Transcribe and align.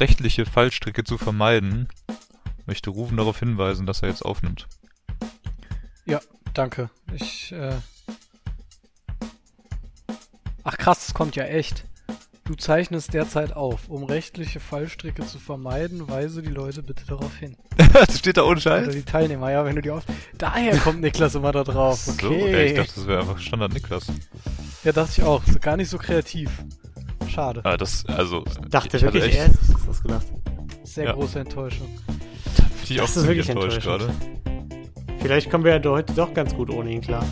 rechtliche 0.00 0.46
Fallstricke 0.46 1.04
zu 1.04 1.18
vermeiden, 1.18 1.88
möchte 2.66 2.90
Rufen 2.90 3.16
darauf 3.16 3.38
hinweisen, 3.38 3.86
dass 3.86 4.02
er 4.02 4.08
jetzt 4.08 4.22
aufnimmt. 4.24 4.66
Ja, 6.04 6.20
danke. 6.54 6.90
Ich, 7.12 7.52
äh... 7.52 7.74
Ach 10.64 10.76
krass, 10.76 11.06
das 11.06 11.14
kommt 11.14 11.36
ja 11.36 11.44
echt. 11.44 11.84
Du 12.44 12.54
zeichnest 12.54 13.12
derzeit 13.12 13.52
auf. 13.54 13.88
Um 13.88 14.04
rechtliche 14.04 14.60
Fallstricke 14.60 15.26
zu 15.26 15.38
vermeiden, 15.38 16.08
weise 16.08 16.42
die 16.42 16.50
Leute 16.50 16.82
bitte 16.82 17.04
darauf 17.04 17.34
hin. 17.36 17.56
das 17.92 18.18
steht 18.18 18.36
da 18.36 18.44
ohne 18.44 18.60
Scheiß? 18.60 18.84
Oder 18.84 18.94
die 18.94 19.02
Teilnehmer, 19.02 19.50
ja, 19.50 19.64
wenn 19.64 19.74
du 19.74 19.82
die 19.82 19.90
auf... 19.90 20.04
Daher 20.38 20.76
kommt 20.78 21.00
Niklas 21.00 21.34
immer 21.34 21.50
da 21.50 21.64
drauf. 21.64 22.06
Okay. 22.06 22.26
So, 22.26 22.32
okay, 22.32 22.66
ich 22.66 22.74
dachte, 22.74 22.92
das 22.94 23.06
wäre 23.06 23.20
einfach 23.20 23.38
Standard 23.38 23.72
Niklas. 23.72 24.06
Ja, 24.84 24.92
dachte 24.92 25.12
ich 25.20 25.24
auch. 25.24 25.42
Gar 25.60 25.76
nicht 25.76 25.88
so 25.88 25.98
kreativ. 25.98 26.50
Schade. 27.28 27.60
Ah, 27.64 27.76
das, 27.76 28.04
also. 28.06 28.44
Ich 28.46 28.70
dachte 28.70 28.96
ich 28.96 29.02
wirklich 29.02 29.24
echt, 29.24 29.36
erst, 29.36 29.72
dass 29.72 29.86
das 29.86 30.02
gedacht. 30.02 30.26
Sehr 30.84 31.04
ja. 31.04 31.12
große 31.12 31.40
Enttäuschung. 31.40 31.88
Da 32.56 32.62
bin 32.62 32.70
ich 32.88 33.00
auch 33.00 33.06
das 33.06 33.26
wirklich 33.26 33.48
enttäuscht 33.48 33.82
gerade. 33.82 34.08
Vielleicht 35.20 35.50
kommen 35.50 35.64
wir 35.64 35.76
ja 35.76 35.90
heute 35.90 36.12
doch 36.12 36.32
ganz 36.34 36.54
gut 36.54 36.70
ohne 36.70 36.90
ihn 36.90 37.00
klar. 37.00 37.24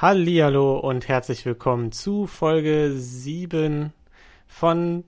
Hallihallo 0.00 0.78
und 0.78 1.08
herzlich 1.08 1.44
willkommen 1.44 1.92
zu 1.92 2.26
Folge 2.26 2.90
7 2.94 3.92
von 4.46 5.04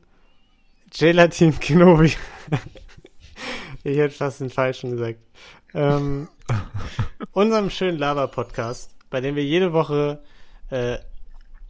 Gelatin 0.91 1.59
Kenobi. 1.59 2.13
ich 3.85 3.97
hätte 3.97 4.15
fast 4.15 4.43
den 4.43 4.51
falschen 4.51 4.91
gesagt. 4.91 5.19
Ähm, 5.73 6.29
unserem 7.33 7.71
schönen 7.71 7.97
Lava-Podcast, 7.97 8.95
bei 9.09 9.23
dem 9.23 9.35
wir 9.35 9.43
jede 9.43 9.73
Woche 9.73 10.23
äh, 10.69 10.99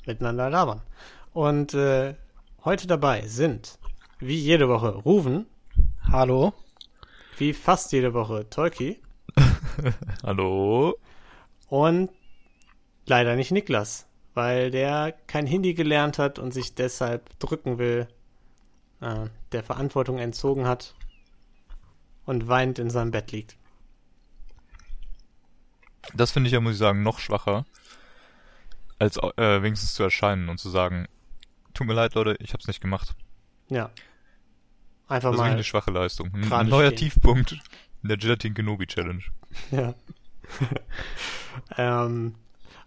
miteinander 0.05 0.51
labern. 0.51 0.83
Und 1.33 1.75
äh, 1.75 2.17
heute 2.65 2.89
dabei 2.89 3.29
sind, 3.29 3.79
wie 4.19 4.35
jede 4.35 4.69
Woche, 4.69 4.97
Ruven. 4.97 5.47
Hallo. 6.11 6.55
Wie 7.39 7.53
fast 7.53 7.93
jede 7.93 8.15
Woche, 8.15 8.51
Tolki. 8.51 9.01
Hallo. 10.25 10.97
Und 11.69 12.11
leider 13.07 13.37
nicht 13.37 13.51
Niklas, 13.51 14.07
weil 14.35 14.71
der 14.71 15.15
kein 15.27 15.47
Hindi 15.47 15.75
gelernt 15.75 16.19
hat 16.19 16.39
und 16.39 16.53
sich 16.53 16.75
deshalb 16.75 17.39
drücken 17.39 17.79
will, 17.79 18.09
äh, 19.01 19.27
der 19.53 19.63
Verantwortung 19.63 20.19
entzogen 20.19 20.67
hat 20.67 20.95
und 22.25 22.49
weint 22.49 22.79
in 22.79 22.91
seinem 22.91 23.11
Bett 23.11 23.33
liegt. 23.33 23.57
Das 26.15 26.33
finde 26.33 26.49
ich 26.49 26.53
ja, 26.53 26.61
muss 26.61 26.73
ich 26.73 26.79
sagen, 26.79 27.03
noch 27.03 27.19
schwacher, 27.19 27.65
als 28.99 29.17
äh, 29.17 29.63
wenigstens 29.63 29.95
zu 29.95 30.03
erscheinen 30.03 30.49
und 30.49 30.59
zu 30.59 30.69
sagen, 30.71 31.07
tut 31.75 31.87
mir 31.87 31.95
leid, 31.95 32.15
Leute, 32.15 32.37
ich 32.41 32.53
hab's 32.53 32.67
nicht 32.67 32.81
gemacht. 32.81 33.15
Ja. 33.69 33.91
Einfach 35.09 35.31
das 35.31 35.39
mal. 35.39 35.49
ist 35.49 35.53
eine 35.53 35.65
schwache 35.65 35.91
Leistung. 35.91 36.31
Ein 36.35 36.69
neuer 36.69 36.89
stehen. 36.89 37.11
Tiefpunkt 37.11 37.53
in 38.03 38.09
der 38.09 38.17
Gelatin 38.17 38.55
Kenobi 38.55 38.87
Challenge. 38.87 39.23
Ja. 39.71 39.95
ähm, 41.77 42.35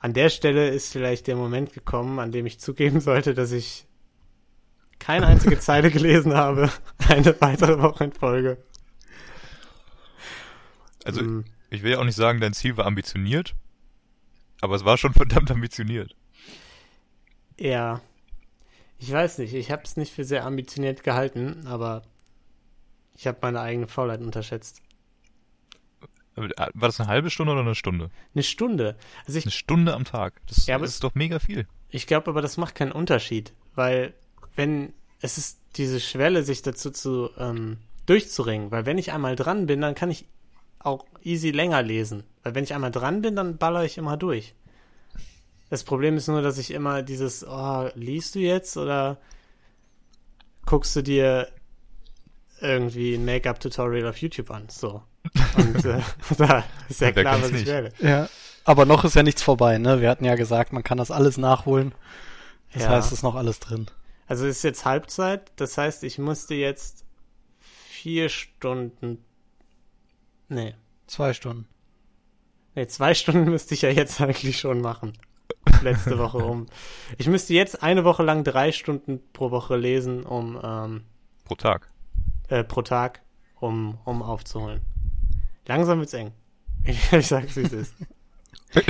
an 0.06 0.14
der 0.14 0.30
Stelle 0.30 0.70
ist 0.70 0.92
vielleicht 0.92 1.25
der 1.25 1.36
Moment 1.36 1.73
gekommen, 1.73 2.20
an 2.20 2.31
dem 2.31 2.45
ich 2.45 2.59
zugeben 2.59 3.02
sollte, 3.02 3.34
dass 3.34 3.52
ich 3.52 3.88
keine 5.00 5.25
einzige 5.25 5.58
Zeile 5.58 5.89
gelesen 5.89 6.36
habe. 6.36 6.70
Eine 7.09 7.36
weitere 7.42 7.81
Woche 7.81 8.03
in 8.03 8.12
Folge. 8.12 8.64
Also, 11.03 11.22
hm. 11.22 11.46
ich 11.72 11.81
will 11.81 11.94
ja 11.94 11.97
auch 11.97 12.03
nicht 12.03 12.16
sagen, 12.16 12.40
dein 12.40 12.53
Ziel 12.53 12.78
war 12.78 12.85
ambitioniert, 12.85 13.56
aber 14.62 14.75
es 14.75 14.85
war 14.85 15.00
schon 15.00 15.13
verdammt 15.16 15.50
ambitioniert. 15.50 16.16
Ja. 17.59 18.00
Ich 19.00 19.12
weiß 19.12 19.40
nicht, 19.40 19.56
ich 19.56 19.72
habe 19.72 19.81
es 19.85 19.97
nicht 19.97 20.13
für 20.13 20.24
sehr 20.24 20.46
ambitioniert 20.46 21.02
gehalten, 21.02 21.66
aber 21.66 22.03
ich 23.18 23.25
habe 23.25 23.40
meine 23.41 23.59
eigene 23.59 23.88
Faulheit 23.88 24.22
unterschätzt. 24.22 24.84
War 26.35 26.69
das 26.73 27.00
eine 27.00 27.07
halbe 27.07 27.29
Stunde 27.29 27.53
oder 27.53 27.62
eine 27.62 27.75
Stunde? 27.75 28.12
Eine 28.34 28.44
Stunde. 28.44 28.97
Also 29.25 29.40
ich, 29.40 29.46
eine 29.46 29.51
Stunde 29.51 29.94
am 29.94 30.03
Tag. 30.03 30.41
Das, 30.47 30.68
ja, 30.68 30.78
das 30.78 30.91
ist 30.91 31.03
doch 31.03 31.16
mega 31.16 31.40
viel. 31.40 31.68
Ich 31.90 32.07
glaube 32.07 32.29
aber, 32.29 32.41
das 32.41 32.57
macht 32.57 32.75
keinen 32.75 32.91
Unterschied, 32.91 33.53
weil 33.73 34.13
wenn 34.56 34.94
es 35.22 35.38
ist 35.38 35.59
diese 35.75 36.00
Schwelle, 36.00 36.44
sich 36.44 36.62
dazu 36.62 36.91
zu 36.91 37.29
ähm, 37.38 37.78
durchzuringen, 38.06 38.72
weil 38.72 38.85
wenn 38.85 38.97
ich 38.97 39.12
einmal 39.12 39.35
dran 39.35 39.66
bin, 39.66 39.81
dann 39.81 39.96
kann 39.96 40.12
ich 40.12 40.25
auch 40.79 41.06
easy 41.23 41.51
länger 41.51 41.81
lesen. 41.81 42.23
Weil 42.44 42.56
wenn 42.56 42.63
ich 42.63 42.73
einmal 42.73 42.91
dran 42.91 43.22
bin, 43.22 43.35
dann 43.35 43.57
baller 43.57 43.84
ich 43.84 43.97
immer 43.97 44.17
durch. 44.17 44.53
Das 45.69 45.84
Problem 45.84 46.16
ist 46.16 46.28
nur, 46.28 46.41
dass 46.41 46.57
ich 46.57 46.72
immer 46.72 47.02
dieses, 47.02 47.46
oh, 47.46 47.90
liest 47.96 48.35
du 48.35 48.40
jetzt 48.40 48.78
oder 48.78 49.17
guckst 50.66 50.96
du 50.96 51.02
dir 51.02 51.50
irgendwie 52.62 53.16
ein 53.16 53.25
Make-up-Tutorial 53.25 54.07
auf 54.07 54.17
YouTube 54.17 54.52
an? 54.52 54.69
So. 54.69 55.02
Und 55.58 55.86
äh, 55.86 56.02
da 56.38 56.63
ist 56.90 57.02
ja, 57.02 57.12
klar, 57.12 57.41
was 57.41 57.52
ich 57.52 57.66
werde. 57.66 57.91
Ja. 58.00 58.30
Aber 58.63 58.86
noch 58.86 59.06
ist 59.06 59.16
ja 59.16 59.24
nichts 59.24 59.44
vorbei, 59.44 59.78
ne? 59.78 60.02
Wir 60.02 60.09
hatten 60.09 60.25
ja 60.25 60.36
gesagt, 60.36 60.74
man 60.74 60.84
kann 60.84 60.97
das 60.97 61.12
alles 61.12 61.38
nachholen. 61.38 61.94
Das 62.74 62.84
ja. 62.84 62.90
heißt, 62.90 63.08
es 63.08 63.19
ist 63.19 63.24
noch 63.24 63.35
alles 63.35 63.59
drin. 63.59 63.85
Also 64.28 64.47
ist 64.47 64.64
jetzt 64.64 64.85
Halbzeit, 64.85 65.52
das 65.56 65.78
heißt, 65.78 66.03
ich 66.03 66.18
musste 66.18 66.56
jetzt 66.56 67.06
vier 67.59 68.30
Stunden. 68.30 69.24
Nee. 70.50 70.75
Zwei 71.08 71.34
Stunden. 71.34 71.68
Nee, 72.74 72.88
zwei 72.88 73.14
Stunden 73.14 73.50
müsste 73.50 73.74
ich 73.74 73.84
ja 73.84 73.90
jetzt 73.90 74.19
eigentlich 74.22 74.59
schon 74.59 74.81
machen. 74.81 75.14
Letzte 75.81 76.18
Woche 76.19 76.40
um. 76.40 76.66
Ich 77.18 77.28
müsste 77.28 77.53
jetzt 77.53 77.84
eine 77.84 78.03
Woche 78.03 78.24
lang 78.24 78.44
drei 78.44 78.72
Stunden 78.72 79.22
pro 79.31 79.52
Woche 79.52 79.78
lesen, 79.78 80.24
um 80.24 80.59
ähm, 80.64 81.06
pro 81.46 81.56
Tag. 81.56 81.90
Äh, 82.47 82.64
pro 82.64 82.81
Tag, 82.81 83.22
um, 83.59 84.00
um 84.06 84.24
aufzuholen. 84.24 84.81
Langsam 85.68 86.00
wird's 86.00 86.14
eng. 86.14 86.31
Ich, 86.88 87.12
ich 87.12 87.26
sag's, 87.26 87.56
wie 87.56 87.62
es 87.62 87.74
ist. 87.74 87.96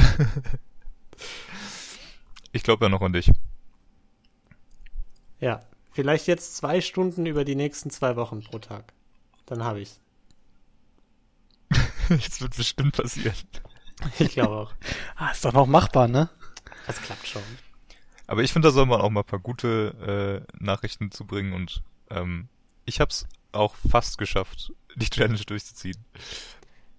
ich 2.52 2.62
glaube 2.62 2.86
ja 2.86 2.90
noch 2.90 3.02
an 3.02 3.14
dich. 3.14 3.32
Ja, 5.40 5.62
vielleicht 5.94 6.28
jetzt 6.28 6.58
zwei 6.58 6.82
Stunden 6.82 7.26
über 7.26 7.46
die 7.46 7.56
nächsten 7.56 7.90
zwei 7.92 8.18
Wochen 8.18 8.44
pro 8.44 8.60
Tag. 8.60 8.92
Dann 9.46 9.64
habe 9.64 9.80
ich's. 9.80 10.02
Jetzt 12.10 12.42
wird 12.42 12.58
bestimmt 12.58 12.98
passieren. 12.98 13.36
Ich 14.20 14.34
glaube 14.34 14.56
auch. 14.56 14.74
ah, 15.16 15.32
ist 15.32 15.46
doch 15.46 15.54
noch 15.54 15.68
machbar, 15.68 16.08
ne? 16.08 16.30
Das 16.86 17.02
klappt 17.02 17.28
schon. 17.28 17.42
Aber 18.28 18.44
ich 18.44 18.52
finde, 18.52 18.68
da 18.68 18.72
soll 18.74 18.86
man 18.86 19.02
auch 19.02 19.10
mal 19.10 19.22
ein 19.22 19.26
paar 19.26 19.40
gute 19.40 20.46
äh, 20.52 20.64
Nachrichten 20.64 21.12
zubringen 21.12 21.54
und 21.54 21.82
ähm, 22.10 22.50
ich 22.86 23.00
hab's 23.00 23.28
auch 23.52 23.76
fast 23.90 24.18
geschafft, 24.18 24.74
die 24.96 25.10
Challenge 25.10 25.40
durchzuziehen. 25.40 25.98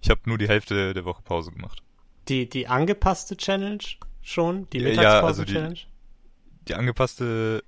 Ich 0.01 0.09
habe 0.09 0.21
nur 0.25 0.37
die 0.37 0.47
Hälfte 0.47 0.93
der 0.93 1.05
Woche 1.05 1.21
Pause 1.23 1.51
gemacht. 1.51 1.81
Die, 2.27 2.47
die 2.47 2.67
angepasste 2.67 3.37
Challenge 3.37 3.83
schon? 4.21 4.69
Die 4.71 4.79
Mittagspausen-Challenge? 4.79 5.75
Ja, 5.75 5.85
also 5.85 5.85
die, 5.85 6.67
die 6.67 6.75
angepasste 6.75 7.63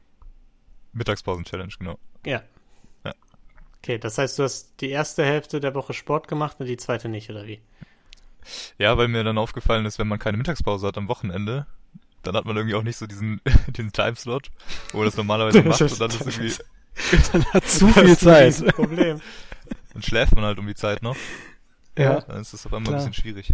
Mittagspausen-Challenge, 0.94 1.73
genau. 1.79 2.00
Ja. 2.25 2.44
ja. 3.06 3.13
Okay, 3.81 3.97
das 3.97 4.17
heißt, 4.17 4.38
du 4.40 4.44
hast 4.44 4.81
die 4.81 4.90
erste 4.90 5.23
Hälfte 5.25 5.59
der 5.59 5.73
Woche 5.75 5.94
Sport 5.94 6.28
gemacht 6.28 6.57
und 6.59 6.66
die 6.66 6.78
zweite 6.78 7.09
nicht, 7.09 7.29
oder 7.29 7.47
wie? 7.47 7.62
Ja, 8.78 8.97
weil 8.97 9.07
mir 9.07 9.23
dann 9.23 9.38
aufgefallen 9.38 9.85
ist, 9.85 10.00
wenn 10.00 10.07
man 10.07 10.19
keine 10.19 10.38
Mittagspause 10.38 10.88
hat 10.88 10.97
am 10.97 11.07
Wochenende, 11.07 11.66
dann 12.23 12.35
hat 12.35 12.46
man 12.46 12.57
irgendwie 12.57 12.75
auch 12.75 12.84
nicht 12.84 12.97
so 12.97 13.07
diesen, 13.07 13.41
diesen 13.67 13.91
Timeslot, 13.91 14.49
wo 14.91 14.97
man 14.97 15.05
das 15.05 15.17
normalerweise 15.17 15.64
macht 15.64 15.81
und 15.81 16.02
dann 16.02 16.09
ist 16.09 16.22
irgendwie. 16.22 16.53
dann 17.31 17.46
hat 17.53 17.67
zu 17.67 17.87
viel 17.87 18.17
Zeit. 18.17 18.76
Problem. 18.76 19.22
Dann 19.93 20.03
schläft 20.03 20.35
man 20.35 20.43
halt 20.43 20.59
um 20.59 20.67
die 20.67 20.76
Zeit 20.76 21.02
noch. 21.02 21.16
Ja. 21.99 22.22
Dann 22.22 22.41
ist 22.41 22.53
das 22.53 22.66
auf 22.66 22.73
einmal 22.73 22.93
klar. 22.93 23.01
ein 23.01 23.09
bisschen 23.09 23.22
schwierig. 23.22 23.53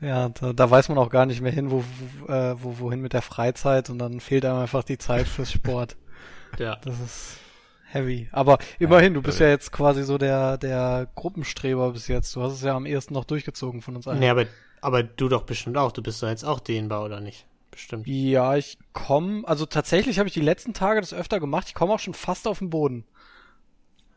Ja, 0.00 0.28
da, 0.28 0.52
da 0.52 0.70
weiß 0.70 0.88
man 0.90 0.98
auch 0.98 1.08
gar 1.08 1.24
nicht 1.24 1.40
mehr 1.40 1.52
hin, 1.52 1.70
wo, 1.70 1.82
wo, 1.82 2.32
äh, 2.32 2.62
wo, 2.62 2.78
wohin 2.78 3.00
mit 3.00 3.14
der 3.14 3.22
Freizeit 3.22 3.88
und 3.88 3.98
dann 3.98 4.20
fehlt 4.20 4.44
einem 4.44 4.58
einfach 4.58 4.84
die 4.84 4.98
Zeit 4.98 5.26
fürs 5.26 5.50
Sport. 5.50 5.96
ja. 6.58 6.76
Das 6.84 7.00
ist 7.00 7.38
heavy. 7.84 8.28
Aber 8.32 8.58
immerhin, 8.78 9.14
du 9.14 9.22
bist 9.22 9.40
ja 9.40 9.48
jetzt 9.48 9.72
quasi 9.72 10.02
so 10.02 10.18
der, 10.18 10.58
der 10.58 11.08
Gruppenstreber 11.14 11.92
bis 11.92 12.08
jetzt. 12.08 12.36
Du 12.36 12.42
hast 12.42 12.52
es 12.52 12.62
ja 12.62 12.74
am 12.74 12.84
ehesten 12.84 13.14
noch 13.14 13.24
durchgezogen 13.24 13.80
von 13.80 13.96
uns 13.96 14.06
allen. 14.06 14.18
Nee, 14.18 14.28
aber, 14.28 14.44
aber 14.82 15.02
du 15.02 15.28
doch 15.28 15.44
bestimmt 15.44 15.78
auch. 15.78 15.92
Du 15.92 16.02
bist 16.02 16.22
doch 16.22 16.28
jetzt 16.28 16.44
auch 16.44 16.60
dehnbar, 16.60 17.02
oder 17.02 17.20
nicht? 17.20 17.46
Bestimmt. 17.70 18.06
Ja, 18.06 18.56
ich 18.56 18.78
komme, 18.92 19.46
also 19.46 19.66
tatsächlich 19.66 20.18
habe 20.18 20.28
ich 20.28 20.34
die 20.34 20.40
letzten 20.40 20.74
Tage 20.74 21.00
das 21.00 21.14
öfter 21.14 21.40
gemacht. 21.40 21.68
Ich 21.68 21.74
komme 21.74 21.94
auch 21.94 21.98
schon 21.98 22.14
fast 22.14 22.46
auf 22.46 22.58
den 22.58 22.70
Boden. 22.70 23.04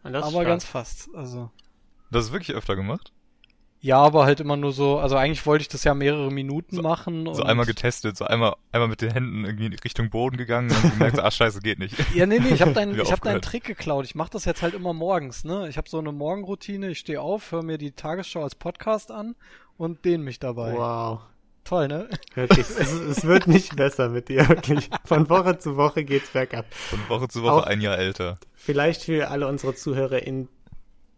Aber 0.03 0.45
ganz 0.45 0.65
fast, 0.65 1.09
also. 1.13 1.51
Das 2.11 2.25
ist 2.25 2.31
wirklich 2.31 2.55
öfter 2.55 2.75
gemacht? 2.75 3.11
Ja, 3.81 3.97
aber 3.99 4.25
halt 4.25 4.41
immer 4.41 4.57
nur 4.57 4.73
so, 4.73 4.97
also 4.99 5.15
eigentlich 5.15 5.45
wollte 5.45 5.61
ich 5.61 5.69
das 5.69 5.85
ja 5.85 5.93
mehrere 5.93 6.29
Minuten 6.31 6.75
So- 6.75 6.81
machen. 6.81 7.25
So 7.33 7.41
und 7.41 7.47
einmal 7.47 7.65
getestet, 7.65 8.17
so 8.17 8.25
einmal, 8.25 8.55
einmal 8.73 8.89
mit 8.89 9.01
den 9.01 9.11
Händen 9.11 9.45
irgendwie 9.45 9.67
in 9.67 9.73
Richtung 9.73 10.09
Boden 10.09 10.35
gegangen 10.35 10.69
und 10.71 10.91
gemerkt, 10.91 11.15
so, 11.15 11.21
ah 11.21 11.31
scheiße, 11.31 11.61
geht 11.61 11.79
nicht. 11.79 11.95
Ja, 12.13 12.25
nee, 12.25 12.39
nee, 12.39 12.49
ich 12.53 12.61
habe 12.61 12.73
deinen, 12.73 12.99
ich 12.99 13.09
hab 13.11 13.21
deinen. 13.21 13.41
Trick 13.41 13.63
geklaut. 13.63 14.03
Ich 14.05 14.15
mache 14.15 14.31
das 14.31 14.43
jetzt 14.43 14.61
halt 14.61 14.73
immer 14.73 14.91
morgens, 14.93 15.45
ne? 15.45 15.69
Ich 15.69 15.77
habe 15.77 15.89
so 15.89 15.97
eine 15.97 16.11
Morgenroutine, 16.11 16.89
ich 16.89 16.99
stehe 16.99 17.21
auf, 17.21 17.53
höre 17.53 17.63
mir 17.63 17.77
die 17.77 17.91
Tagesschau 17.91 18.43
als 18.43 18.55
Podcast 18.55 19.11
an 19.11 19.35
und 19.77 20.03
dehne 20.03 20.25
mich 20.25 20.39
dabei. 20.39 20.73
Wow. 20.73 21.19
Toll, 21.63 21.87
ne? 21.87 22.09
Wirklich, 22.33 22.61
es, 22.67 22.91
es 22.91 23.23
wird 23.25 23.47
nicht 23.47 23.75
besser 23.75 24.09
mit 24.09 24.27
dir, 24.27 24.49
wirklich. 24.49 24.89
Von 25.05 25.29
Woche 25.29 25.57
zu 25.59 25.77
Woche 25.77 26.03
geht's 26.03 26.31
bergab. 26.31 26.65
Von 26.73 26.99
Woche 27.09 27.27
zu 27.27 27.43
Woche 27.43 27.53
Auch- 27.53 27.63
ein 27.67 27.79
Jahr 27.79 27.97
älter. 27.97 28.37
Vielleicht 28.55 29.03
für 29.03 29.29
alle 29.29 29.47
unsere 29.47 29.75
ZuhörerInnen, 29.75 30.49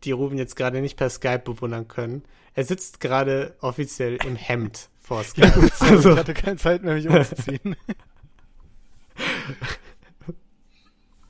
die 0.04 0.12
Ruben 0.12 0.38
jetzt 0.38 0.56
gerade 0.56 0.82
nicht 0.82 0.98
per 0.98 1.10
Skype 1.10 1.40
bewundern 1.46 1.88
können. 1.88 2.24
Er 2.54 2.64
sitzt 2.66 3.00
gerade 3.00 3.56
offiziell 3.62 4.18
im 4.26 4.36
Hemd 4.36 4.90
vor 5.00 5.24
Skype. 5.24 5.70
Also, 5.80 6.12
ich 6.14 6.18
hatte 6.18 6.34
keine 6.34 6.58
Zeit 6.58 6.84
mehr, 6.84 6.96
mich 6.96 7.08
umzuziehen. 7.08 7.76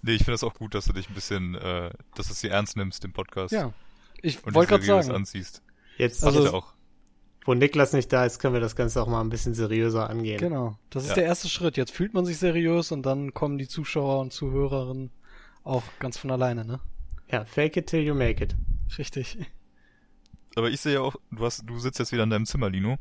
Nee, 0.03 0.13
ich 0.13 0.19
finde 0.19 0.31
das 0.31 0.43
auch 0.43 0.55
gut, 0.55 0.73
dass 0.73 0.85
du 0.85 0.93
dich 0.93 1.09
ein 1.09 1.13
bisschen, 1.13 1.53
äh, 1.55 1.91
dass 2.15 2.25
du 2.27 2.33
es 2.33 2.41
dir 2.41 2.49
ernst 2.51 2.75
nimmst, 2.75 3.03
den 3.03 3.13
Podcast. 3.13 3.51
ja. 3.53 3.71
Ich 4.23 4.43
wollte 4.45 4.59
dich 4.59 4.67
gerade 4.87 5.03
sagen. 5.03 5.11
anziehst. 5.15 5.61
Jetzt, 5.97 6.23
Also- 6.23 6.39
Also, 6.43 6.53
auch. 6.57 6.73
wo 7.45 7.53
Niklas 7.55 7.93
nicht 7.93 8.11
da 8.13 8.25
ist, 8.25 8.37
können 8.39 8.53
wir 8.53 8.61
das 8.61 8.75
Ganze 8.75 9.01
auch 9.01 9.07
mal 9.07 9.21
ein 9.21 9.29
bisschen 9.29 9.53
seriöser 9.55 10.09
angehen. 10.09 10.37
Genau. 10.39 10.77
Das 10.91 11.03
ist 11.03 11.09
Ja. 11.09 11.15
der 11.15 11.23
erste 11.25 11.49
Schritt. 11.49 11.77
Jetzt 11.77 11.91
fühlt 11.91 12.13
man 12.13 12.25
sich 12.25 12.37
seriös 12.37 12.91
und 12.91 13.03
dann 13.03 13.33
kommen 13.33 13.57
die 13.59 13.67
Zuschauer 13.67 14.19
und 14.21 14.31
Zuhörerinnen 14.33 15.11
auch 15.63 15.83
ganz 15.99 16.17
von 16.17 16.29
alleine, 16.31 16.65
ne? 16.65 16.79
Ja, 17.31 17.45
fake 17.45 17.77
it 17.77 17.87
till 17.87 18.01
you 18.01 18.13
make 18.13 18.43
it. 18.43 18.55
Richtig. 18.97 19.37
Aber 20.55 20.69
ich 20.69 20.81
sehe 20.81 20.95
ja 20.95 21.01
auch, 21.01 21.15
du 21.31 21.45
hast, 21.45 21.63
du 21.65 21.79
sitzt 21.79 21.99
jetzt 21.99 22.11
wieder 22.11 22.23
in 22.23 22.29
deinem 22.29 22.45
Zimmer, 22.45 22.69
Lino. 22.69 22.97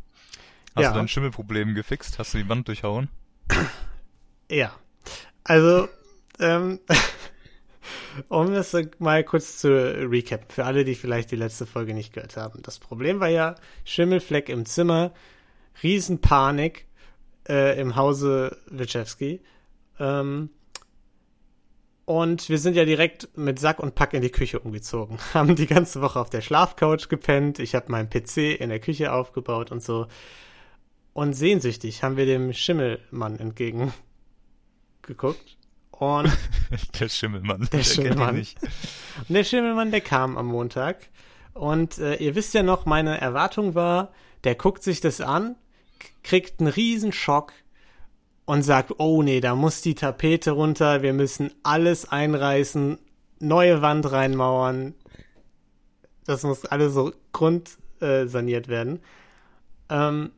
Hast 0.77 0.83
Ja. 0.85 0.93
du 0.93 0.99
dein 0.99 1.09
Schimmelproblem 1.09 1.75
gefixt? 1.75 2.19
Hast 2.19 2.35
du 2.35 2.39
die 2.39 2.49
Wand 2.49 2.69
durchhauen? 2.69 3.09
Ja. 4.49 4.73
Also, 5.43 5.89
ähm, 6.39 6.79
um 8.29 8.53
das 8.53 8.77
mal 8.99 9.25
kurz 9.25 9.59
zu 9.59 9.69
recap, 9.69 10.53
für 10.53 10.65
alle, 10.65 10.85
die 10.85 10.95
vielleicht 10.95 11.33
die 11.33 11.37
letzte 11.37 11.67
Folge 11.67 11.93
nicht 11.93 12.13
gehört 12.13 12.37
haben. 12.37 12.63
Das 12.63 12.79
Problem 12.79 13.19
war 13.19 13.29
ja 13.29 13.57
Schimmelfleck 13.85 14.49
im 14.49 14.65
Zimmer, 14.65 15.13
Riesenpanik 15.83 16.87
äh, 17.49 17.81
im 17.81 17.97
Hause 17.97 18.57
Wilczewski. 18.71 19.41
Ähm, 19.99 20.51
und 22.11 22.49
wir 22.49 22.59
sind 22.59 22.75
ja 22.75 22.85
direkt 22.85 23.29
mit 23.39 23.61
Sack 23.61 23.79
und 23.79 23.95
Pack 23.95 24.15
in 24.15 24.21
die 24.21 24.33
Küche 24.33 24.59
umgezogen. 24.59 25.19
Haben 25.33 25.55
die 25.55 25.69
ganze 25.69 26.01
Woche 26.01 26.19
auf 26.19 26.29
der 26.29 26.41
Schlafcouch 26.41 27.09
gepennt. 27.09 27.61
Ich 27.61 27.77
habe 27.77 27.93
meinen 27.93 28.11
PC 28.11 28.59
in 28.59 28.69
der 28.69 28.81
Küche 28.81 29.13
aufgebaut 29.13 29.71
und 29.71 29.81
so. 29.81 30.09
Und 31.13 31.35
sehnsüchtig 31.35 32.03
haben 32.03 32.17
wir 32.17 32.27
dem 32.27 32.53
Schimmelmann 32.53 33.39
entgegen 33.39 33.93
geguckt. 35.03 35.57
Und 35.93 36.37
der 36.99 37.09
Schimmelmann. 37.09 37.69
Der 37.71 37.79
ihn 37.79 37.85
Schimmelmann. 37.85 38.35
nicht. 38.35 38.59
der 39.29 39.45
Schimmelmann, 39.45 39.93
der 39.93 40.01
kam 40.01 40.37
am 40.37 40.49
Montag. 40.49 41.11
Und 41.55 41.99
äh, 41.99 42.17
ihr 42.17 42.35
wisst 42.35 42.55
ja 42.55 42.65
noch, 42.65 42.87
meine 42.87 43.21
Erwartung 43.21 43.77
war, 43.77 44.13
der 44.43 44.57
guckt 44.57 44.83
sich 44.83 45.01
das 45.01 45.21
an, 45.21 45.55
kriegt 46.25 46.59
einen 46.59 46.71
riesen 46.71 47.13
Schock 47.13 47.53
und 48.51 48.65
sagt, 48.65 48.99
oh 48.99 49.23
nee, 49.23 49.41
da 49.41 49.55
muss 49.55 49.81
die 49.81 49.95
Tapete 49.95 50.51
runter, 50.51 51.03
wir 51.03 51.13
müssen 51.13 51.53
alles 51.63 52.11
einreißen, 52.11 52.99
neue 53.39 53.81
Wand 53.81 54.11
reinmauern. 54.11 54.97
Das 56.27 56.43
muss 56.43 56.65
alles 56.65 56.93
so 56.93 57.13
grundsaniert 57.33 58.67
äh, 58.67 58.69
werden. 58.69 58.99
Ähm, 59.89 60.33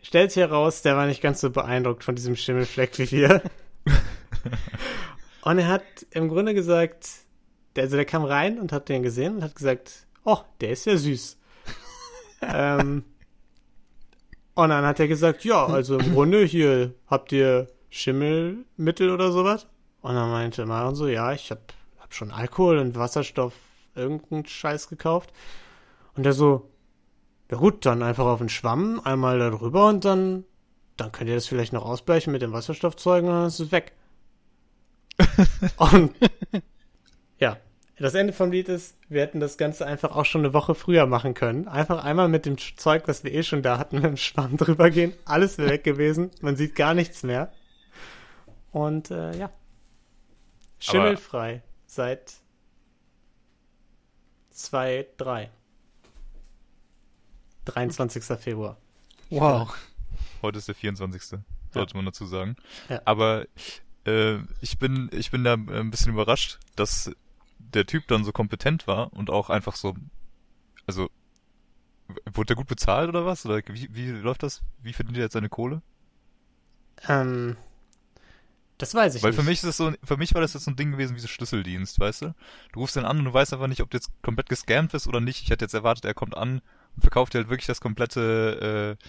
stellt 0.00 0.32
sich 0.32 0.40
heraus, 0.40 0.80
der 0.80 0.96
war 0.96 1.04
nicht 1.04 1.20
ganz 1.20 1.42
so 1.42 1.50
beeindruckt 1.50 2.02
von 2.04 2.14
diesem 2.14 2.36
Schimmelfleck 2.36 2.98
wie 2.98 3.10
wir. 3.10 3.42
Und 5.42 5.58
er 5.58 5.68
hat 5.68 5.84
im 6.12 6.30
Grunde 6.30 6.54
gesagt, 6.54 7.06
der, 7.76 7.84
also 7.84 7.96
der 7.96 8.06
kam 8.06 8.24
rein 8.24 8.58
und 8.58 8.72
hat 8.72 8.88
den 8.88 9.02
gesehen 9.02 9.36
und 9.36 9.42
hat 9.42 9.54
gesagt, 9.54 10.06
oh, 10.24 10.38
der 10.62 10.70
ist 10.70 10.86
ja 10.86 10.96
süß. 10.96 11.36
ähm, 12.40 13.04
und 14.58 14.70
dann 14.70 14.84
hat 14.84 14.98
er 14.98 15.06
gesagt, 15.06 15.44
ja, 15.44 15.66
also 15.68 15.98
im 15.98 16.14
Grunde 16.14 16.44
hier 16.44 16.92
habt 17.06 17.30
ihr 17.30 17.68
Schimmelmittel 17.90 19.10
oder 19.10 19.30
sowas. 19.30 19.68
Und 20.00 20.14
dann 20.14 20.30
meinte 20.30 20.66
Marion 20.66 20.96
so, 20.96 21.06
ja, 21.06 21.32
ich 21.32 21.50
hab, 21.52 21.72
hab 21.98 22.12
schon 22.12 22.32
Alkohol 22.32 22.78
und 22.78 22.96
Wasserstoff, 22.96 23.52
irgendeinen 23.94 24.46
Scheiß 24.46 24.88
gekauft. 24.88 25.32
Und 26.16 26.24
der 26.24 26.32
so, 26.32 26.70
ja 27.50 27.56
gut, 27.56 27.86
dann 27.86 28.02
einfach 28.02 28.26
auf 28.26 28.40
den 28.40 28.48
Schwamm, 28.48 29.00
einmal 29.04 29.38
da 29.38 29.50
drüber 29.50 29.86
und 29.86 30.04
dann, 30.04 30.44
dann 30.96 31.12
könnt 31.12 31.28
ihr 31.30 31.36
das 31.36 31.46
vielleicht 31.46 31.72
noch 31.72 31.84
ausgleichen 31.84 32.32
mit 32.32 32.42
dem 32.42 32.52
Wasserstoffzeugen 32.52 33.28
und 33.28 33.36
dann 33.36 33.46
ist 33.46 33.60
es 33.60 33.70
weg. 33.70 33.92
und 35.76 36.14
ja, 37.38 37.58
das 37.98 38.14
Ende 38.14 38.32
vom 38.32 38.52
Lied 38.52 38.68
ist, 38.68 38.96
wir 39.08 39.22
hätten 39.22 39.40
das 39.40 39.58
Ganze 39.58 39.86
einfach 39.86 40.14
auch 40.14 40.24
schon 40.24 40.42
eine 40.42 40.54
Woche 40.54 40.74
früher 40.74 41.06
machen 41.06 41.34
können. 41.34 41.66
Einfach 41.66 42.04
einmal 42.04 42.28
mit 42.28 42.46
dem 42.46 42.56
Zeug, 42.58 43.08
was 43.08 43.24
wir 43.24 43.32
eh 43.32 43.42
schon 43.42 43.62
da 43.62 43.78
hatten, 43.78 43.96
mit 44.00 44.04
dem 44.04 44.16
Schwamm 44.16 44.56
drüber 44.56 44.90
gehen. 44.90 45.12
Alles 45.24 45.58
wäre 45.58 45.70
weg 45.70 45.84
gewesen. 45.84 46.30
Man 46.40 46.56
sieht 46.56 46.74
gar 46.76 46.94
nichts 46.94 47.22
mehr. 47.22 47.52
Und 48.70 49.10
äh, 49.10 49.36
ja. 49.36 49.50
Schimmelfrei 50.78 51.62
seit 51.86 52.34
2, 54.50 55.06
3. 55.16 55.50
23. 57.64 58.24
Februar. 58.38 58.76
Wow. 59.30 59.76
Heute 60.40 60.58
ist 60.58 60.68
der 60.68 60.74
24. 60.74 61.40
Sollte 61.72 61.96
man 61.96 62.06
dazu 62.06 62.26
sagen. 62.26 62.56
Ja. 62.88 63.02
Aber 63.04 63.46
äh, 64.06 64.38
ich 64.60 64.78
bin, 64.78 65.10
ich 65.12 65.30
bin 65.30 65.44
da 65.44 65.54
ein 65.54 65.90
bisschen 65.90 66.12
überrascht, 66.12 66.58
dass 66.76 67.10
der 67.74 67.86
Typ 67.86 68.08
dann 68.08 68.24
so 68.24 68.32
kompetent 68.32 68.86
war 68.86 69.12
und 69.12 69.30
auch 69.30 69.50
einfach 69.50 69.76
so, 69.76 69.94
also 70.86 71.10
wurde 72.32 72.46
der 72.48 72.56
gut 72.56 72.66
bezahlt 72.68 73.08
oder 73.08 73.26
was? 73.26 73.44
Oder 73.46 73.62
wie, 73.68 73.88
wie 73.94 74.10
läuft 74.10 74.42
das? 74.42 74.62
Wie 74.82 74.92
verdient 74.92 75.18
er 75.18 75.24
jetzt 75.24 75.34
seine 75.34 75.48
Kohle? 75.48 75.82
Ähm, 77.08 77.56
das 78.78 78.94
weiß 78.94 79.14
ich 79.16 79.22
Weil 79.22 79.30
nicht. 79.30 79.40
für 79.40 79.42
mich 79.42 79.54
ist 79.54 79.64
das 79.64 79.76
so, 79.76 79.92
für 80.04 80.16
mich 80.16 80.34
war 80.34 80.40
das 80.40 80.54
jetzt 80.54 80.64
so 80.64 80.70
ein 80.70 80.76
Ding 80.76 80.92
gewesen 80.92 81.16
wie 81.16 81.20
so 81.20 81.26
Schlüsseldienst, 81.26 81.98
weißt 81.98 82.22
du? 82.22 82.34
Du 82.72 82.80
rufst 82.80 82.96
den 82.96 83.04
an 83.04 83.18
und 83.18 83.24
du 83.24 83.32
weißt 83.32 83.52
einfach 83.52 83.66
nicht, 83.66 83.82
ob 83.82 83.90
du 83.90 83.96
jetzt 83.96 84.10
komplett 84.22 84.48
gescammt 84.48 84.92
bist 84.92 85.08
oder 85.08 85.20
nicht. 85.20 85.42
Ich 85.42 85.50
hätte 85.50 85.64
jetzt 85.64 85.74
erwartet, 85.74 86.04
er 86.04 86.14
kommt 86.14 86.36
an 86.36 86.62
und 86.94 87.02
verkauft 87.02 87.34
dir 87.34 87.38
halt 87.38 87.48
wirklich 87.50 87.66
das 87.66 87.80
komplette 87.80 88.96
äh, 89.00 89.04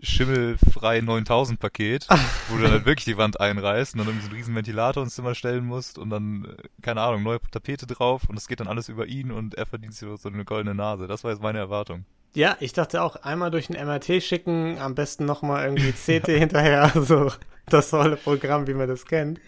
schimmelfrei 0.00 1.00
9000 1.00 1.58
Paket, 1.58 2.06
wo 2.48 2.56
du 2.56 2.62
dann 2.62 2.72
halt 2.72 2.86
wirklich 2.86 3.04
die 3.04 3.16
Wand 3.16 3.40
einreißt 3.40 3.94
und 3.94 3.98
dann 3.98 4.08
irgendwie 4.08 4.24
so 4.24 4.30
einen 4.30 4.36
riesen 4.38 4.54
Ventilator 4.54 5.02
ins 5.02 5.14
Zimmer 5.14 5.34
stellen 5.34 5.64
musst 5.64 5.98
und 5.98 6.10
dann, 6.10 6.44
äh, 6.44 6.62
keine 6.82 7.00
Ahnung, 7.00 7.22
neue 7.22 7.40
Tapete 7.50 7.86
drauf 7.86 8.22
und 8.28 8.36
das 8.36 8.48
geht 8.48 8.60
dann 8.60 8.68
alles 8.68 8.88
über 8.88 9.06
ihn 9.06 9.30
und 9.30 9.54
er 9.54 9.66
verdient 9.66 9.94
sich 9.94 10.08
so 10.20 10.28
eine 10.28 10.44
goldene 10.44 10.74
Nase. 10.74 11.06
Das 11.06 11.24
war 11.24 11.32
jetzt 11.32 11.42
meine 11.42 11.58
Erwartung. 11.58 12.04
Ja, 12.34 12.56
ich 12.60 12.72
dachte 12.72 13.02
auch, 13.02 13.16
einmal 13.16 13.50
durch 13.50 13.70
ein 13.70 13.86
MRT 13.86 14.22
schicken, 14.22 14.78
am 14.78 14.94
besten 14.94 15.24
nochmal 15.24 15.64
irgendwie 15.64 15.92
CT 16.20 16.26
hinterher, 16.26 16.92
so 16.94 17.32
das 17.66 17.90
volle 17.90 18.16
Programm, 18.16 18.66
wie 18.66 18.74
man 18.74 18.88
das 18.88 19.04
kennt. 19.06 19.40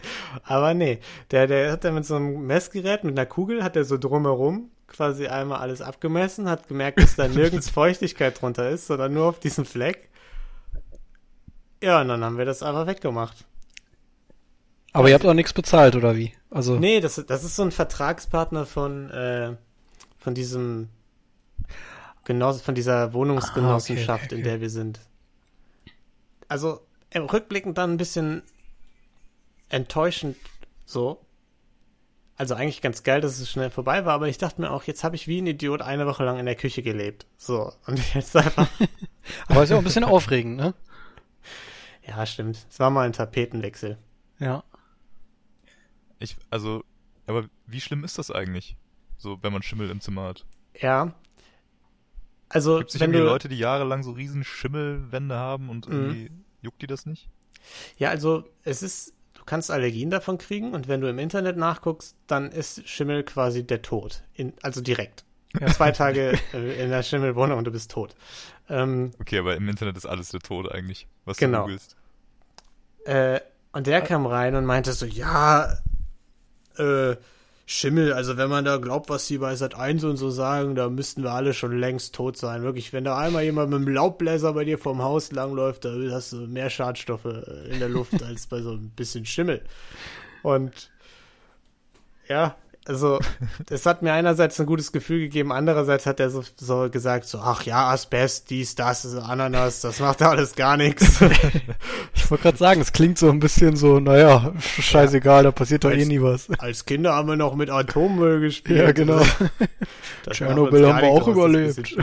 Aber 0.44 0.74
nee, 0.74 0.98
der, 1.30 1.46
der 1.46 1.72
hat 1.72 1.84
dann 1.84 1.94
mit 1.94 2.06
so 2.06 2.16
einem 2.16 2.46
Messgerät, 2.46 3.04
mit 3.04 3.18
einer 3.18 3.26
Kugel, 3.26 3.62
hat 3.62 3.76
er 3.76 3.84
so 3.84 3.96
drumherum 3.96 4.70
quasi 4.90 5.28
einmal 5.28 5.60
alles 5.60 5.80
abgemessen, 5.80 6.48
hat 6.48 6.68
gemerkt, 6.68 7.00
dass 7.00 7.16
da 7.16 7.28
nirgends 7.28 7.70
Feuchtigkeit 7.70 8.40
drunter 8.40 8.68
ist, 8.70 8.86
sondern 8.86 9.14
nur 9.14 9.26
auf 9.26 9.40
diesem 9.40 9.64
Fleck. 9.64 10.09
Ja, 11.82 12.00
und 12.02 12.08
dann 12.08 12.22
haben 12.24 12.38
wir 12.38 12.44
das 12.44 12.62
einfach 12.62 12.86
weggemacht. 12.86 13.44
Aber 14.92 15.08
ihr 15.08 15.14
habt 15.14 15.24
auch 15.24 15.34
nichts 15.34 15.52
bezahlt, 15.52 15.96
oder 15.96 16.16
wie? 16.16 16.32
Also, 16.50 16.78
Nee, 16.78 17.00
das, 17.00 17.22
das 17.26 17.44
ist 17.44 17.56
so 17.56 17.62
ein 17.62 17.70
Vertragspartner 17.70 18.66
von, 18.66 19.08
äh, 19.10 19.56
von 20.18 20.34
diesem 20.34 20.88
Genoss, 22.24 22.60
von 22.60 22.74
dieser 22.74 23.12
Wohnungsgenossenschaft, 23.12 24.08
Ah, 24.08 24.14
okay, 24.14 24.24
okay, 24.26 24.34
in 24.34 24.40
okay. 24.40 24.50
der 24.50 24.60
wir 24.60 24.70
sind. 24.70 25.00
Also 26.48 26.80
im 27.10 27.24
Rückblickend 27.24 27.78
dann 27.78 27.92
ein 27.92 27.96
bisschen 27.96 28.42
enttäuschend 29.68 30.36
so. 30.84 31.24
Also 32.36 32.54
eigentlich 32.54 32.80
ganz 32.80 33.02
geil, 33.02 33.20
dass 33.20 33.38
es 33.38 33.50
schnell 33.50 33.70
vorbei 33.70 34.04
war, 34.04 34.14
aber 34.14 34.26
ich 34.26 34.38
dachte 34.38 34.60
mir 34.60 34.70
auch, 34.70 34.84
jetzt 34.84 35.04
habe 35.04 35.14
ich 35.14 35.28
wie 35.28 35.40
ein 35.40 35.46
Idiot 35.46 35.82
eine 35.82 36.06
Woche 36.06 36.24
lang 36.24 36.38
in 36.38 36.46
der 36.46 36.54
Küche 36.54 36.82
gelebt. 36.82 37.26
So, 37.36 37.72
und 37.86 38.14
jetzt 38.14 38.34
einfach. 38.34 38.66
aber 39.48 39.62
ist 39.62 39.70
ja 39.70 39.76
auch 39.76 39.80
ein 39.80 39.84
bisschen 39.84 40.04
aufregend, 40.04 40.56
ne? 40.56 40.74
Ja, 42.06 42.24
stimmt. 42.26 42.66
Es 42.70 42.78
war 42.80 42.90
mal 42.90 43.06
ein 43.06 43.12
Tapetenwechsel. 43.12 43.98
Ja. 44.38 44.64
Ich, 46.18 46.36
also, 46.50 46.84
aber 47.26 47.48
wie 47.66 47.80
schlimm 47.80 48.04
ist 48.04 48.18
das 48.18 48.30
eigentlich? 48.30 48.76
So, 49.16 49.42
wenn 49.42 49.52
man 49.52 49.62
Schimmel 49.62 49.90
im 49.90 50.00
Zimmer 50.00 50.24
hat. 50.24 50.46
Ja. 50.80 51.14
Also, 52.48 52.78
Gibt 52.78 52.90
es 52.90 52.94
nicht 52.94 53.00
wenn 53.02 53.10
irgendwie 53.10 53.26
du. 53.26 53.32
Leute, 53.32 53.48
die 53.48 53.58
jahrelang 53.58 54.02
so 54.02 54.12
riesen 54.12 54.44
Schimmelwände 54.44 55.36
haben 55.36 55.68
und 55.68 55.88
Mhm. 55.88 55.94
irgendwie 55.94 56.30
juckt 56.62 56.82
die 56.82 56.86
das 56.86 57.06
nicht? 57.06 57.28
Ja, 57.96 58.08
also 58.10 58.44
es 58.64 58.82
ist, 58.82 59.14
du 59.34 59.44
kannst 59.44 59.70
Allergien 59.70 60.10
davon 60.10 60.38
kriegen 60.38 60.72
und 60.74 60.88
wenn 60.88 61.00
du 61.00 61.08
im 61.08 61.18
Internet 61.18 61.56
nachguckst, 61.56 62.16
dann 62.26 62.50
ist 62.50 62.88
Schimmel 62.88 63.22
quasi 63.22 63.64
der 63.66 63.82
Tod. 63.82 64.24
In, 64.34 64.54
also 64.62 64.80
direkt. 64.80 65.24
Ja. 65.58 65.66
Zwei 65.72 65.92
Tage 65.92 66.38
äh, 66.52 66.82
in 66.82 66.90
der 66.90 67.02
Schimmelwohnung 67.02 67.58
und 67.58 67.64
du 67.64 67.70
bist 67.70 67.90
tot. 67.90 68.14
Ähm, 68.70 69.10
okay, 69.20 69.38
aber 69.38 69.56
im 69.56 69.68
Internet 69.68 69.96
ist 69.96 70.06
alles 70.06 70.30
der 70.30 70.40
Tod 70.40 70.70
eigentlich, 70.70 71.08
was 71.24 71.36
genau. 71.36 71.58
du 71.58 71.64
googelst. 71.64 71.96
Äh, 73.04 73.40
und 73.72 73.86
der 73.86 74.00
kam 74.02 74.26
rein 74.26 74.54
und 74.54 74.64
meinte 74.64 74.92
so, 74.92 75.06
ja, 75.06 75.76
äh, 76.76 77.16
Schimmel, 77.66 78.12
also 78.12 78.36
wenn 78.36 78.50
man 78.50 78.64
da 78.64 78.78
glaubt, 78.78 79.10
was 79.10 79.28
die 79.28 79.38
bei 79.38 79.54
Sat 79.54 79.76
1 79.76 80.02
und 80.02 80.16
so 80.16 80.30
sagen, 80.30 80.74
da 80.74 80.88
müssten 80.88 81.22
wir 81.22 81.30
alle 81.30 81.54
schon 81.54 81.78
längst 81.78 82.16
tot 82.16 82.36
sein. 82.36 82.64
Wirklich, 82.64 82.92
wenn 82.92 83.04
da 83.04 83.16
einmal 83.16 83.44
jemand 83.44 83.70
mit 83.70 83.76
einem 83.76 83.94
Laubbläser 83.94 84.54
bei 84.54 84.64
dir 84.64 84.76
vorm 84.76 85.02
Haus 85.02 85.30
langläuft, 85.30 85.84
da 85.84 85.92
hast 86.10 86.32
du 86.32 86.48
mehr 86.48 86.68
Schadstoffe 86.68 87.26
in 87.70 87.78
der 87.78 87.88
Luft 87.88 88.20
als 88.24 88.48
bei 88.48 88.60
so 88.60 88.72
ein 88.72 88.90
bisschen 88.90 89.24
Schimmel. 89.24 89.62
Und 90.42 90.90
ja, 92.26 92.56
also 92.86 93.20
es 93.68 93.84
hat 93.86 94.02
mir 94.02 94.12
einerseits 94.12 94.58
ein 94.58 94.66
gutes 94.66 94.92
Gefühl 94.92 95.20
gegeben, 95.20 95.52
andererseits 95.52 96.06
hat 96.06 96.18
er 96.18 96.30
so, 96.30 96.42
so 96.56 96.88
gesagt, 96.90 97.26
so, 97.26 97.38
ach 97.38 97.62
ja, 97.62 97.90
Asbest, 97.90 98.50
dies, 98.50 98.74
das, 98.74 99.14
Ananas, 99.14 99.80
das 99.80 100.00
macht 100.00 100.20
ja 100.20 100.30
alles 100.30 100.54
gar 100.54 100.76
nichts. 100.76 101.20
ich 102.14 102.30
wollte 102.30 102.42
gerade 102.42 102.58
sagen, 102.58 102.80
es 102.80 102.92
klingt 102.92 103.18
so 103.18 103.30
ein 103.30 103.38
bisschen 103.38 103.76
so, 103.76 104.00
naja, 104.00 104.52
scheißegal, 104.58 105.44
da 105.44 105.52
passiert 105.52 105.84
doch 105.84 105.90
eh 105.90 106.04
nie 106.04 106.22
was. 106.22 106.48
Als 106.58 106.86
Kinder 106.86 107.14
haben 107.14 107.28
wir 107.28 107.36
noch 107.36 107.54
mit 107.54 107.70
Atommüll 107.70 108.40
gespielt. 108.40 108.78
Ja, 108.78 108.92
genau. 108.92 109.22
Tschernobyl 110.30 110.86
haben 110.86 111.02
wir 111.02 111.08
auch 111.10 111.28
überlebt. 111.28 111.96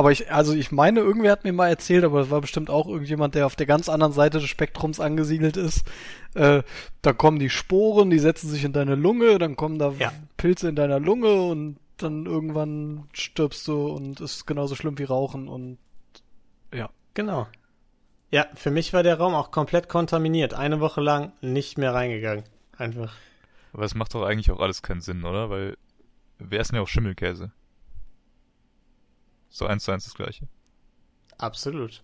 Aber 0.00 0.12
ich, 0.12 0.32
also 0.32 0.54
ich 0.54 0.72
meine, 0.72 1.00
irgendwer 1.00 1.30
hat 1.30 1.44
mir 1.44 1.52
mal 1.52 1.68
erzählt, 1.68 2.04
aber 2.04 2.20
das 2.20 2.30
war 2.30 2.40
bestimmt 2.40 2.70
auch 2.70 2.86
irgendjemand, 2.86 3.34
der 3.34 3.44
auf 3.44 3.54
der 3.54 3.66
ganz 3.66 3.90
anderen 3.90 4.14
Seite 4.14 4.38
des 4.38 4.48
Spektrums 4.48 4.98
angesiedelt 4.98 5.58
ist. 5.58 5.84
Äh, 6.32 6.62
da 7.02 7.12
kommen 7.12 7.38
die 7.38 7.50
Sporen, 7.50 8.08
die 8.08 8.18
setzen 8.18 8.48
sich 8.48 8.64
in 8.64 8.72
deine 8.72 8.94
Lunge, 8.94 9.36
dann 9.36 9.56
kommen 9.56 9.78
da 9.78 9.92
ja. 9.98 10.10
Pilze 10.38 10.70
in 10.70 10.74
deiner 10.74 11.00
Lunge 11.00 11.42
und 11.42 11.76
dann 11.98 12.24
irgendwann 12.24 13.10
stirbst 13.12 13.68
du 13.68 13.88
und 13.88 14.22
ist 14.22 14.46
genauso 14.46 14.74
schlimm 14.74 14.98
wie 14.98 15.04
Rauchen 15.04 15.48
und 15.48 15.76
ja. 16.72 16.88
Genau. 17.12 17.46
Ja, 18.30 18.46
für 18.54 18.70
mich 18.70 18.94
war 18.94 19.02
der 19.02 19.18
Raum 19.18 19.34
auch 19.34 19.50
komplett 19.50 19.90
kontaminiert. 19.90 20.54
Eine 20.54 20.80
Woche 20.80 21.02
lang 21.02 21.34
nicht 21.42 21.76
mehr 21.76 21.92
reingegangen. 21.92 22.44
Einfach. 22.74 23.12
Aber 23.74 23.84
es 23.84 23.94
macht 23.94 24.14
doch 24.14 24.22
eigentlich 24.22 24.50
auch 24.50 24.60
alles 24.60 24.80
keinen 24.80 25.02
Sinn, 25.02 25.26
oder? 25.26 25.50
Weil 25.50 25.76
wer 26.38 26.62
ist 26.62 26.70
denn 26.70 26.76
ja 26.76 26.82
auch 26.82 26.88
Schimmelkäse? 26.88 27.52
So 29.50 29.66
eins 29.66 29.84
zu 29.84 29.92
eins 29.92 30.04
das 30.04 30.14
gleiche. 30.14 30.48
Absolut. 31.36 32.02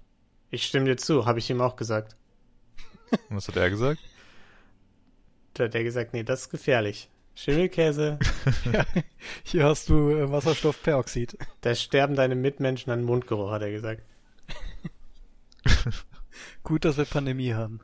Ich 0.51 0.67
stimme 0.67 0.87
dir 0.87 0.97
zu, 0.97 1.27
habe 1.27 1.39
ich 1.39 1.49
ihm 1.49 1.61
auch 1.61 1.77
gesagt. 1.77 2.17
Und 3.29 3.37
was 3.37 3.49
hat 3.49 3.57
er 3.57 3.71
gesagt? 3.71 4.01
Da 5.55 5.65
hat 5.65 5.75
er 5.75 5.85
gesagt, 5.85 6.13
nee, 6.13 6.23
das 6.23 6.43
ist 6.43 6.51
gefährlich. 6.51 7.09
Schimmelkäse. 7.35 8.19
ja, 8.73 8.85
hier 9.45 9.65
hast 9.65 9.89
du 9.89 10.11
äh, 10.11 10.31
Wasserstoffperoxid. 10.31 11.39
Da 11.61 11.75
sterben 11.75 12.17
deine 12.17 12.35
Mitmenschen 12.35 12.93
an 12.93 13.05
Mundgeruch, 13.05 13.51
hat 13.51 13.63
er 13.63 13.71
gesagt. 13.71 14.03
Gut, 16.63 16.85
dass 16.85 16.97
wir 16.97 17.05
Pandemie 17.05 17.55
haben. 17.55 17.81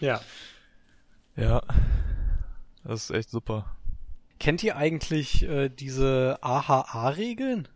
Ja. 0.00 0.20
Ja. 1.36 1.62
Das 2.84 3.04
ist 3.04 3.10
echt 3.10 3.30
super. 3.30 3.76
Kennt 4.38 4.62
ihr 4.62 4.76
eigentlich 4.76 5.42
äh, 5.42 5.68
diese 5.68 6.38
AHA-Regeln? 6.42 7.68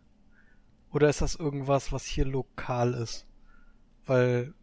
Oder 0.91 1.09
ist 1.09 1.21
das 1.21 1.35
irgendwas, 1.35 1.91
was 1.91 2.05
hier 2.05 2.25
lokal 2.25 2.93
ist? 2.93 3.25
Weil 4.05 4.53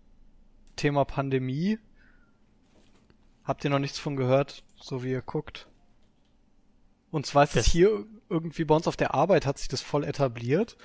Thema 0.76 1.04
Pandemie, 1.04 1.78
habt 3.44 3.64
ihr 3.64 3.70
noch 3.70 3.78
nichts 3.78 3.98
von 3.98 4.16
gehört, 4.16 4.64
so 4.76 5.02
wie 5.02 5.10
ihr 5.10 5.22
guckt? 5.22 5.68
Und 7.10 7.24
zwar 7.24 7.44
ist 7.44 7.56
es 7.56 7.66
hier 7.66 8.04
irgendwie 8.28 8.64
bei 8.64 8.74
uns 8.74 8.86
auf 8.86 8.96
der 8.96 9.14
Arbeit 9.14 9.46
hat 9.46 9.58
sich 9.58 9.68
das 9.68 9.80
voll 9.80 10.04
etabliert. 10.04 10.76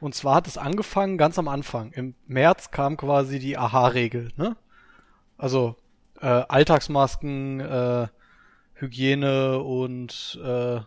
Und 0.00 0.14
zwar 0.14 0.36
hat 0.36 0.46
es 0.46 0.58
angefangen 0.58 1.18
ganz 1.18 1.38
am 1.38 1.48
Anfang. 1.48 1.92
Im 1.92 2.14
März 2.26 2.70
kam 2.70 2.96
quasi 2.96 3.38
die 3.38 3.56
AHA-Regel, 3.56 4.32
ne? 4.36 4.56
Also 5.38 5.76
äh, 6.20 6.26
Alltagsmasken, 6.26 7.60
äh, 7.60 8.08
Hygiene 8.74 9.58
und 9.62 10.38
äh, 10.42 10.80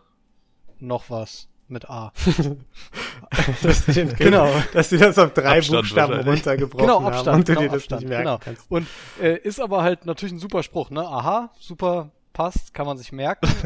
noch 0.79 1.09
was 1.09 1.47
mit 1.67 1.89
A. 1.89 2.11
das 3.61 3.85
genau. 4.17 4.49
Dass 4.73 4.89
sie 4.89 4.97
das 4.97 5.17
auf 5.17 5.33
drei 5.33 5.57
Abstand 5.57 5.81
Buchstaben 5.81 6.19
runtergebrochen 6.21 6.85
genau, 6.85 7.01
Abstand, 7.01 7.27
haben 7.27 7.35
und 7.39 7.45
genau, 7.47 7.59
du 7.59 7.65
dir 7.65 7.71
das 7.71 7.81
Abstand, 7.83 8.01
nicht 8.01 8.09
merken 8.09 8.25
genau. 8.25 8.37
kannst. 8.39 8.65
Und 8.69 8.87
äh, 9.21 9.37
ist 9.37 9.59
aber 9.59 9.83
halt 9.83 10.05
natürlich 10.05 10.33
ein 10.33 10.39
super 10.39 10.63
Spruch, 10.63 10.89
ne? 10.89 11.01
Aha, 11.01 11.51
super, 11.59 12.11
passt, 12.33 12.73
kann 12.73 12.85
man 12.85 12.97
sich 12.97 13.11
merken. 13.11 13.47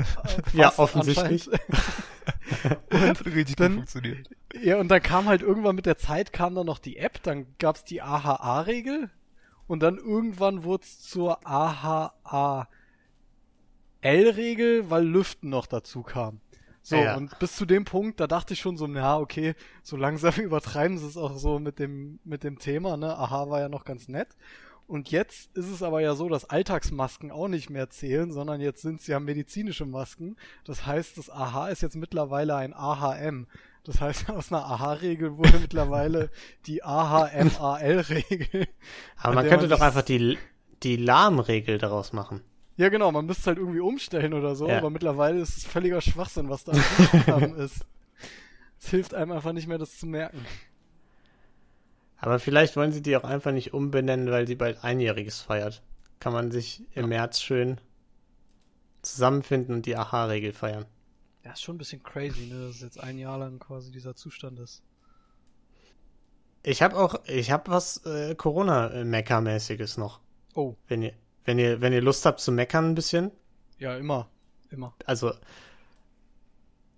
Äh, 0.54 0.58
ja, 0.58 0.74
offensichtlich. 0.78 1.50
und 2.90 3.26
richtig 3.26 3.56
dann, 3.56 3.76
funktioniert. 3.76 4.30
Ja, 4.62 4.78
und 4.80 4.90
dann 4.90 5.02
kam 5.02 5.28
halt 5.28 5.42
irgendwann 5.42 5.76
mit 5.76 5.86
der 5.86 5.98
Zeit 5.98 6.34
kam 6.34 6.56
dann 6.56 6.66
noch 6.66 6.80
die 6.80 6.98
App, 6.98 7.22
dann 7.24 7.46
gab's 7.60 7.84
die 7.84 8.02
AHA-Regel 8.02 9.10
und 9.68 9.82
dann 9.82 9.98
irgendwann 9.98 10.64
wurde 10.64 10.84
es 10.84 11.02
zur 11.02 11.46
AHA-L-Regel, 11.46 12.70
weil 14.90 15.06
Lüften 15.06 15.50
noch 15.50 15.68
dazu 15.68 16.04
kam. 16.04 16.40
So, 16.88 16.96
ja. 16.96 17.18
und 17.18 17.38
bis 17.40 17.58
zu 17.58 17.66
dem 17.66 17.84
Punkt, 17.84 18.22
da 18.22 18.28
dachte 18.28 18.54
ich 18.54 18.62
schon 18.62 18.78
so, 18.78 18.88
na, 18.88 19.18
okay, 19.20 19.56
so 19.84 19.98
langsam 19.98 20.34
übertreiben 20.42 20.98
sie 20.98 21.06
es 21.06 21.18
auch 21.18 21.38
so 21.38 21.60
mit 21.60 21.80
dem, 21.80 22.20
mit 22.24 22.46
dem 22.46 22.60
Thema, 22.60 22.96
ne? 22.96 23.18
Aha 23.18 23.50
war 23.50 23.60
ja 23.60 23.68
noch 23.68 23.84
ganz 23.84 24.08
nett. 24.08 24.30
Und 24.88 25.12
jetzt 25.12 25.54
ist 25.58 25.70
es 25.70 25.84
aber 25.84 26.00
ja 26.00 26.16
so, 26.16 26.30
dass 26.30 26.50
Alltagsmasken 26.50 27.30
auch 27.30 27.50
nicht 27.50 27.70
mehr 27.70 27.90
zählen, 27.90 28.32
sondern 28.32 28.62
jetzt 28.62 28.84
sind 28.84 29.02
es 29.02 29.08
ja 29.08 29.20
medizinische 29.20 29.86
Masken. 29.86 30.38
Das 30.64 30.86
heißt, 30.86 31.18
das 31.18 31.30
AHA 31.30 31.68
ist 31.68 31.82
jetzt 31.82 31.98
mittlerweile 31.98 32.56
ein 32.56 32.74
AHM. 32.74 33.48
Das 33.84 34.00
heißt, 34.00 34.30
aus 34.30 34.54
einer 34.54 34.64
AHA-Regel 34.64 35.36
wurde 35.36 35.60
mittlerweile 35.60 36.30
die 36.68 36.86
AHMAL-Regel. 36.86 38.66
Aber 39.18 39.36
man 39.36 39.50
könnte 39.50 39.68
man 39.68 39.78
doch 39.78 39.82
einfach 39.82 40.04
die, 40.04 40.38
die 40.84 40.96
Lahmregel 40.96 41.80
daraus 41.80 42.14
machen. 42.14 42.44
Ja, 42.78 42.90
genau, 42.90 43.12
man 43.12 43.26
müsste 43.26 43.42
es 43.42 43.48
halt 43.48 43.58
irgendwie 43.58 43.80
umstellen 43.80 44.34
oder 44.34 44.56
so, 44.56 44.68
ja. 44.68 44.78
aber 44.78 44.92
mittlerweile 44.92 45.40
ist 45.40 45.58
es 45.58 45.66
völliger 45.66 46.00
Schwachsinn, 46.00 46.48
was 46.50 46.64
da 46.64 46.74
ist. 47.58 47.86
Es 48.80 48.90
hilft 48.90 49.16
einem 49.16 49.32
einfach 49.32 49.52
nicht 49.54 49.68
mehr, 49.68 49.80
das 49.80 49.98
zu 49.98 50.06
merken. 50.06 50.46
Aber 52.18 52.40
vielleicht 52.40 52.76
wollen 52.76 52.92
sie 52.92 53.02
die 53.02 53.18
auch 53.18 53.24
einfach 53.24 53.52
nicht 53.52 53.74
umbenennen, 53.74 54.30
weil 54.30 54.48
sie 54.48 54.56
bald 54.56 54.84
Einjähriges 54.84 55.42
feiert. 55.42 55.84
Kann 56.20 56.34
man 56.34 56.52
sich 56.52 56.82
im 56.94 57.04
ja. 57.04 57.08
März 57.08 57.42
schön 57.42 57.82
zusammenfinden 59.02 59.74
und 59.74 59.86
die 59.86 59.96
Aha-Regel 59.96 60.54
feiern. 60.54 60.86
Ja, 61.44 61.54
ist 61.54 61.62
schon 61.62 61.76
ein 61.76 61.80
bisschen 61.80 62.04
crazy, 62.04 62.48
ne, 62.48 62.68
dass 62.68 62.82
jetzt 62.82 63.00
ein 63.00 63.18
Jahr 63.18 63.38
lang 63.40 63.60
quasi 63.60 63.92
dieser 63.92 64.16
Zustand 64.16 64.60
ist. 64.60 64.84
Ich 66.64 66.82
habe 66.82 66.98
auch, 66.98 67.24
ich 67.26 67.52
habe 67.52 67.72
was 67.72 68.06
äh, 68.06 68.36
Corona-Mecker-mäßiges 68.36 69.98
noch. 69.98 70.20
Oh. 70.54 70.76
Wenn 70.88 71.04
ihr, 71.04 71.14
wenn 71.48 71.58
ihr, 71.58 71.80
wenn 71.80 71.94
ihr 71.94 72.02
Lust 72.02 72.26
habt 72.26 72.42
zu 72.42 72.52
meckern 72.52 72.90
ein 72.90 72.96
bisschen. 72.96 73.32
Ja, 73.80 73.96
immer. 73.96 74.28
Immer. 74.70 74.94
Also, 75.06 75.34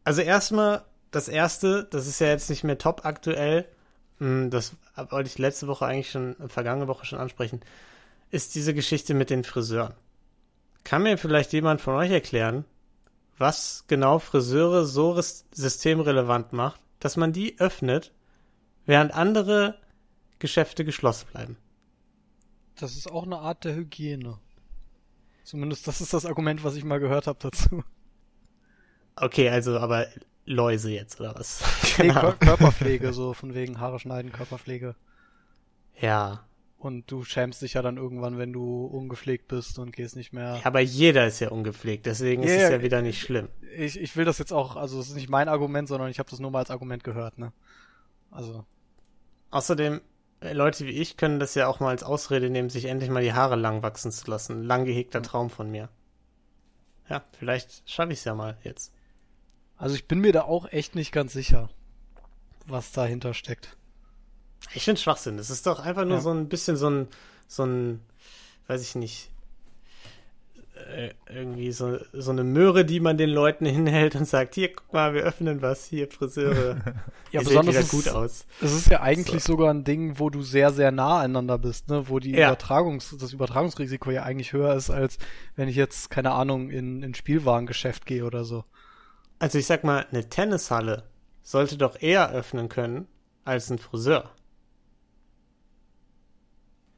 also 0.03 0.21
erstmal, 0.21 0.83
das 1.11 1.27
erste, 1.27 1.87
das 1.91 2.07
ist 2.07 2.19
ja 2.19 2.27
jetzt 2.27 2.49
nicht 2.49 2.63
mehr 2.63 2.79
top 2.79 3.05
aktuell, 3.05 3.65
hm, 4.17 4.49
das 4.49 4.75
wollte 4.95 5.29
ich 5.29 5.37
letzte 5.37 5.67
Woche 5.67 5.85
eigentlich 5.85 6.09
schon, 6.09 6.35
vergangene 6.47 6.87
Woche 6.87 7.05
schon 7.05 7.19
ansprechen, 7.19 7.61
ist 8.31 8.55
diese 8.55 8.73
Geschichte 8.73 9.13
mit 9.13 9.29
den 9.29 9.43
Friseuren. 9.43 9.93
Kann 10.83 11.03
mir 11.03 11.19
vielleicht 11.19 11.53
jemand 11.53 11.79
von 11.79 11.93
euch 11.93 12.09
erklären, 12.09 12.65
was 13.37 13.85
genau 13.87 14.17
Friseure 14.17 14.83
so 14.83 15.21
systemrelevant 15.51 16.53
macht, 16.53 16.81
dass 16.99 17.17
man 17.17 17.33
die 17.33 17.59
öffnet, 17.59 18.11
während 18.87 19.13
andere 19.13 19.75
Geschäfte 20.39 20.85
geschlossen 20.85 21.27
bleiben? 21.31 21.57
Das 22.79 22.95
ist 22.95 23.12
auch 23.12 23.24
eine 23.24 23.38
Art 23.38 23.65
der 23.65 23.75
Hygiene. 23.75 24.39
Zumindest 25.43 25.88
das 25.88 26.00
ist 26.00 26.13
das 26.13 26.25
Argument, 26.25 26.63
was 26.63 26.75
ich 26.75 26.83
mal 26.83 27.00
gehört 27.00 27.27
habe 27.27 27.39
dazu. 27.41 27.83
Okay, 29.15 29.50
also 29.50 29.77
aber 29.79 30.07
Läuse 30.45 30.91
jetzt 30.91 31.19
oder 31.19 31.36
was? 31.36 31.62
Nee, 32.00 32.07
genau. 32.07 32.31
Körperpflege, 32.39 33.12
so 33.13 33.33
von 33.33 33.53
wegen 33.53 33.79
Haare 33.79 34.00
schneiden, 34.00 34.31
Körperpflege. 34.31 34.95
Ja. 36.00 36.45
Und 36.77 37.12
du 37.12 37.25
schämst 37.25 37.62
dich 37.62 37.74
ja 37.74 37.81
dann 37.81 37.98
irgendwann, 37.98 38.38
wenn 38.38 38.53
du 38.53 38.86
ungepflegt 38.86 39.50
bist 39.50 39.79
und 39.79 39.91
gehst 39.91 40.15
nicht 40.15 40.31
mehr. 40.31 40.55
Ja, 40.55 40.65
aber 40.65 40.79
jeder 40.79 41.27
ist 41.27 41.41
ja 41.41 41.50
ungepflegt, 41.50 42.05
deswegen 42.05 42.43
yeah, 42.43 42.55
ist 42.55 42.63
es 42.63 42.69
ja 42.69 42.81
wieder 42.81 43.01
nicht 43.01 43.19
schlimm. 43.19 43.50
Ich, 43.75 44.00
ich 44.00 44.15
will 44.15 44.24
das 44.24 44.38
jetzt 44.38 44.53
auch, 44.53 44.77
also 44.77 45.00
es 45.01 45.09
ist 45.09 45.15
nicht 45.15 45.29
mein 45.29 45.50
Argument, 45.50 45.89
sondern 45.89 46.09
ich 46.09 46.19
habe 46.19 46.29
das 46.29 46.39
nur 46.39 46.51
mal 46.51 46.59
als 46.59 46.71
Argument 46.71 47.03
gehört, 47.03 47.38
ne? 47.38 47.51
Also. 48.31 48.63
Außerdem, 49.51 50.00
Leute 50.41 50.86
wie 50.86 50.91
ich 50.91 51.17
können 51.17 51.39
das 51.39 51.55
ja 51.55 51.67
auch 51.67 51.79
mal 51.79 51.89
als 51.89 52.03
Ausrede 52.03 52.50
nehmen, 52.50 52.69
sich 52.69 52.86
endlich 52.86 53.10
mal 53.10 53.24
die 53.24 53.34
Haare 53.34 53.55
lang 53.55 53.84
wachsen 53.84 54.12
zu 54.12 54.29
lassen. 54.29 54.63
Lang 54.63 54.86
gehegter 54.86 55.22
Traum 55.22 55.50
von 55.50 55.69
mir. 55.69 55.89
Ja, 57.10 57.24
vielleicht 57.38 57.89
schaffe 57.89 58.13
ich 58.13 58.19
es 58.19 58.25
ja 58.25 58.36
mal 58.36 58.58
jetzt. 58.63 58.93
Also 59.77 59.96
ich 59.96 60.08
bin 60.08 60.19
mir 60.19 60.31
da 60.31 60.43
auch 60.43 60.72
echt 60.72 60.96
nicht 60.96 61.12
ganz 61.12 61.34
sicher, 61.34 61.69
was 62.67 62.91
dahinter 62.91 63.34
steckt. 63.34 63.77
Ich 64.74 64.84
finde 64.84 65.01
Schwachsinn. 65.01 65.38
Das 65.38 65.50
ist 65.50 65.65
doch 65.65 65.79
einfach 65.79 66.05
nur 66.05 66.17
ja. 66.17 66.22
so 66.22 66.31
ein 66.31 66.50
bisschen 66.50 66.77
so 66.77 66.89
ein, 66.89 67.08
so 67.48 67.65
ein, 67.65 68.01
weiß 68.67 68.81
ich 68.81 68.96
nicht, 68.96 69.31
irgendwie 71.34 71.72
so, 71.72 71.98
so 72.13 72.31
eine 72.31 72.43
Möhre, 72.43 72.86
die 72.86 73.00
man 73.00 73.17
den 73.17 73.29
Leuten 73.29 73.65
hinhält 73.67 74.15
und 74.15 74.25
sagt, 74.25 74.55
hier, 74.55 74.74
guck 74.74 74.91
mal, 74.93 75.13
wir 75.13 75.24
öffnen 75.24 75.62
was, 75.62 75.86
hier, 75.86 76.08
Friseure. 76.10 76.77
Ja, 77.31 77.41
Ihr 77.41 77.48
besonders 77.48 77.75
ist, 77.75 77.91
gut 77.91 78.10
aus. 78.10 78.48
Es 78.60 78.74
ist 78.74 78.89
ja 78.89 79.01
eigentlich 79.01 79.43
sogar 79.43 79.72
ein 79.72 79.84
Ding, 79.84 80.17
wo 80.17 80.31
du 80.31 80.41
sehr, 80.41 80.72
sehr 80.72 80.91
nah 80.91 81.19
aneinander 81.19 81.60
bist, 81.60 81.88
ne? 81.88 82.10
Wo 82.10 82.17
die 82.17 82.31
Ja. 82.31 82.51
Übertragungs-, 82.51 83.19
das 83.19 83.34
Übertragungsrisiko 83.34 84.10
ja 84.10 84.24
eigentlich 84.24 84.51
höher 84.51 84.74
ist, 84.74 84.89
als 84.89 85.19
wenn 85.55 85.69
ich 85.69 85.75
jetzt, 85.75 86.10
keine 86.10 86.31
Ahnung, 86.31 86.72
in 86.72 87.03
ein 87.03 87.13
Spielwarengeschäft 87.13 88.08
gehe 88.08 88.25
oder 88.25 88.46
so. 88.46 88.63
Also 89.38 89.60
ich 89.60 89.67
sag 89.67 89.84
mal, 89.84 90.08
eine 90.12 90.27
Tennishalle 90.27 91.03
sollte 91.43 91.77
doch 91.77 92.01
eher 92.01 92.31
öffnen 92.31 92.67
können 92.67 93.08
als 93.46 93.69
ein 93.69 93.77
Friseur. 93.77 94.31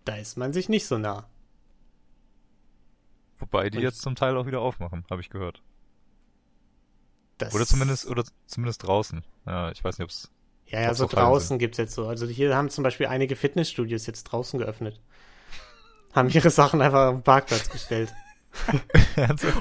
Da 0.05 0.15
ist 0.15 0.37
man 0.37 0.53
sich 0.53 0.69
nicht 0.69 0.87
so 0.87 0.97
nah. 0.97 1.27
Wobei 3.41 3.69
die 3.69 3.79
Und- 3.79 3.83
jetzt 3.83 4.01
zum 4.01 4.15
Teil 4.15 4.37
auch 4.37 4.45
wieder 4.45 4.61
aufmachen, 4.61 5.03
habe 5.11 5.19
ich 5.21 5.29
gehört. 5.29 5.61
Das 7.37 7.53
Oder 7.53 7.65
zumindest, 7.65 8.07
oder 8.09 8.23
zumindest 8.45 8.83
draußen. 8.87 9.23
Ja, 9.45 9.71
ich 9.71 9.83
weiß 9.83 9.97
nicht, 9.97 10.05
ob's. 10.05 10.31
Ja, 10.67 10.81
ja, 10.81 10.89
ob's 10.89 10.99
so 10.99 11.07
draußen 11.07 11.57
gibt's 11.59 11.77
jetzt 11.79 11.93
so. 11.95 12.07
Also 12.07 12.27
hier 12.27 12.55
haben 12.55 12.69
zum 12.69 12.83
Beispiel 12.83 13.07
einige 13.07 13.35
Fitnessstudios 13.35 14.05
jetzt 14.05 14.23
draußen 14.25 14.59
geöffnet. 14.59 15.01
Haben 16.13 16.29
ihre 16.29 16.49
Sachen 16.49 16.81
einfach 16.81 17.07
auf 17.07 17.15
den 17.15 17.23
Parkplatz 17.23 17.69
gestellt. 17.69 18.13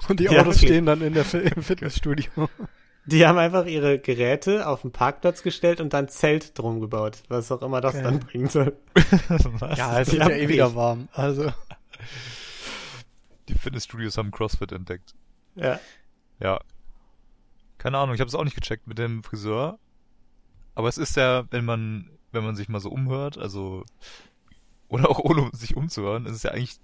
Und 0.08 0.20
die 0.20 0.24
Ja, 0.24 0.32
Autos 0.32 0.46
wirklich. 0.56 0.60
stehen 0.62 0.86
dann 0.86 1.00
in 1.00 1.14
der, 1.14 1.24
im 1.32 1.62
Fitnessstudio. 1.62 2.48
Die 3.06 3.26
haben 3.26 3.38
einfach 3.38 3.64
ihre 3.66 3.98
Geräte 3.98 4.66
auf 4.66 4.82
den 4.82 4.92
Parkplatz 4.92 5.42
gestellt 5.42 5.80
und 5.80 5.94
dann 5.94 6.08
Zelt 6.08 6.58
drum 6.58 6.80
gebaut. 6.80 7.22
Was 7.28 7.50
auch 7.50 7.62
immer 7.62 7.80
das 7.80 7.94
Geil. 7.94 8.02
dann 8.02 8.20
bringen 8.20 8.48
soll. 8.48 8.76
Ja, 9.76 10.00
es 10.00 10.12
wird 10.12 10.18
ja 10.18 10.24
haben 10.24 10.32
eh 10.32 10.74
warm. 10.74 11.08
Also, 11.12 11.50
Die 13.50 13.58
Fitnessstudios 13.58 14.16
haben 14.16 14.30
CrossFit 14.30 14.70
entdeckt. 14.70 15.14
Ja. 15.56 15.80
Ja. 16.38 16.60
Keine 17.78 17.98
Ahnung, 17.98 18.14
ich 18.14 18.20
habe 18.20 18.28
es 18.28 18.34
auch 18.36 18.44
nicht 18.44 18.54
gecheckt 18.54 18.86
mit 18.86 18.98
dem 18.98 19.24
Friseur. 19.24 19.78
Aber 20.76 20.88
es 20.88 20.98
ist 20.98 21.16
ja, 21.16 21.44
wenn 21.50 21.64
man, 21.64 22.10
wenn 22.30 22.44
man 22.44 22.54
sich 22.54 22.68
mal 22.68 22.80
so 22.80 22.90
umhört, 22.90 23.38
also 23.38 23.84
oder 24.88 25.10
auch 25.10 25.18
ohne 25.18 25.50
sich 25.52 25.76
umzuhören, 25.76 26.26
ist 26.26 26.36
es 26.36 26.42
ja 26.44 26.52
eigentlich 26.52 26.78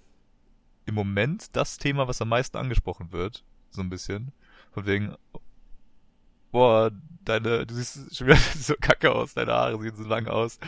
im 0.87 0.95
Moment 0.95 1.55
das 1.55 1.79
Thema, 1.79 2.09
was 2.09 2.21
am 2.21 2.29
meisten 2.29 2.57
angesprochen 2.57 3.13
wird, 3.13 3.45
so 3.71 3.81
ein 3.81 3.89
bisschen. 3.89 4.33
Von 4.73 4.87
wegen, 4.87 5.15
boah, 6.51 6.91
deine, 7.25 7.65
du 7.65 7.75
siehst 7.75 8.17
schon 8.17 8.27
wieder 8.27 8.37
so 8.59 8.75
kacke 8.81 9.13
aus, 9.13 9.35
deine 9.35 9.53
Haare 9.53 9.81
sehen 9.81 9.97
so 9.97 10.05
lang 10.05 10.27
aus. 10.27 10.59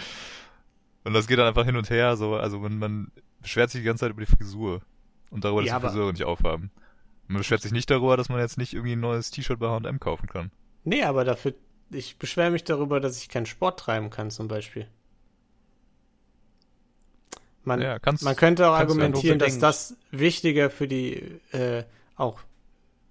Und 1.02 1.14
das 1.14 1.26
geht 1.26 1.38
dann 1.38 1.48
einfach 1.48 1.64
hin 1.64 1.76
und 1.76 1.90
her, 1.90 2.16
so, 2.16 2.36
also 2.36 2.60
man, 2.60 2.78
man 2.78 3.10
beschwert 3.40 3.70
sich 3.70 3.80
die 3.80 3.84
ganze 3.84 4.02
Zeit 4.02 4.10
über 4.10 4.24
die 4.24 4.30
Frisur 4.30 4.82
und 5.30 5.44
darüber, 5.44 5.62
dass 5.62 5.68
Ja, 5.70 5.78
die 5.78 5.86
Friseure 5.86 6.12
nicht 6.12 6.24
aufhaben. 6.24 6.70
Man 7.26 7.38
beschwert 7.38 7.60
sich 7.62 7.72
nicht 7.72 7.90
darüber, 7.90 8.16
dass 8.16 8.28
man 8.30 8.40
jetzt 8.40 8.56
nicht 8.58 8.72
irgendwie 8.74 8.92
ein 8.94 9.00
neues 9.00 9.30
T-Shirt 9.30 9.58
bei 9.58 9.68
H&M 9.68 10.00
kaufen 10.00 10.28
kann. 10.28 10.50
Nee, 10.84 11.02
aber 11.02 11.24
dafür, 11.24 11.54
ich 11.90 12.18
beschwere 12.18 12.50
mich 12.50 12.64
darüber, 12.64 13.00
dass 13.00 13.20
ich 13.20 13.28
keinen 13.28 13.46
Sport 13.46 13.80
treiben 13.80 14.08
kann, 14.10 14.30
zum 14.30 14.48
Beispiel. 14.48 14.88
Man, 17.64 17.82
Ja, 17.82 17.98
kannst- 17.98 18.22
man 18.24 18.36
könnte 18.36 18.68
auch 18.68 18.74
argumentieren, 18.74 19.38
dass 19.38 19.58
das 19.58 19.96
wichtiger 20.10 20.70
für 20.70 20.88
die 20.88 21.14
äh, 21.52 21.84
auch 22.16 22.40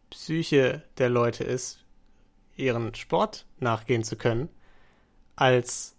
Psyche 0.09 0.83
der 0.97 1.09
Leute 1.09 1.43
ist, 1.43 1.85
ihren 2.55 2.95
Sport 2.95 3.45
nachgehen 3.59 4.03
zu 4.03 4.15
können, 4.15 4.49
als 5.35 5.95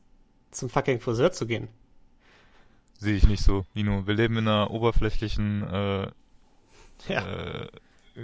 zum 0.50 0.68
fucking 0.70 0.98
Friseur 1.00 1.30
zu 1.30 1.46
gehen. 1.46 1.68
Sehe 2.98 3.16
ich 3.16 3.26
nicht 3.28 3.42
so, 3.44 3.64
Nino. 3.74 4.06
Wir 4.06 4.14
leben 4.14 4.36
in 4.38 4.48
einer 4.48 4.70
oberflächlichen 4.70 5.62
äh, 5.62 6.08
Ja, 7.08 7.26
äh, 7.26 7.68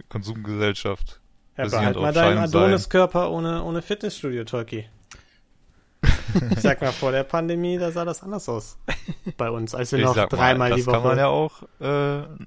Konsumgesellschaft. 0.08 1.20
ja 1.56 1.66
behalt 1.68 1.96
mal 1.96 2.12
deinen. 2.12 2.38
Adoniskörper 2.38 3.30
ohne, 3.30 3.62
ohne 3.62 3.82
Fitnessstudio, 3.82 4.44
Tolki. 4.44 4.88
Ich 6.50 6.60
sag 6.60 6.80
mal, 6.80 6.92
vor 6.92 7.12
der 7.12 7.24
Pandemie, 7.24 7.78
da 7.78 7.90
sah 7.90 8.04
das 8.04 8.22
anders 8.22 8.48
aus. 8.48 8.76
Bei 9.36 9.50
uns, 9.50 9.74
als 9.74 9.92
wir 9.92 9.98
Ich 10.00 10.04
noch 10.04 10.16
mal, 10.16 10.26
dreimal 10.26 10.72
die 10.74 10.84
Woche. 10.86 10.94
kann 10.96 11.02
man 11.04 11.18
ja 11.18 11.26
auch, 11.28 11.62
äh, 11.80 11.86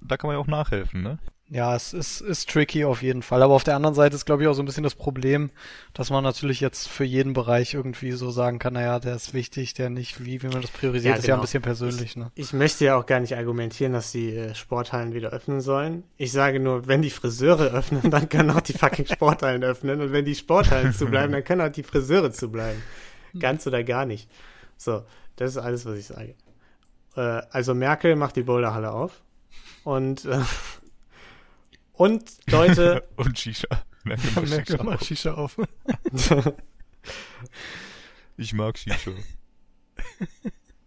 da 0.01 0.17
kann 0.17 0.27
man 0.27 0.34
ja 0.36 0.39
auch 0.39 0.48
nachhelfen, 0.48 1.01
ne? 1.03 1.20
ja, 1.50 1.74
es 1.75 1.94
ist, 1.94 2.20
ist 2.20 2.50
tricky 2.50 2.83
auf 2.83 3.01
jeden 3.01 3.22
Fall. 3.22 3.42
Aber 3.42 3.53
auf 3.53 3.63
der 3.63 3.75
anderen 3.77 3.96
Seite 3.96 4.16
ist, 4.16 4.25
glaube 4.25 4.44
ich, 4.44 4.50
auch 4.50 4.53
so 4.53 4.61
ein 4.61 4.66
bisschen 4.66 4.83
das 4.83 4.96
Problem, 4.96 5.50
dass 5.94 6.09
man 6.09 6.22
natürlich 6.24 6.59
jetzt 6.59 6.90
für 6.90 7.05
jeden 7.05 7.31
Bereich 7.31 7.74
irgendwie 7.74 8.11
so 8.11 8.31
sagen 8.31 8.59
kann, 8.59 8.74
naja, 8.74 9.00
der 9.00 9.16
ist 9.16 9.33
wichtig, 9.33 9.74
der 9.74 9.90
nicht, 9.90 10.25
wie, 10.25 10.44
wie 10.44 10.48
man 10.48 10.61
das 10.61 10.72
priorisiert, 10.72 11.13
Ja, 11.16 11.18
ist 11.20 11.25
ja 11.25 11.35
ein 11.35 11.37
genau. 11.37 11.44
bisschen 11.44 11.61
persönlich, 11.61 12.18
ne? 12.18 12.31
Ich 12.35 12.51
möchte 12.51 12.83
ja 12.83 12.98
auch 12.98 13.05
gar 13.05 13.22
nicht 13.22 13.37
argumentieren, 13.37 13.94
dass 13.94 14.11
die 14.11 14.35
äh, 14.35 14.55
Sporthallen 14.55 15.13
wieder 15.13 15.29
öffnen 15.29 15.61
sollen. 15.61 16.03
Ich 16.18 16.33
sage 16.33 16.59
nur, 16.59 16.87
wenn 16.87 17.01
die 17.01 17.11
Friseure 17.11 17.72
öffnen, 17.74 18.11
dann 18.11 18.27
können 18.27 18.51
auch 18.51 18.59
die 18.59 18.74
fucking 18.74 19.05
Sporthallen 19.05 19.63
öffnen. 19.63 20.01
Und 20.01 20.11
wenn 20.11 20.25
die 20.25 20.35
Sporthallen 20.35 20.92
zubleiben, 20.94 21.31
dann 21.31 21.46
können 21.46 21.61
auch 21.61 21.72
die 21.72 21.83
Friseure 21.83 22.29
zubleiben. 22.31 22.81
Ganz 23.39 23.65
oder 23.67 23.83
gar 23.83 24.05
nicht. 24.05 24.29
So, 24.77 25.03
das 25.35 25.51
ist 25.51 25.57
alles, 25.57 25.85
was 25.85 25.97
ich 25.97 26.05
sage. 26.05 26.35
Äh, 27.15 27.41
also 27.51 27.73
Merkel 27.73 28.15
macht 28.15 28.35
die 28.35 28.43
Boulderhalle 28.43 28.91
auf. 28.91 29.21
Und, 29.83 30.25
äh, 30.25 30.41
und 31.93 32.23
Leute, 32.50 33.07
Und 33.15 33.37
Shisha. 33.39 33.67
Merkel 34.03 34.31
mag 34.35 34.50
Merkel 34.50 34.65
Shisha 34.65 34.83
macht. 34.83 35.05
Shisha 35.05 35.33
auf. 35.33 35.57
Ich 38.37 38.53
mag 38.53 38.77
Shisha. 38.77 39.11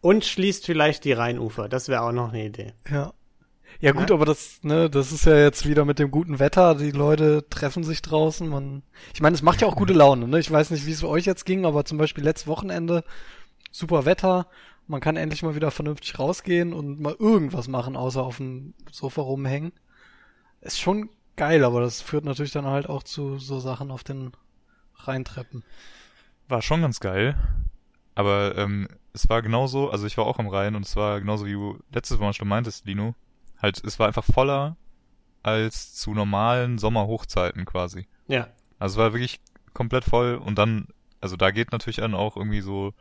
und 0.01 0.25
schließt 0.25 0.65
vielleicht 0.67 1.05
die 1.05 1.13
Rheinufer. 1.13 1.69
Das 1.69 1.89
wäre 1.89 2.03
auch 2.03 2.13
noch 2.13 2.33
eine 2.33 2.47
Idee. 2.47 2.75
Ja. 2.91 3.13
Ja 3.81 3.93
gut, 3.93 4.11
Ja. 4.11 4.17
aber 4.17 4.27
das, 4.27 4.61
ne, 4.63 4.91
das 4.91 5.13
ist 5.13 5.25
ja 5.25 5.37
jetzt 5.37 5.67
wieder 5.67 5.85
mit 5.85 5.99
dem 5.99 6.11
guten 6.11 6.39
Wetter, 6.39 6.75
die 6.75 6.91
Leute 6.91 7.47
treffen 7.49 7.85
sich 7.85 8.03
draußen, 8.03 8.49
man, 8.49 8.83
ich 9.15 9.21
meine, 9.21 9.35
es 9.35 9.43
macht 9.43 9.61
ja 9.63 9.69
auch 9.69 9.77
gute 9.77 9.93
Laune, 9.93 10.29
ne, 10.29 10.39
ich 10.39 10.51
weiß 10.51 10.71
nicht, 10.71 10.87
wie 10.87 10.93
es 10.93 11.01
für 11.01 11.09
euch 11.09 11.25
jetzt 11.25 11.47
ging, 11.47 11.65
aber 11.65 11.85
zum 11.85 11.97
Beispiel 11.97 12.25
letztes 12.25 12.47
Wochenende, 12.47 13.05
super 13.71 14.05
Wetter, 14.05 14.47
man 14.87 15.01
kann 15.01 15.17
endlich 15.17 15.43
mal 15.43 15.55
wieder 15.55 15.71
vernünftig 15.71 16.19
rausgehen 16.19 16.73
und 16.73 17.01
mal 17.01 17.15
irgendwas 17.19 17.69
machen, 17.69 17.97
außer 17.97 18.23
auf 18.23 18.39
dem 18.39 18.75
Sofa 18.91 19.23
rumhängen. 19.23 19.73
Ist 20.61 20.81
schon 20.81 21.09
geil, 21.37 21.65
aber 21.65 21.81
das 21.81 22.03
führt 22.03 22.25
natürlich 22.25 22.53
dann 22.53 22.67
halt 22.67 22.89
auch 22.89 23.03
zu 23.05 23.39
so 23.39 23.61
Sachen 23.61 23.91
auf 23.91 24.03
den 24.05 24.33
Rheintreppen. 24.97 25.63
War 26.49 26.61
schon 26.61 26.83
ganz 26.83 27.01
geil. 27.01 27.37
Aber 28.15 28.59
ähm, 28.59 28.89
es 29.13 29.29
war 29.29 29.41
genauso, 29.41 29.91
also 29.91 30.07
ich 30.07 30.19
war 30.19 30.27
auch 30.27 30.39
am 30.39 30.49
Rhein 30.49 30.75
und 30.75 30.85
es 30.85 30.97
war 30.97 31.21
genauso 31.21 31.47
wie 31.47 31.53
du 31.53 31.79
letztes 31.93 32.19
Mal 32.19 32.33
schon 32.33 32.49
meintest, 32.49 32.85
Lino. 32.85 33.15
Halt, 33.61 33.83
es 33.85 33.99
war 33.99 34.07
einfach 34.07 34.25
voller 34.25 34.77
als 35.43 35.95
zu 35.95 36.13
normalen 36.13 36.79
Sommerhochzeiten 36.79 37.65
quasi. 37.65 38.07
Ja. 38.29 38.49
Also 38.79 38.95
es 38.95 38.99
war 38.99 39.13
wirklich 39.13 39.41
komplett 39.73 40.05
voll 40.05 40.37
und 40.37 40.59
dann, 40.59 40.89
also 41.21 41.37
da 41.37 41.51
geht 41.51 41.73
natürlich 41.73 41.97
dann 41.97 42.15
auch 42.15 42.37
irgendwie 42.37 42.61
so 42.61 42.95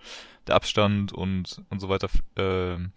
der 0.48 0.56
Abstand 0.56 1.14
und 1.14 1.62
und 1.70 1.80
so 1.80 1.90
weiter 1.90 2.10
ähm, 2.38 2.92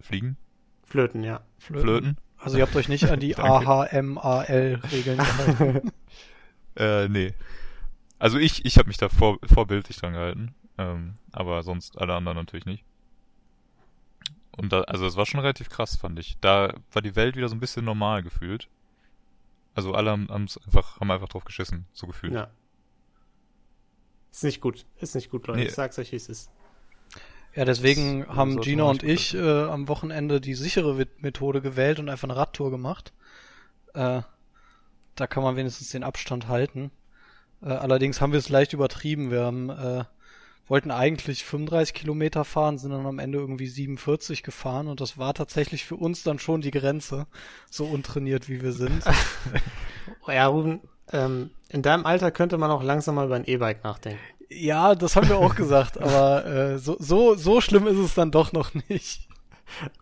fliegen, 0.00 0.36
Flöten, 0.84 1.22
ja. 1.22 1.42
flöten. 1.58 2.16
Also 2.38 2.56
ihr 2.56 2.62
habt 2.62 2.74
euch 2.76 2.88
nicht 2.88 3.04
an 3.10 3.20
die. 3.20 3.36
AHMAL-Regeln 3.38 5.18
gehalten. 5.18 5.92
Äh, 6.76 7.08
nee. 7.08 7.34
Also 8.20 8.38
ich, 8.38 8.64
ich 8.64 8.78
habe 8.78 8.86
mich 8.86 8.98
da 8.98 9.08
vor, 9.08 9.38
vorbildlich 9.52 9.96
dran 9.96 10.12
gehalten. 10.12 10.54
Ähm, 10.78 11.14
aber 11.32 11.64
sonst 11.64 11.98
alle 11.98 12.14
anderen 12.14 12.36
natürlich 12.38 12.66
nicht. 12.66 12.84
Und 14.58 14.72
da, 14.72 14.82
also 14.82 15.06
es 15.06 15.16
war 15.16 15.24
schon 15.24 15.40
relativ 15.40 15.70
krass, 15.70 15.96
fand 15.96 16.18
ich. 16.18 16.36
Da 16.40 16.74
war 16.92 17.00
die 17.00 17.16
Welt 17.16 17.36
wieder 17.36 17.48
so 17.48 17.54
ein 17.54 17.60
bisschen 17.60 17.84
normal 17.84 18.22
gefühlt. 18.22 18.68
Also 19.74 19.94
alle 19.94 20.10
haben 20.10 20.28
einfach, 20.30 21.00
haben 21.00 21.10
einfach 21.10 21.28
drauf 21.28 21.44
geschissen, 21.44 21.86
so 21.92 22.06
gefühlt. 22.08 22.32
Ja. 22.32 22.50
Ist 24.32 24.42
nicht 24.42 24.60
gut. 24.60 24.84
Ist 24.98 25.14
nicht 25.14 25.30
gut, 25.30 25.46
Leute. 25.46 25.60
Nee. 25.60 25.66
Ich 25.66 25.74
sag's 25.74 25.98
euch, 25.98 26.12
wie 26.12 26.16
es 26.16 26.28
ist. 26.28 26.50
Ja, 27.54 27.64
deswegen 27.64 28.24
Das 28.26 28.36
haben 28.36 28.60
Gina 28.60 28.84
und 28.84 29.02
ich 29.02 29.34
äh, 29.34 29.62
am 29.64 29.88
Wochenende 29.88 30.40
die 30.40 30.54
sichere 30.54 31.06
Methode 31.18 31.60
gewählt 31.62 31.98
und 31.98 32.08
einfach 32.08 32.28
eine 32.28 32.36
Radtour 32.36 32.70
gemacht. 32.70 33.12
Äh, 33.94 34.22
da 35.14 35.26
kann 35.26 35.42
man 35.42 35.56
wenigstens 35.56 35.90
den 35.90 36.04
Abstand 36.04 36.48
halten. 36.48 36.90
Äh, 37.62 37.70
allerdings 37.70 38.20
haben 38.20 38.32
wir 38.32 38.38
es 38.38 38.48
leicht 38.48 38.72
übertrieben. 38.72 39.30
Wir 39.30 39.44
haben, 39.44 39.70
äh, 39.70 40.04
wollten 40.68 40.90
eigentlich 40.90 41.44
35 41.44 41.94
Kilometer 41.94 42.44
fahren, 42.44 42.78
sind 42.78 42.90
dann 42.90 43.06
am 43.06 43.18
Ende 43.18 43.38
irgendwie 43.38 43.66
47 43.66 44.42
gefahren 44.42 44.86
und 44.88 45.00
das 45.00 45.18
war 45.18 45.34
tatsächlich 45.34 45.84
für 45.84 45.96
uns 45.96 46.22
dann 46.22 46.38
schon 46.38 46.60
die 46.60 46.70
Grenze, 46.70 47.26
so 47.70 47.86
untrainiert 47.86 48.48
wie 48.48 48.62
wir 48.62 48.72
sind. 48.72 49.04
Ja, 50.26 50.46
Ruben, 50.46 50.80
ähm, 51.12 51.50
in 51.70 51.82
deinem 51.82 52.04
Alter 52.04 52.30
könnte 52.30 52.58
man 52.58 52.70
auch 52.70 52.82
langsam 52.82 53.14
mal 53.14 53.26
über 53.26 53.36
ein 53.36 53.46
E-Bike 53.46 53.82
nachdenken. 53.84 54.20
ja, 54.50 54.94
das 54.94 55.16
haben 55.16 55.28
wir 55.28 55.38
auch 55.38 55.54
gesagt, 55.54 55.98
aber 56.00 56.46
äh, 56.46 56.78
so, 56.78 56.96
so, 56.98 57.34
so 57.34 57.60
schlimm 57.60 57.86
ist 57.86 57.98
es 57.98 58.14
dann 58.14 58.30
doch 58.30 58.52
noch 58.52 58.72
nicht. 58.88 59.28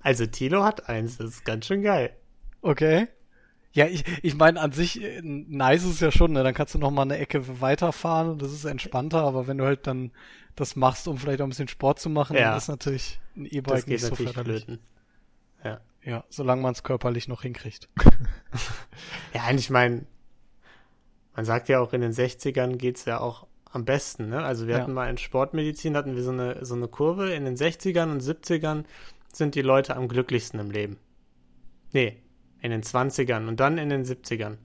Also 0.00 0.26
Tilo 0.26 0.64
hat 0.64 0.88
eins, 0.88 1.18
das 1.18 1.28
ist 1.28 1.44
ganz 1.44 1.66
schön 1.66 1.82
geil. 1.82 2.16
Okay. 2.62 3.08
Ja, 3.76 3.86
ich, 3.86 4.04
ich 4.22 4.34
meine, 4.34 4.58
an 4.60 4.72
sich, 4.72 5.02
äh, 5.02 5.20
nice 5.22 5.84
ist 5.84 5.90
es 5.94 6.00
ja 6.00 6.10
schon, 6.10 6.32
ne? 6.32 6.42
Dann 6.42 6.54
kannst 6.54 6.74
du 6.74 6.78
noch 6.78 6.90
mal 6.90 7.02
eine 7.02 7.18
Ecke 7.18 7.60
weiterfahren 7.60 8.30
und 8.30 8.40
das 8.42 8.50
ist 8.52 8.64
entspannter, 8.64 9.20
aber 9.22 9.46
wenn 9.46 9.58
du 9.58 9.64
halt 9.66 9.86
dann 9.86 10.12
das 10.54 10.76
machst, 10.76 11.06
um 11.08 11.18
vielleicht 11.18 11.42
auch 11.42 11.46
ein 11.46 11.50
bisschen 11.50 11.68
Sport 11.68 12.00
zu 12.00 12.08
machen, 12.08 12.36
Ja. 12.36 12.48
dann 12.50 12.56
ist 12.58 12.68
natürlich 12.68 13.20
ein 13.36 13.44
E-Bike 13.44 13.86
nicht 13.86 14.02
so 14.02 14.14
förderlich. 14.14 14.64
flöten. 14.64 14.78
Ja. 15.62 15.80
Ja, 16.02 16.24
solange 16.30 16.62
man 16.62 16.72
es 16.72 16.82
körperlich 16.82 17.28
noch 17.28 17.42
hinkriegt. 17.42 17.88
Ja, 19.34 19.50
und 19.50 19.58
ich 19.58 19.68
meine, 19.68 20.06
man 21.34 21.44
sagt 21.44 21.68
ja 21.68 21.80
auch 21.80 21.92
in 21.92 22.00
den 22.00 22.12
60ern 22.12 22.76
geht's 22.76 23.04
ja 23.04 23.20
auch 23.20 23.46
am 23.70 23.84
besten, 23.84 24.30
ne? 24.30 24.42
Also 24.42 24.66
wir 24.66 24.76
Ja. 24.76 24.80
hatten 24.80 24.94
mal 24.94 25.10
in 25.10 25.18
Sportmedizin 25.18 25.94
hatten 25.96 26.16
wir 26.16 26.22
so 26.22 26.30
eine, 26.30 26.64
so 26.64 26.74
eine 26.74 26.88
Kurve, 26.88 27.34
in 27.34 27.44
den 27.44 27.56
60ern 27.56 28.10
und 28.10 28.22
70ern 28.22 28.84
sind 29.32 29.54
die 29.54 29.60
Leute 29.60 29.96
am 29.96 30.08
glücklichsten 30.08 30.58
im 30.60 30.70
Leben. 30.70 30.96
Nee, 31.92 32.22
in 32.66 32.72
den 32.72 32.82
20ern 32.82 33.48
und 33.48 33.60
dann 33.60 33.78
in 33.78 33.88
den 33.88 34.04
70ern. 34.04 34.58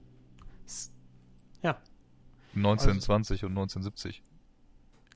1920 2.54 3.44
und 3.44 3.52
1970. 3.52 4.22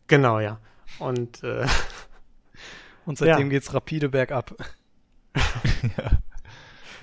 Genau, 0.07 0.41
ja. 0.41 0.59
Und 0.99 1.43
äh, 1.43 1.67
Und 3.05 3.19
seitdem 3.19 3.47
Ja. 3.47 3.51
geht's 3.51 3.75
rapide 3.75 4.09
bergab. 4.09 4.55
ja. 5.97 6.11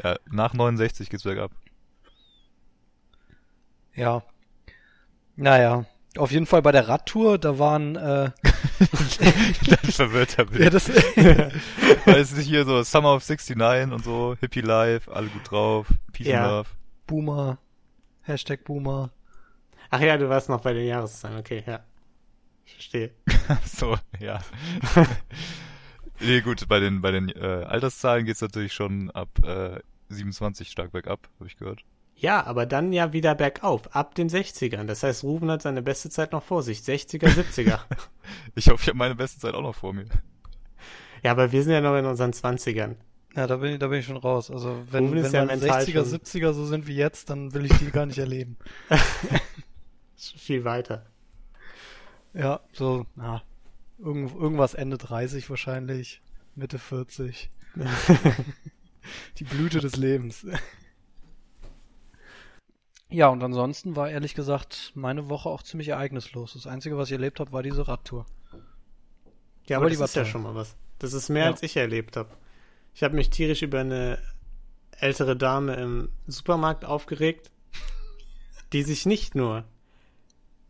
ja, 0.03 0.17
nach 0.29 0.53
69 0.53 1.09
geht's 1.09 1.23
bergab. 1.23 1.51
Ja. 3.93 4.23
Naja. 5.35 5.85
Auf 6.17 6.31
jeden 6.31 6.45
Fall 6.45 6.61
bei 6.61 6.71
der 6.71 6.87
Radtour, 6.87 7.37
da 7.37 7.59
waren, 7.59 7.95
äh, 7.95 8.31
Dann 8.89 9.91
verwirrt 9.91 10.37
er 10.37 10.45
ja, 10.45 10.59
mich. 10.59 10.69
das, 10.69 10.89
Weil 10.89 12.17
es 12.21 12.31
ist 12.31 12.45
hier 12.45 12.65
so 12.65 12.81
Summer 12.83 13.15
of 13.15 13.27
69 13.27 13.91
und 13.93 14.03
so, 14.03 14.35
Hippie 14.39 14.61
Life, 14.61 15.11
alle 15.11 15.27
gut 15.27 15.49
drauf, 15.51 15.87
Peace 16.11 16.27
Ja. 16.27 16.43
and 16.43 16.51
Love. 16.51 16.69
Boomer, 17.07 17.57
Hashtag 18.23 18.63
Boomer. 18.63 19.11
ach 19.89 19.99
ja, 20.01 20.17
du 20.17 20.29
warst 20.29 20.49
noch 20.49 20.61
bei 20.61 20.73
den 20.73 20.87
Jahreszahlen, 20.87 21.37
okay, 21.39 21.63
ja. 21.65 21.81
Ich 22.65 22.73
verstehe. 22.73 23.11
so, 23.65 23.97
ja. 24.19 24.39
nee, 26.19 26.41
gut, 26.41 26.67
bei 26.67 26.79
den, 26.79 27.01
bei 27.01 27.11
den 27.11 27.29
äh, 27.29 27.65
Alterszahlen 27.67 28.25
geht's 28.25 28.41
natürlich 28.41 28.73
schon 28.73 29.11
ab 29.11 29.29
äh, 29.43 29.79
27 30.09 30.69
stark 30.69 30.91
bergab, 30.91 31.27
habe 31.39 31.47
ich 31.47 31.57
gehört. 31.57 31.83
Ja, 32.15 32.45
aber 32.45 32.65
dann 32.65 32.93
ja 32.93 33.11
wieder 33.11 33.35
bergauf, 33.35 33.93
ab 33.95 34.15
den 34.15 34.29
60ern. 34.29 34.85
Das 34.85 35.03
heißt, 35.03 35.23
Rufen 35.23 35.51
hat 35.51 35.61
seine 35.61 35.81
beste 35.81 36.09
Zeit 36.09 36.31
noch 36.31 36.43
vor 36.43 36.63
sich. 36.63 36.79
60er, 36.79 37.27
70er. 37.29 37.79
Ich 38.55 38.69
hoffe, 38.69 38.81
ich 38.83 38.87
habe 38.87 38.97
meine 38.97 39.15
beste 39.15 39.39
Zeit 39.39 39.53
auch 39.55 39.61
noch 39.61 39.75
vor 39.75 39.91
mir. 39.93 40.05
ja, 41.23 41.31
aber 41.31 41.51
wir 41.51 41.61
sind 41.63 41.73
ja 41.73 41.81
noch 41.81 41.97
in 41.97 42.05
unseren 42.05 42.31
20ern. 42.31 42.95
Ja, 43.35 43.47
da 43.47 43.57
bin 43.57 43.73
ich, 43.73 43.79
da 43.79 43.87
bin 43.87 43.99
ich 43.99 44.05
schon 44.05 44.15
raus. 44.17 44.49
Also 44.51 44.83
wenn, 44.91 45.05
Ruben 45.05 45.23
wenn 45.23 45.31
ja 45.31 45.45
man 45.45 45.59
mental 45.59 45.83
60er, 45.83 46.05
schon- 46.05 46.19
70er 46.19 46.53
so 46.53 46.65
sind 46.65 46.87
wie 46.87 46.95
jetzt, 46.95 47.29
dann 47.29 47.53
will 47.53 47.65
ich 47.65 47.73
die 47.79 47.89
gar 47.91 48.05
nicht 48.05 48.19
erleben. 48.19 48.57
Ist 50.15 50.33
Viel 50.39 50.63
weiter. 50.63 51.05
Ja, 52.33 52.61
so, 52.71 53.05
na, 53.15 53.41
irgend, 53.99 54.33
irgendwas 54.35 54.73
Ende 54.75 54.97
30 54.97 55.49
wahrscheinlich, 55.49 56.21
Mitte 56.55 56.79
40. 56.79 57.49
Die 59.39 59.43
Blüte 59.43 59.79
des 59.79 59.95
Lebens. 59.97 60.45
Ja, 63.13 63.27
und 63.27 63.43
ansonsten 63.43 63.95
war 63.95 64.09
ehrlich 64.09 64.33
gesagt 64.33 64.91
meine 64.95 65.29
Woche 65.29 65.47
auch 65.47 65.61
ziemlich 65.61 65.89
ereignislos. 65.89 66.53
Das 66.53 66.65
Einzige, 66.65 66.97
was 66.97 67.09
ich 67.09 67.13
erlebt 67.13 67.39
habe, 67.39 67.51
war 67.51 67.61
diese 67.61 67.87
Radtour. 67.87 68.25
Ja, 69.67 69.77
Aber 69.77 69.85
aber 69.85 69.89
die 69.91 69.97
das 69.97 70.09
ist 70.09 70.15
ja 70.15 70.23
toll. 70.23 70.31
schon 70.31 70.41
mal 70.43 70.55
was. 70.55 70.75
Das 70.97 71.13
ist 71.13 71.29
mehr, 71.29 71.43
Ja. 71.45 71.51
als 71.51 71.61
ich 71.61 71.77
erlebt 71.77 72.17
habe. 72.17 72.29
Ich 72.95 73.03
habe 73.03 73.15
mich 73.15 73.29
tierisch 73.29 73.61
über 73.61 73.81
eine 73.81 74.17
ältere 74.99 75.35
Dame 75.37 75.75
im 75.75 76.09
Supermarkt 76.25 76.85
aufgeregt, 76.85 77.51
die 78.73 78.81
sich 78.81 79.05
nicht 79.05 79.35
nur... 79.35 79.63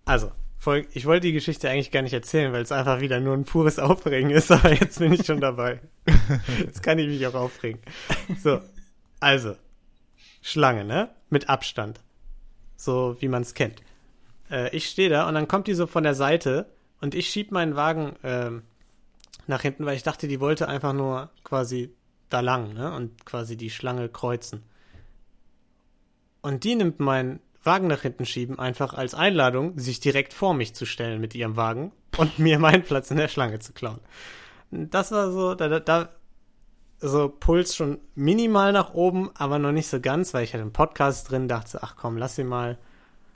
Also, 0.03 0.31
ich 0.91 1.05
wollte 1.05 1.27
die 1.27 1.33
Geschichte 1.33 1.69
eigentlich 1.69 1.91
gar 1.91 2.01
nicht 2.01 2.13
erzählen, 2.13 2.51
weil 2.51 2.61
es 2.61 2.71
einfach 2.73 2.99
wieder 2.99 3.21
nur 3.21 3.35
ein 3.35 3.45
pures 3.45 3.79
Aufregen 3.79 4.31
ist, 4.31 4.51
aber 4.51 4.73
jetzt 4.73 4.99
bin 4.99 5.13
ich 5.13 5.25
schon 5.25 5.39
dabei. 5.39 5.79
Jetzt 6.59 6.83
kann 6.83 6.99
ich 6.99 7.07
mich 7.07 7.25
auch 7.25 7.35
aufregen. 7.35 7.79
So, 8.41 8.59
also, 9.21 9.55
Schlange, 10.41 10.83
ne? 10.83 11.09
Mit 11.29 11.47
Abstand. 11.47 12.01
So 12.83 13.15
wie 13.19 13.29
man 13.29 13.43
es 13.43 13.53
kennt. 13.53 13.81
Äh, 14.51 14.75
ich 14.75 14.89
stehe 14.89 15.09
da 15.09 15.25
und 15.29 15.35
dann 15.35 15.47
kommt 15.47 15.67
die 15.67 15.73
so 15.73 15.87
von 15.87 16.03
der 16.03 16.15
Seite 16.15 16.65
und 16.99 17.15
ich 17.15 17.29
schieb 17.29 17.49
meinen 17.49 17.77
Wagen 17.77 18.17
ähm, 18.23 18.63
nach 19.47 19.61
hinten, 19.61 19.85
weil 19.85 19.95
ich 19.95 20.03
dachte, 20.03 20.27
die 20.27 20.41
wollte 20.41 20.67
einfach 20.67 20.91
nur 20.91 21.29
quasi 21.45 21.95
da 22.27 22.41
lang, 22.41 22.73
ne? 22.73 22.93
Und 22.93 23.25
quasi 23.25 23.55
die 23.55 23.69
Schlange 23.69 24.09
kreuzen. 24.09 24.63
Und 26.41 26.65
die 26.65 26.75
nimmt 26.75 26.99
meinen 26.99 27.39
Wagen 27.63 27.87
nach 27.87 28.01
hinten 28.01 28.25
schieben 28.25 28.59
einfach 28.59 28.93
als 28.93 29.15
Einladung, 29.15 29.79
sich 29.79 30.01
direkt 30.01 30.33
vor 30.33 30.53
mich 30.53 30.75
zu 30.75 30.85
stellen 30.85 31.21
mit 31.21 31.35
ihrem 31.35 31.55
Wagen 31.55 31.93
und 32.17 32.37
mir 32.45 32.59
meinen 32.59 32.83
Platz 32.83 33.09
in 33.11 33.17
der 33.17 33.29
Schlange 33.29 33.59
zu 33.59 33.71
klauen. 33.71 34.01
Das 34.71 35.13
war 35.13 35.31
so, 35.31 35.55
da, 35.55 35.79
da 35.79 36.09
so 37.05 37.27
Puls 37.27 37.75
schon 37.75 37.99
minimal 38.15 38.71
nach 38.71 38.93
oben, 38.93 39.29
aber 39.35 39.59
noch 39.59 39.73
nicht 39.73 39.87
so 39.87 39.99
ganz, 39.99 40.33
weil 40.33 40.45
ich 40.45 40.53
hatte 40.53 40.61
einen 40.61 40.71
Podcast 40.71 41.29
drin, 41.29 41.49
dachte, 41.49 41.83
ach 41.83 41.97
komm, 41.97 42.17
lass 42.17 42.37
sie 42.37 42.45
mal. 42.45 42.77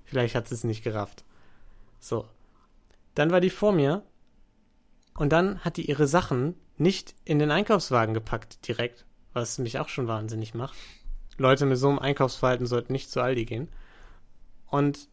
Vielleicht 0.06 0.36
hat 0.36 0.48
sie 0.48 0.56
es 0.56 0.64
nicht 0.64 0.84
gerafft. 0.84 1.26
So. 2.00 2.26
Dann 3.14 3.30
war 3.30 3.42
die 3.42 3.50
vor 3.50 3.74
mir 3.74 4.04
und 5.16 5.34
dann 5.34 5.60
hat 5.60 5.76
die 5.76 5.90
ihre 5.90 6.08
Sachen 6.08 6.56
nicht 6.78 7.14
in 7.26 7.40
den 7.40 7.52
Einkaufswagen 7.52 8.14
gepackt 8.14 8.66
direkt, 8.68 9.06
was 9.34 9.58
mich 9.58 9.80
auch 9.80 9.90
schon 9.90 10.08
wahnsinnig 10.08 10.54
macht. 10.54 10.78
Leute 11.38 11.66
mit 11.66 11.78
so 11.78 11.90
einem 11.90 12.00
Einkaufsverhalten 12.00 12.68
sollten 12.68 12.94
nicht 12.94 13.12
zu 13.12 13.20
Aldi 13.20 13.44
gehen. 13.44 13.68
Und 14.68 15.10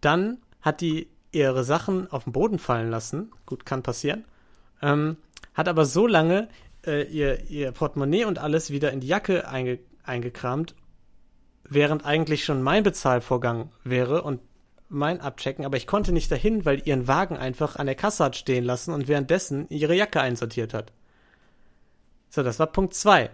dann 0.00 0.38
hat 0.60 0.80
die 0.80 1.08
ihre 1.30 1.62
Sachen 1.62 2.10
auf 2.10 2.24
den 2.24 2.32
Boden 2.32 2.58
fallen 2.58 2.90
lassen. 2.90 3.30
Gut, 3.46 3.64
kann 3.64 3.84
passieren. 3.84 4.24
Ähm, 4.84 5.16
hat 5.54 5.68
aber 5.68 5.84
so 5.86 6.06
lange 6.06 6.48
äh, 6.86 7.04
ihr, 7.04 7.48
ihr 7.48 7.72
Portemonnaie 7.72 8.24
und 8.24 8.38
alles 8.38 8.70
wieder 8.70 8.92
in 8.92 9.00
die 9.00 9.06
Jacke 9.06 9.48
einge 9.48 9.78
eingekramt, 10.04 10.74
während 11.66 12.04
eigentlich 12.04 12.44
schon 12.44 12.62
mein 12.62 12.82
Bezahlvorgang 12.82 13.70
wäre 13.84 14.22
und 14.22 14.40
mein 14.90 15.22
Abchecken, 15.22 15.64
aber 15.64 15.78
ich 15.78 15.86
konnte 15.86 16.12
nicht 16.12 16.30
dahin, 16.30 16.66
weil 16.66 16.86
ihren 16.86 17.08
Wagen 17.08 17.38
einfach 17.38 17.76
an 17.76 17.86
der 17.86 17.94
Kasse 17.94 18.22
hat 18.24 18.36
stehen 18.36 18.64
lassen 18.64 18.92
und 18.92 19.08
währenddessen 19.08 19.66
ihre 19.70 19.94
Jacke 19.94 20.20
einsortiert 20.20 20.74
hat. 20.74 20.92
So, 22.28 22.42
das 22.42 22.58
war 22.58 22.66
Punkt 22.66 22.92
zwei. 22.92 23.30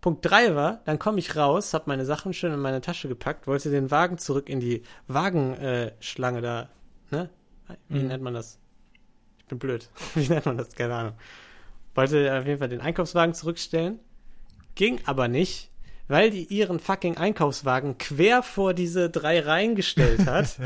Punkt 0.00 0.24
drei 0.24 0.54
war, 0.54 0.80
dann 0.84 1.00
komme 1.00 1.18
ich 1.18 1.34
raus, 1.34 1.74
habe 1.74 1.84
meine 1.88 2.04
Sachen 2.04 2.32
schön 2.32 2.52
in 2.52 2.60
meine 2.60 2.80
Tasche 2.80 3.08
gepackt, 3.08 3.48
wollte 3.48 3.70
den 3.70 3.90
Wagen 3.90 4.18
zurück 4.18 4.48
in 4.48 4.60
die 4.60 4.82
Wagenschlange 5.08 5.92
Schlange 5.98 6.40
da, 6.40 6.68
ne? 7.10 7.30
Wie 7.88 7.98
Mhm. 7.98 8.08
nennt 8.08 8.22
man 8.22 8.34
das? 8.34 8.58
Bin 9.52 9.58
blöd. 9.58 9.90
Wie 10.14 10.26
nennt 10.28 10.46
man 10.46 10.56
das? 10.56 10.74
Keine 10.74 10.94
Ahnung. 10.94 11.12
Wollte 11.94 12.34
auf 12.38 12.46
jeden 12.46 12.58
Fall 12.58 12.70
den 12.70 12.80
Einkaufswagen 12.80 13.34
zurückstellen. 13.34 14.00
Ging 14.76 15.00
aber 15.04 15.28
nicht, 15.28 15.68
weil 16.08 16.30
die 16.30 16.44
ihren 16.44 16.78
fucking 16.78 17.18
Einkaufswagen 17.18 17.98
quer 17.98 18.42
vor 18.42 18.72
diese 18.72 19.10
drei 19.10 19.40
Reihen 19.40 19.74
gestellt 19.74 20.24
hat. 20.24 20.56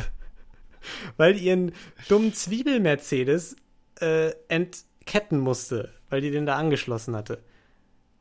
weil 1.16 1.34
die 1.34 1.46
ihren 1.46 1.72
dummen 2.08 2.32
Zwiebel-Mercedes 2.32 3.56
äh, 4.00 4.30
entketten 4.46 5.40
musste, 5.40 5.90
weil 6.08 6.20
die 6.20 6.30
den 6.30 6.46
da 6.46 6.54
angeschlossen 6.54 7.16
hatte. 7.16 7.42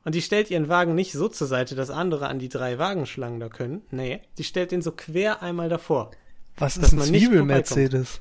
Und 0.03 0.15
die 0.15 0.23
stellt 0.23 0.49
ihren 0.49 0.67
Wagen 0.67 0.95
nicht 0.95 1.11
so 1.11 1.27
zur 1.27 1.45
Seite, 1.45 1.75
dass 1.75 1.91
andere 1.91 2.27
an 2.27 2.39
die 2.39 2.49
drei 2.49 2.79
Wagenschlangen 2.79 3.39
da 3.39 3.49
können. 3.49 3.83
Nee, 3.91 4.21
die 4.39 4.43
stellt 4.43 4.71
den 4.71 4.81
so 4.81 4.91
quer 4.91 5.43
einmal 5.43 5.69
davor. 5.69 6.09
Was 6.57 6.75
ist 6.77 6.91
ein 6.91 7.01
Zwiebel-Mercedes? 7.01 8.19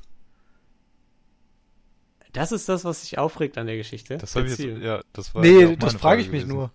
Das 2.35 2.51
ist 2.51 2.67
das, 2.69 2.83
was 2.85 3.01
sich 3.01 3.17
aufregt 3.17 3.57
an 3.57 3.67
der 3.67 3.77
Geschichte. 3.77 4.17
Das 4.17 4.35
habe 4.35 4.47
ich 4.47 4.57
jetzt, 4.57 4.81
ja, 4.83 5.01
das 5.13 5.33
war 5.33 5.41
Nee, 5.41 5.75
das 5.77 5.93
frage 5.95 6.21
ich 6.21 6.29
mich 6.29 6.43
gewesen. 6.43 6.55
nur. 6.57 6.71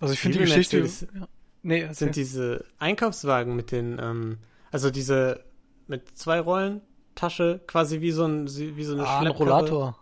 Also 0.00 0.14
ich 0.14 0.20
finde 0.20 0.38
die 0.38 0.44
Geschichte... 0.44 0.78
Ja. 0.78 1.28
Nee, 1.62 1.80
erzähl. 1.80 1.94
sind 1.94 2.16
diese 2.16 2.64
Einkaufswagen 2.78 3.56
mit 3.56 3.72
den, 3.72 3.98
ähm, 4.00 4.38
also 4.70 4.90
diese 4.90 5.44
mit 5.88 6.16
zwei 6.16 6.38
Rollen, 6.38 6.80
Tasche, 7.16 7.60
quasi 7.66 8.00
wie 8.00 8.12
so 8.12 8.24
ein, 8.24 8.46
wie 8.46 8.84
so 8.84 8.92
eine 8.94 9.04
ah, 9.06 9.20
ein. 9.20 9.26
Rollator. 9.28 9.98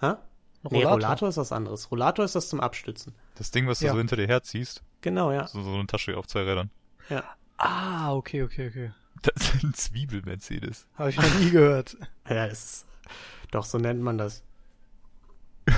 Hä? 0.00 0.06
Ein 0.06 0.16
Nee, 0.70 0.84
Rollator 0.84 1.28
ist 1.30 1.36
was 1.38 1.52
anderes. 1.52 1.90
Rollator 1.90 2.24
ist 2.24 2.34
das 2.34 2.48
zum 2.50 2.60
Abstützen. 2.60 3.14
Das 3.36 3.50
Ding, 3.52 3.66
was 3.68 3.78
du 3.78 3.86
Ja. 3.86 3.92
so 3.92 3.98
hinter 3.98 4.16
dir 4.16 4.26
herziehst, 4.26 4.82
Genau, 5.00 5.32
ja. 5.32 5.46
so, 5.46 5.62
so 5.62 5.72
eine 5.72 5.86
Tasche 5.86 6.16
auf 6.18 6.26
zwei 6.26 6.42
Rädern. 6.42 6.70
ja. 7.08 7.24
Ah, 7.58 8.12
okay, 8.12 8.42
okay, 8.42 8.68
okay. 8.68 8.92
Das 9.22 9.54
ist 9.54 9.64
ein 9.64 9.72
Zwiebel-Mercedes. 9.72 10.86
Habe 10.96 11.08
ich 11.08 11.16
noch 11.16 11.38
nie 11.38 11.50
gehört. 11.50 11.96
Ja, 12.28 12.44
ist, 12.44 12.84
doch, 13.50 13.64
so 13.64 13.78
nennt 13.78 14.00
man 14.02 14.18
das. 14.18 14.42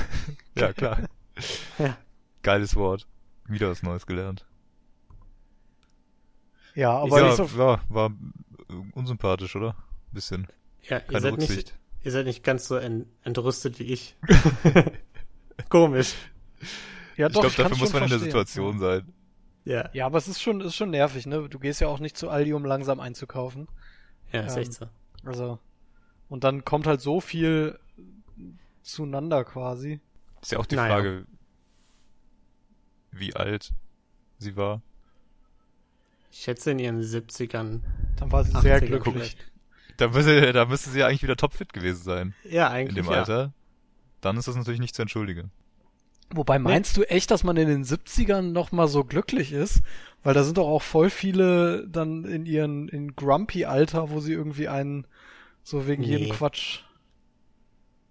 Ja, 0.57 0.73
klar. 0.73 1.09
Ja. 1.79 1.97
Geiles 2.43 2.75
Wort. 2.75 3.07
Wieder 3.47 3.71
was 3.71 3.83
Neues 3.85 4.07
gelernt. 4.07 4.45
Ja, 6.75 6.91
aber 6.99 7.21
ja, 7.21 7.27
nicht 7.27 7.37
so... 7.37 7.57
war, 7.57 7.81
war 7.89 8.11
unsympathisch, 8.93 9.55
oder? 9.57 9.77
Bisschen. 10.13 10.49
Ja, 10.83 10.99
ihr 10.99 11.03
Keine 11.03 11.21
seid, 11.21 11.39
nicht, 11.39 11.51
Rücksicht. 11.51 11.79
ihr 12.03 12.11
seid 12.13 12.27
nicht 12.27 12.43
ganz 12.45 12.67
so 12.67 12.77
en 12.77 13.07
entrüstet 13.23 13.79
wie 13.79 13.85
ich. 13.85 14.17
Komisch. 15.69 16.15
Ja, 17.17 17.29
ich 17.29 17.33
doch, 17.33 17.41
glaube, 17.43 17.57
dafür 17.57 17.77
muss 17.79 17.93
man 17.93 18.03
in 18.05 18.09
der 18.11 18.19
verstehen. 18.19 18.21
Situation 18.21 18.79
sein. 18.79 19.13
Ja, 19.65 19.91
Ja, 19.93 20.07
aber 20.07 20.19
es 20.19 20.29
ist 20.29 20.41
schon, 20.43 20.61
ist 20.61 20.77
schon 20.77 20.91
nervig, 20.91 21.27
ne? 21.27 21.49
Du 21.49 21.59
gehst 21.59 21.81
ja 21.81 21.89
auch 21.89 22.01
nicht 22.01 22.17
zu 22.17 22.31
Aldi, 22.31 22.53
um 22.55 22.65
langsam 22.65 23.01
einzukaufen. 23.01 23.69
ja, 24.33 24.43
ist 24.43 24.57
Ähm, 24.57 24.63
echt 24.63 24.73
so. 24.73 24.87
Also, 25.25 25.59
und 26.29 26.45
dann 26.45 26.65
kommt 26.65 26.87
halt 26.87 27.01
so 27.01 27.21
viel 27.21 27.79
zueinander 28.83 29.45
quasi. 29.45 30.01
Ist 30.43 30.53
ja 30.53 30.59
auch 30.59 30.67
die 30.67 30.77
Naja. 30.77 30.95
Frage, 30.95 31.27
wie 33.11 33.35
alt 33.35 33.73
sie 34.39 34.57
war? 34.57 34.83
Ich 36.31 36.41
schätze 36.41 36.71
in 36.71 36.79
ihren 36.79 37.01
70ern. 37.03 37.81
Dann 38.17 38.33
war 38.33 38.45
sie 38.45 38.53
sehr 38.61 38.81
80er 38.81 38.87
glücklich. 38.87 39.37
Da 39.97 40.09
müsste, 40.09 40.53
da 40.53 40.65
müsste 40.67 40.91
sie 40.91 41.03
eigentlich 41.03 41.23
wieder 41.23 41.37
topfit 41.37 41.73
gewesen 41.73 42.03
sein. 42.03 42.35
Ja, 42.45 42.69
In 42.69 42.73
eigentlich. 42.75 43.05
dem 43.05 43.13
ja. 43.13 43.19
Alter. 43.19 43.53
Dann 44.21 44.37
ist 44.37 44.47
das 44.49 44.57
natürlich 44.57 44.81
nicht 44.81 44.95
zu 44.95 45.03
entschuldigen. 45.03 45.51
Wobei 46.31 46.59
meinst 46.59 46.97
du 46.97 47.03
echt, 47.05 47.31
dass 47.31 47.43
man 47.43 47.57
in 47.57 47.69
den 47.69 47.85
70ern 47.85 48.53
noch 48.53 48.71
mal 48.71 48.87
so 48.87 49.03
glücklich 49.03 49.53
ist? 49.53 49.83
Weil 50.23 50.35
da 50.35 50.45
sind 50.45 50.59
doch 50.59 50.69
auch 50.69 50.83
voll 50.83 51.09
viele 51.09 51.89
dann 51.89 52.25
in 52.25 52.45
ihren 52.45 52.89
in 52.89 53.17
Grumpy 53.17 53.65
Alter, 53.65 54.11
wo 54.11 54.21
sie 54.21 54.35
irgendwie 54.35 54.69
einen 54.69 55.07
so 55.69 55.87
wegen 55.87 56.03
Nee. 56.03 56.17
jedem 56.17 56.37
Quatsch. 56.37 56.81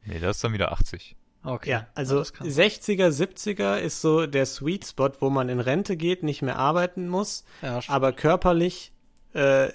Nee, 0.06 0.20
das 0.20 0.38
ist 0.38 0.44
dann 0.44 0.54
wieder 0.54 0.72
80. 0.72 1.16
Okay. 1.44 1.70
Ja, 1.70 1.88
also 1.96 2.20
das 2.20 2.34
kann- 2.34 2.48
60er, 2.48 3.10
70er 3.12 3.78
ist 3.80 4.02
so 4.02 4.26
der 4.28 4.46
Sweet 4.46 4.86
Spot, 4.86 5.12
wo 5.20 5.30
man 5.30 5.50
in 5.50 5.60
Rente 5.60 5.96
geht, 5.98 6.24
nicht 6.24 6.42
mehr 6.42 6.58
arbeiten 6.58 7.08
muss, 7.08 7.46
ja, 7.62 7.80
aber 7.88 8.12
körperlich 8.14 8.92
äh, 9.34 9.70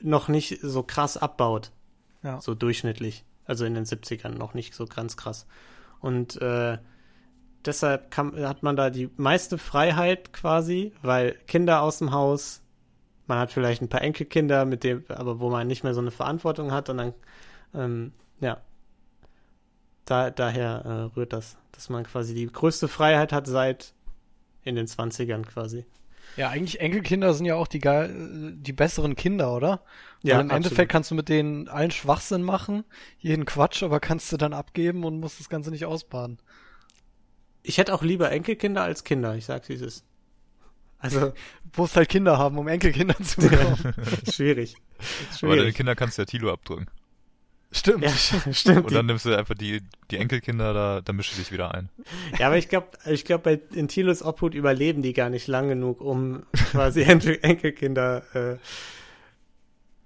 noch 0.00 0.28
nicht 0.28 0.58
so 0.62 0.82
krass 0.82 1.16
abbaut. 1.16 1.72
ja. 2.22 2.40
So 2.40 2.54
durchschnittlich. 2.54 3.24
Also 3.44 3.64
in 3.64 3.74
den 3.74 3.84
70ern 3.84 4.30
noch 4.30 4.54
nicht 4.54 4.74
so 4.74 4.86
ganz 4.86 5.16
krass. 5.16 5.46
Und 6.00 6.40
äh, 6.42 6.78
deshalb 7.64 8.10
kann, 8.10 8.34
hat 8.44 8.62
man 8.64 8.74
da 8.76 8.90
die 8.90 9.08
meiste 9.16 9.56
Freiheit 9.58 10.32
quasi, 10.32 10.92
weil 11.02 11.32
Kinder 11.46 11.82
aus 11.82 11.98
dem 11.98 12.10
Haus, 12.12 12.62
man 13.26 13.38
hat 13.38 13.52
vielleicht 13.52 13.82
ein 13.82 13.88
paar 13.88 14.02
Enkelkinder, 14.02 14.64
mit 14.64 14.84
dem, 14.84 15.04
aber 15.08 15.40
wo 15.40 15.50
man 15.50 15.66
nicht 15.66 15.84
mehr 15.84 15.94
so 15.94 16.00
eine 16.00 16.10
Verantwortung 16.10 16.72
hat 16.72 16.88
und 16.88 16.98
dann, 16.98 17.14
ähm, 17.74 18.12
ja, 18.40 18.60
da, 20.04 20.30
daher 20.30 20.82
äh, 20.84 21.16
rührt 21.16 21.32
das, 21.32 21.56
dass 21.72 21.88
man 21.88 22.04
quasi 22.04 22.34
die 22.34 22.46
größte 22.46 22.88
Freiheit 22.88 23.32
hat 23.32 23.46
seit 23.46 23.92
in 24.62 24.76
den 24.76 24.86
20ern 24.86 25.42
quasi. 25.42 25.84
Ja, 26.36 26.50
eigentlich 26.50 26.80
Enkelkinder 26.80 27.34
sind 27.34 27.46
ja 27.46 27.54
auch 27.54 27.66
die 27.66 27.78
geil, 27.78 28.54
die 28.56 28.72
besseren 28.72 29.16
Kinder, 29.16 29.54
oder? 29.54 29.82
Ja, 30.22 30.34
Weil 30.34 30.42
im 30.42 30.50
absolut. 30.50 30.52
Endeffekt 30.52 30.92
kannst 30.92 31.10
du 31.10 31.14
mit 31.14 31.28
denen 31.28 31.68
allen 31.68 31.90
Schwachsinn 31.90 32.42
machen, 32.42 32.84
jeden 33.18 33.44
Quatsch, 33.44 33.82
aber 33.82 34.00
kannst 34.00 34.32
du 34.32 34.36
dann 34.36 34.52
abgeben 34.52 35.04
und 35.04 35.20
musst 35.20 35.40
das 35.40 35.48
Ganze 35.48 35.70
nicht 35.70 35.86
ausbaden. 35.86 36.38
Ich 37.62 37.78
hätte 37.78 37.94
auch 37.94 38.02
lieber 38.02 38.30
Enkelkinder 38.30 38.82
als 38.82 39.04
Kinder, 39.04 39.34
ich 39.34 39.44
sag's 39.44 39.68
wie 39.68 39.74
es 39.74 39.82
ist. 39.82 40.04
Also, 40.98 41.32
Du 41.72 41.82
musst 41.82 41.96
halt 41.96 42.08
Kinder 42.08 42.38
haben, 42.38 42.56
um 42.58 42.68
Enkelkinder 42.68 43.16
zu 43.22 43.40
bekommen. 43.42 43.94
schwierig. 44.32 44.74
Aber 44.76 45.48
deine 45.50 45.56
Schwierig. 45.60 45.74
Kinder 45.76 45.94
kannst 45.94 46.16
du 46.18 46.22
ja 46.22 46.26
Tilo 46.26 46.52
abdrücken. 46.52 46.86
Stimmt. 47.72 48.04
Ja, 48.04 48.10
st- 48.10 48.54
stimmt. 48.58 48.86
Und 48.86 48.94
dann 48.94 49.06
nimmst 49.06 49.26
du 49.26 49.36
einfach 49.36 49.54
die, 49.54 49.82
die 50.10 50.16
Enkelkinder, 50.16 50.72
da, 50.72 51.00
da 51.02 51.12
mischst 51.12 51.34
du 51.34 51.38
dich 51.40 51.52
wieder 51.52 51.74
ein. 51.74 51.90
Ja, 52.38 52.46
aber 52.46 52.56
ich 52.56 52.68
glaube, 52.68 52.88
ich 53.06 53.24
glaub, 53.24 53.42
bei 53.42 53.60
in 53.74 53.88
Tilos 53.88 54.22
Obhut 54.22 54.54
überleben 54.54 55.02
die 55.02 55.12
gar 55.12 55.28
nicht 55.28 55.46
lang 55.48 55.68
genug, 55.68 56.00
um 56.00 56.44
quasi 56.70 57.02
Enkel 57.02 57.38
Enkelkinder 57.42 58.22
äh, 58.34 58.56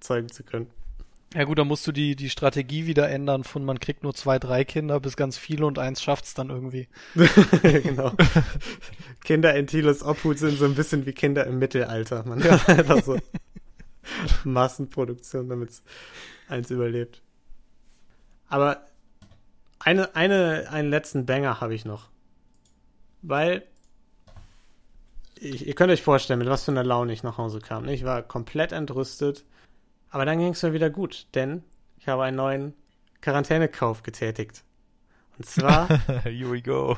zeugen 0.01 0.31
zu 0.31 0.43
können. 0.43 0.69
Ja 1.33 1.45
gut, 1.45 1.59
dann 1.59 1.69
musst 1.69 1.87
du 1.87 1.93
die, 1.93 2.17
die 2.17 2.29
Strategie 2.29 2.87
wieder 2.87 3.09
ändern 3.09 3.45
von 3.45 3.65
man 3.65 3.79
kriegt 3.79 4.03
nur 4.03 4.15
zwei, 4.15 4.41
drei 4.41 4.65
Kinder 4.65 4.99
bis 4.99 5.17
ganz 5.17 5.39
viele 5.39 5.65
und 5.65 5.79
eins 5.79 6.03
schafft's 6.03 6.35
dann 6.35 6.51
irgendwie. 6.51 6.89
genau. 7.63 8.13
Kinder 9.23 9.55
in 9.55 9.69
Tilos 9.69 10.03
Obhut 10.03 10.39
sind 10.39 10.59
so 10.59 10.65
ein 10.65 10.75
bisschen 10.75 11.07
wie 11.07 11.13
Kinder 11.13 11.47
im 11.47 11.61
Mittelalter. 11.61 12.25
Man 12.25 12.43
hat 12.43 12.69
einfach 12.69 13.05
so 13.05 13.17
Massenproduktion, 14.45 15.49
damit 15.49 15.71
eins 16.49 16.71
überlebt. 16.71 17.23
Aber 18.49 18.85
eine, 19.79 20.17
eine, 20.17 20.69
einen 20.71 20.91
letzten 20.91 21.27
Banger 21.27 21.61
habe 21.61 21.75
ich 21.75 21.85
noch. 21.85 22.09
Weil 23.23 23.63
ich, 25.37 25.67
ihr 25.67 25.75
könnt 25.75 25.93
euch 25.93 26.03
vorstellen, 26.03 26.41
mit 26.41 26.49
was 26.49 26.65
für 26.65 26.73
einer 26.73 26.85
Laune 26.85 27.13
ich 27.13 27.23
nach 27.23 27.39
Hause 27.39 27.61
kam. 27.61 27.89
Ich 27.89 28.05
war 28.05 28.23
komplett 28.23 28.73
entrüstet. 28.73 29.45
Aber 30.11 30.25
dann 30.25 30.39
ging 30.39 30.53
es 30.53 30.63
mir 30.63 30.73
wieder 30.73 30.91
gut, 30.91 31.27
denn 31.35 31.63
ich 31.99 32.09
habe 32.09 32.25
einen 32.25 32.37
neuen 32.37 32.75
Quarantänekauf 33.21 34.03
getätigt. 34.03 34.65
Und 35.39 35.47
zwar 35.47 35.89
Here 36.25 36.51
we 36.51 36.63
go. 36.63 36.97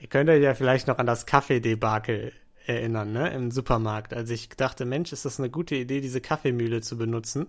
Ihr 0.00 0.08
könnt 0.08 0.28
euch 0.28 0.42
ja 0.42 0.54
vielleicht 0.54 0.86
noch 0.86 0.98
an 0.98 1.06
das 1.06 1.24
Kaffeedebakel 1.24 2.32
erinnern, 2.66 3.12
ne, 3.12 3.30
im 3.30 3.50
Supermarkt. 3.50 4.14
als 4.14 4.30
ich 4.30 4.48
dachte, 4.48 4.84
Mensch, 4.84 5.12
ist 5.12 5.24
das 5.24 5.38
eine 5.38 5.50
gute 5.50 5.74
Idee, 5.76 6.00
diese 6.00 6.20
Kaffeemühle 6.20 6.80
zu 6.80 6.96
benutzen, 6.96 7.46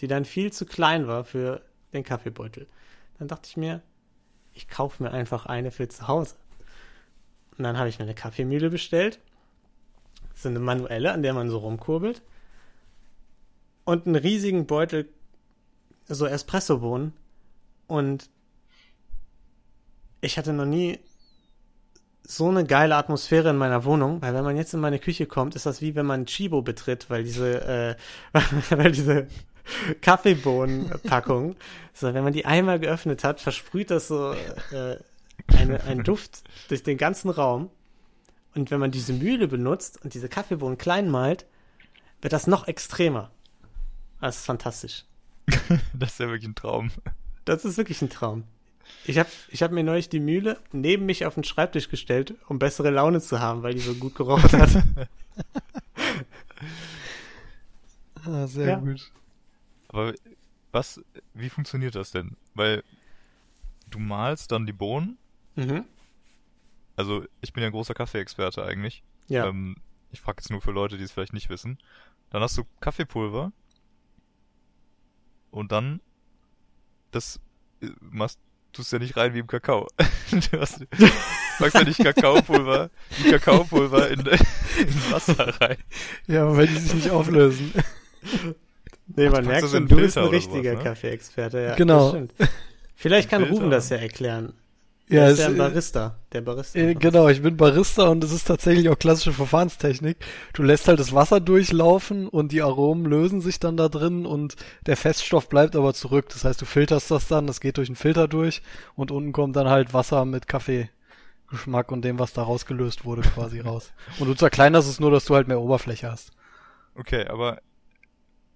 die 0.00 0.06
dann 0.06 0.24
viel 0.24 0.52
zu 0.52 0.66
klein 0.66 1.06
war 1.06 1.24
für 1.24 1.62
den 1.92 2.04
Kaffeebeutel. 2.04 2.66
Dann 3.18 3.28
dachte 3.28 3.48
ich 3.48 3.56
mir, 3.56 3.82
ich 4.54 4.68
kaufe 4.68 5.02
mir 5.02 5.12
einfach 5.12 5.46
eine 5.46 5.70
für 5.70 5.88
zu 5.88 6.08
Hause. 6.08 6.36
Und 7.58 7.64
dann 7.64 7.78
habe 7.78 7.88
ich 7.88 7.98
mir 7.98 8.04
eine 8.04 8.14
Kaffeemühle 8.14 8.70
bestellt. 8.70 9.20
So 10.34 10.48
eine 10.48 10.60
manuelle, 10.60 11.12
an 11.12 11.22
der 11.22 11.34
man 11.34 11.50
so 11.50 11.58
rumkurbelt. 11.58 12.22
Und 13.84 14.06
einen 14.06 14.16
riesigen 14.16 14.66
Beutel, 14.66 15.08
so 16.08 16.26
Espressobohnen. 16.26 17.12
Und 17.86 18.30
ich 20.20 20.38
hatte 20.38 20.52
noch 20.52 20.66
nie 20.66 20.98
so 22.22 22.48
eine 22.48 22.64
geile 22.64 22.94
Atmosphäre 22.94 23.50
in 23.50 23.56
meiner 23.56 23.84
Wohnung, 23.84 24.22
weil 24.22 24.34
wenn 24.34 24.44
man 24.44 24.56
jetzt 24.56 24.72
in 24.72 24.80
meine 24.80 25.00
Küche 25.00 25.26
kommt, 25.26 25.56
ist 25.56 25.66
das 25.66 25.80
wie 25.80 25.96
wenn 25.96 26.06
man 26.06 26.26
Chibo 26.26 26.62
betritt, 26.62 27.10
weil 27.10 27.24
diese, 27.24 27.96
äh, 28.32 28.40
weil 28.70 28.92
diese 28.92 29.26
Kaffeebohnenpackung, 30.00 31.56
so 31.92 32.14
wenn 32.14 32.22
man 32.22 32.32
die 32.32 32.46
einmal 32.46 32.78
geöffnet 32.78 33.24
hat, 33.24 33.40
versprüht 33.40 33.90
das 33.90 34.08
so 34.08 34.32
äh, 34.32 34.96
eine, 35.56 35.82
einen 35.84 36.04
Duft 36.04 36.44
durch 36.68 36.82
den 36.82 36.98
ganzen 36.98 37.30
Raum. 37.30 37.70
Und 38.54 38.70
wenn 38.70 38.80
man 38.80 38.90
diese 38.90 39.12
Mühle 39.12 39.48
benutzt 39.48 40.02
und 40.04 40.14
diese 40.14 40.28
Kaffeebohnen 40.28 40.78
klein 40.78 41.08
malt, 41.08 41.46
wird 42.20 42.32
das 42.32 42.46
noch 42.46 42.68
extremer. 42.68 43.30
Das 44.20 44.36
ist 44.38 44.44
fantastisch. 44.46 45.04
Das 45.94 46.12
ist 46.12 46.20
ja 46.20 46.28
wirklich 46.28 46.48
ein 46.48 46.54
Traum. 46.54 46.90
Das 47.44 47.64
ist 47.64 47.76
wirklich 47.76 48.00
ein 48.02 48.10
Traum. 48.10 48.44
Ich 49.04 49.18
habe 49.18 49.28
ich 49.48 49.62
hab 49.62 49.70
mir 49.72 49.82
neulich 49.84 50.08
die 50.08 50.20
Mühle 50.20 50.58
neben 50.72 51.06
mich 51.06 51.24
auf 51.26 51.34
den 51.34 51.44
Schreibtisch 51.44 51.88
gestellt, 51.88 52.34
um 52.48 52.58
bessere 52.58 52.90
Laune 52.90 53.20
zu 53.20 53.40
haben, 53.40 53.62
weil 53.62 53.74
die 53.74 53.80
so 53.80 53.94
gut 53.94 54.14
gerochen 54.14 54.50
hat. 54.60 54.70
Ah, 58.24 58.46
sehr 58.46 58.68
Ja. 58.68 58.76
gut. 58.78 59.10
Aber 59.88 60.12
was, 60.72 61.00
wie 61.34 61.48
funktioniert 61.48 61.94
das 61.94 62.10
denn? 62.10 62.36
Weil 62.54 62.84
du 63.88 63.98
malst 63.98 64.52
dann 64.52 64.66
die 64.66 64.72
Bohnen. 64.72 65.18
mhm. 65.56 65.84
Also 66.96 67.24
ich 67.40 67.54
bin 67.54 67.62
ja 67.62 67.68
ein 67.68 67.72
großer 67.72 67.94
Kaffeeexperte 67.94 68.62
eigentlich. 68.62 69.02
Ja. 69.28 69.46
Ähm, 69.46 69.76
ich 70.12 70.20
frage 70.20 70.36
jetzt 70.42 70.50
nur 70.50 70.60
für 70.60 70.70
Leute, 70.72 70.98
die 70.98 71.04
es 71.04 71.12
vielleicht 71.12 71.32
nicht 71.32 71.48
wissen. 71.48 71.78
Dann 72.28 72.42
hast 72.42 72.58
du 72.58 72.64
Kaffeepulver. 72.80 73.52
Und 75.50 75.72
dann 75.72 76.00
das 77.10 77.40
äh, 77.82 77.88
machst 78.00 78.38
tust 78.72 78.92
ja 78.92 78.98
nicht 78.98 79.16
rein 79.16 79.34
wie 79.34 79.40
im 79.40 79.46
Kakao. 79.46 79.86
Du 80.52 80.60
hast, 80.60 80.84
packst 81.58 81.74
ja 81.74 81.82
nicht 81.82 81.98
Kakaopulver, 81.98 82.90
die 83.18 83.30
Kakaopulver 83.30 84.10
in, 84.10 84.20
in 84.20 85.10
Wasser 85.10 85.60
rein. 85.60 85.76
Ja, 86.28 86.56
weil 86.56 86.68
die 86.68 86.78
sich 86.78 86.94
nicht 86.94 87.10
auflösen. 87.10 87.72
nee, 89.08 89.28
man 89.28 89.44
merkt 89.44 89.68
schon, 89.68 89.88
du 89.88 89.96
bist 89.96 90.16
ein 90.16 90.26
richtiger 90.26 90.74
ne? 90.74 90.82
Kaffeeexperte. 90.84 91.60
Ja, 91.60 91.74
Genau. 91.74 91.98
Das 91.98 92.10
stimmt. 92.10 92.34
Vielleicht 92.94 93.28
kann 93.28 93.42
Filter. 93.42 93.56
Ruben 93.56 93.70
das 93.70 93.88
ja 93.88 93.96
erklären. 93.96 94.52
Ja, 95.10 95.28
ist 95.28 95.40
ein 95.40 95.56
äh, 95.56 95.58
Barista. 95.58 96.16
Der 96.32 96.40
Barista. 96.40 96.78
Äh, 96.78 96.94
genau, 96.94 97.28
ich 97.28 97.42
bin 97.42 97.56
Barista 97.56 98.08
und 98.08 98.22
es 98.22 98.32
ist 98.32 98.44
tatsächlich 98.44 98.88
auch 98.88 98.98
klassische 98.98 99.32
Verfahrenstechnik. 99.32 100.18
Du 100.52 100.62
lässt 100.62 100.86
halt 100.86 101.00
das 101.00 101.12
Wasser 101.12 101.40
durchlaufen 101.40 102.28
und 102.28 102.52
die 102.52 102.62
Aromen 102.62 103.04
lösen 103.04 103.40
sich 103.40 103.58
dann 103.58 103.76
da 103.76 103.88
drin 103.88 104.24
und 104.24 104.54
der 104.86 104.96
Feststoff 104.96 105.48
bleibt 105.48 105.74
aber 105.74 105.94
zurück. 105.94 106.28
Das 106.28 106.44
heißt, 106.44 106.62
du 106.62 106.64
filterst 106.64 107.10
das 107.10 107.26
dann, 107.26 107.48
das 107.48 107.60
geht 107.60 107.76
durch 107.76 107.88
einen 107.88 107.96
Filter 107.96 108.28
durch 108.28 108.62
und 108.94 109.10
unten 109.10 109.32
kommt 109.32 109.56
dann 109.56 109.68
halt 109.68 109.92
Wasser 109.92 110.24
mit 110.24 110.46
Kaffeegeschmack 110.46 111.90
und 111.90 112.02
dem, 112.04 112.20
was 112.20 112.32
da 112.32 112.44
rausgelöst 112.44 113.04
wurde, 113.04 113.22
quasi 113.22 113.58
raus. 113.60 113.92
Und 114.20 114.28
du 114.28 114.34
zerkleinerst 114.34 114.88
es 114.88 115.00
nur, 115.00 115.10
dass 115.10 115.24
du 115.24 115.34
halt 115.34 115.48
mehr 115.48 115.60
Oberfläche 115.60 116.10
hast. 116.10 116.30
Okay, 116.94 117.26
aber 117.26 117.60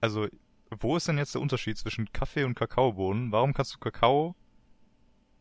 also 0.00 0.28
wo 0.80 0.96
ist 0.96 1.08
denn 1.08 1.18
jetzt 1.18 1.34
der 1.34 1.42
Unterschied 1.42 1.78
zwischen 1.78 2.12
Kaffee 2.12 2.44
und 2.44 2.54
Kakaobohnen? 2.54 3.32
Warum 3.32 3.54
kannst 3.54 3.74
du 3.74 3.78
Kakao 3.78 4.36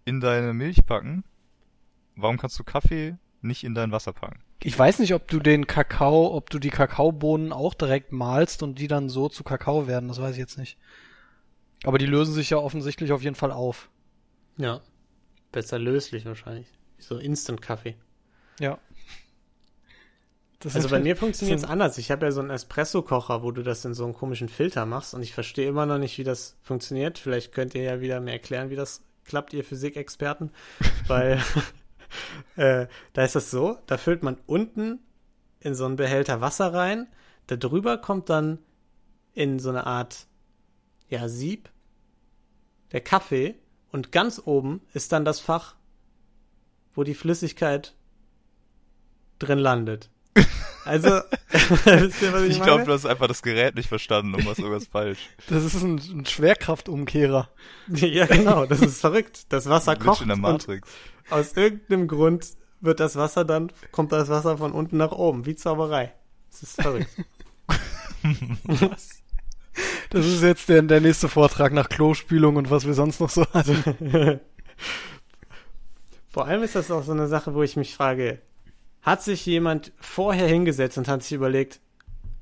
in 0.06 0.20
deine 0.20 0.54
Milch 0.54 0.86
packen? 0.86 1.24
Warum 2.16 2.38
kannst 2.38 2.58
du 2.60 2.64
Kaffee 2.64 3.18
nicht 3.42 3.64
in 3.64 3.74
dein 3.76 3.92
Wasser 3.92 4.14
packen? 4.14 4.40
Ich 4.62 4.78
weiß 4.78 5.00
nicht, 5.00 5.14
ob 5.14 5.28
du 5.28 5.40
den 5.40 5.68
Kakao, 5.68 6.34
ob 6.34 6.50
du 6.50 6.60
die 6.60 6.70
Kakaobohnen 6.70 7.52
auch 7.52 7.74
direkt 7.74 8.12
malst 8.12 8.64
und 8.64 8.80
die 8.80 8.88
dann 8.88 9.10
so 9.10 9.28
zu 9.30 9.44
Kakao 9.44 9.88
werden, 9.88 10.08
das 10.08 10.22
weiß 10.22 10.34
ich 10.34 10.40
jetzt 10.40 10.58
nicht. 10.58 10.78
Aber 11.84 11.98
die 11.98 12.06
lösen 12.06 12.34
sich 12.34 12.50
ja 12.50 12.58
offensichtlich 12.58 13.12
auf 13.12 13.22
jeden 13.24 13.36
Fall 13.36 13.52
auf. 13.52 13.90
ja. 14.58 14.82
Besser 15.52 15.78
löslich 15.78 16.26
wahrscheinlich. 16.26 16.66
So 16.98 17.20
Instant-Kaffee. 17.20 17.96
Ja. 18.60 18.80
Das 20.60 20.76
Also 20.76 20.90
bei 20.90 21.00
mir 21.00 21.16
funktioniert 21.16 21.60
es 21.60 21.64
anders. 21.64 22.00
Ich 22.00 22.10
habe 22.10 22.26
ja 22.26 22.32
so 22.32 22.40
einen 22.40 22.50
Espresso-Kocher, 22.50 23.44
wo 23.44 23.52
du 23.52 23.62
das 23.62 23.86
in 23.86 23.94
so 23.94 24.04
einem 24.04 24.16
komischen 24.16 24.50
Filter 24.50 24.88
machst 24.88 25.14
und 25.14 25.22
ich 25.22 25.32
verstehe 25.32 25.68
immer 25.68 25.86
noch 25.86 26.00
nicht, 26.00 26.18
wie 26.18 26.24
das 26.24 26.58
funktioniert. 26.64 27.20
Vielleicht 27.20 27.52
könnt 27.52 27.76
ihr 27.76 27.84
ja 27.84 28.02
wieder 28.02 28.20
mir 28.20 28.32
erklären, 28.32 28.72
wie 28.72 28.76
das 28.76 29.04
klappt, 29.26 29.54
ihr 29.54 29.64
Physikexperten. 29.64 30.52
Weil 31.08 31.42
äh, 32.56 32.88
da 33.14 33.24
ist 33.24 33.36
das 33.36 33.52
so, 33.52 33.78
da 33.86 33.98
füllt 33.98 34.24
man 34.24 34.38
unten 34.46 35.00
in 35.60 35.76
so 35.76 35.86
einen 35.86 35.96
Behälter 35.96 36.42
Wasser 36.42 36.74
rein, 36.74 37.08
da 37.48 37.56
drüber 37.56 37.98
kommt 37.98 38.30
dann 38.30 38.60
in 39.34 39.60
so 39.60 39.70
eine 39.70 39.86
Art, 39.86 40.28
ja, 41.10 41.28
Sieb 41.28 41.70
der 42.92 43.02
Kaffee 43.02 43.56
und 43.92 44.12
ganz 44.12 44.42
oben 44.44 44.82
ist 44.94 45.12
dann 45.12 45.26
das 45.26 45.40
Fach, 45.40 45.76
wo 46.94 47.04
die 47.04 47.16
Flüssigkeit 47.16 47.96
drin 49.40 49.60
landet. 49.60 50.10
Also, 50.86 51.10
wisst 51.50 52.22
ihr, 52.22 52.34
was 52.34 52.44
ich, 52.44 52.58
ich 52.58 52.62
glaube, 52.62 52.84
du 52.84 52.92
hast 52.92 53.06
einfach 53.06 53.28
das 53.28 53.42
Gerät 53.42 53.76
nicht 53.76 53.88
verstanden 53.88 54.36
und 54.36 54.46
machst 54.46 54.60
irgendwas 54.60 54.88
falsch. 54.88 55.20
Das 55.50 55.64
ist 55.64 55.82
ein, 55.82 55.96
ein 55.96 56.26
Schwerkraftumkehrer. 56.26 57.50
Ja, 57.88 58.26
genau, 58.26 58.66
das 58.66 58.82
ist 58.82 59.02
verrückt. 59.02 59.46
Das 59.50 59.70
Wasser 59.70 59.96
kocht. 59.96 60.22
In 60.22 60.28
der 60.30 60.38
Matrix. 60.38 60.90
aus 61.30 61.54
irgendeinem 61.54 62.08
Grund 62.08 62.48
wird 62.82 63.00
das 63.00 63.16
Wasser 63.16 63.46
dann, 63.46 63.72
kommt 63.92 64.12
das 64.12 64.30
Wasser 64.30 64.58
von 64.58 64.72
unten 64.72 64.98
nach 64.98 65.12
oben, 65.12 65.46
wie 65.46 65.56
Zauberei. 65.56 66.14
Das 66.52 66.64
ist 66.64 66.82
verrückt. 66.82 67.10
was? 68.64 69.22
Das 70.10 70.26
ist 70.26 70.44
jetzt 70.44 70.70
der, 70.70 70.82
der 70.82 71.02
nächste 71.02 71.28
Vortrag 71.30 71.74
nach 71.74 71.90
Klospülung 71.90 72.58
und 72.58 72.70
was 72.70 72.86
wir 72.86 72.94
sonst 72.94 73.20
noch 73.20 73.30
so 73.30 73.46
hatten. 73.54 74.40
Vor 76.30 76.48
allem 76.48 76.64
ist 76.64 76.76
das 76.76 76.92
auch 76.92 77.04
so 77.04 77.12
eine 77.12 77.28
Sache, 77.28 77.54
wo 77.54 77.64
ich 77.64 77.76
mich 77.76 77.96
frage, 77.96 78.42
hat 79.04 79.22
sich 79.22 79.46
jemand 79.46 79.92
vorher 80.00 80.48
hingesetzt 80.48 80.98
und 80.98 81.08
hat 81.08 81.24
sich 81.24 81.34
überlegt, 81.34 81.80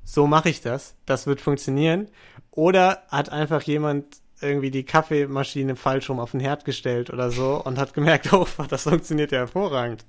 so 0.04 0.26
mache 0.26 0.48
ich 0.48 0.60
das, 0.60 0.94
das 1.06 1.26
wird 1.26 1.40
funktionieren? 1.40 2.08
Oder 2.50 3.02
hat 3.08 3.30
einfach 3.30 3.62
jemand 3.62 4.22
irgendwie 4.40 4.70
die 4.70 4.84
Kaffeemaschine 4.84 5.76
falsch 5.76 6.10
rum 6.10 6.18
auf 6.18 6.32
den 6.32 6.40
Herd 6.40 6.64
gestellt 6.64 7.10
oder 7.10 7.30
so 7.30 7.62
und 7.62 7.78
hat 7.78 7.94
gemerkt, 7.94 8.32
oh, 8.32 8.46
das 8.68 8.84
funktioniert 8.84 9.32
ja 9.32 9.38
hervorragend. 9.38 10.04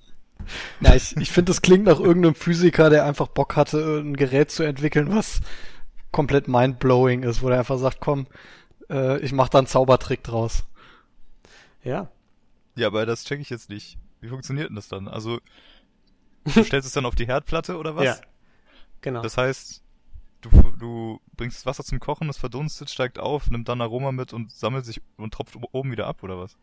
Ja, 0.81 0.95
ich, 0.95 1.15
ich 1.17 1.31
finde, 1.31 1.51
das 1.51 1.61
klingt 1.61 1.85
nach 1.85 1.99
irgendeinem 1.99 2.35
Physiker, 2.35 2.89
der 2.89 3.05
einfach 3.05 3.27
Bock 3.27 3.55
hatte, 3.55 3.99
ein 3.99 4.15
Gerät 4.15 4.51
zu 4.51 4.63
entwickeln, 4.63 5.15
was 5.15 5.39
komplett 6.11 6.47
mindblowing 6.47 7.23
ist, 7.23 7.41
wo 7.41 7.49
der 7.49 7.59
einfach 7.59 7.77
sagt, 7.77 7.99
komm, 7.99 8.27
äh, 8.89 9.19
ich 9.19 9.31
mach 9.31 9.49
da 9.49 9.59
einen 9.59 9.67
Zaubertrick 9.67 10.23
draus. 10.23 10.63
Ja. 11.83 12.09
Ja, 12.75 12.87
aber 12.87 13.05
das 13.05 13.23
checke 13.23 13.41
ich 13.41 13.49
jetzt 13.49 13.69
nicht. 13.69 13.97
Wie 14.19 14.29
funktioniert 14.29 14.69
denn 14.69 14.75
das 14.75 14.87
dann? 14.87 15.07
Also, 15.07 15.39
Du 16.43 16.63
stellst 16.63 16.87
es 16.87 16.93
dann 16.93 17.05
auf 17.05 17.15
die 17.15 17.27
Herdplatte 17.27 17.77
oder 17.77 17.95
was? 17.95 18.05
Ja. 18.05 18.17
Genau. 19.01 19.21
Das 19.21 19.37
heißt, 19.37 19.83
du, 20.41 20.49
du 20.79 21.21
bringst 21.35 21.57
das 21.57 21.65
Wasser 21.65 21.83
zum 21.83 21.99
Kochen, 21.99 22.29
es 22.29 22.37
verdunstet, 22.37 22.89
steigt 22.89 23.19
auf, 23.19 23.49
nimmt 23.49 23.67
dann 23.69 23.81
Aroma 23.81 24.11
mit 24.11 24.33
und 24.33 24.51
sammelt 24.51 24.85
sich 24.85 25.01
und 25.17 25.33
tropft 25.33 25.57
oben 25.71 25.91
wieder 25.91 26.07
ab 26.07 26.23
oder 26.23 26.37
was? 26.37 26.57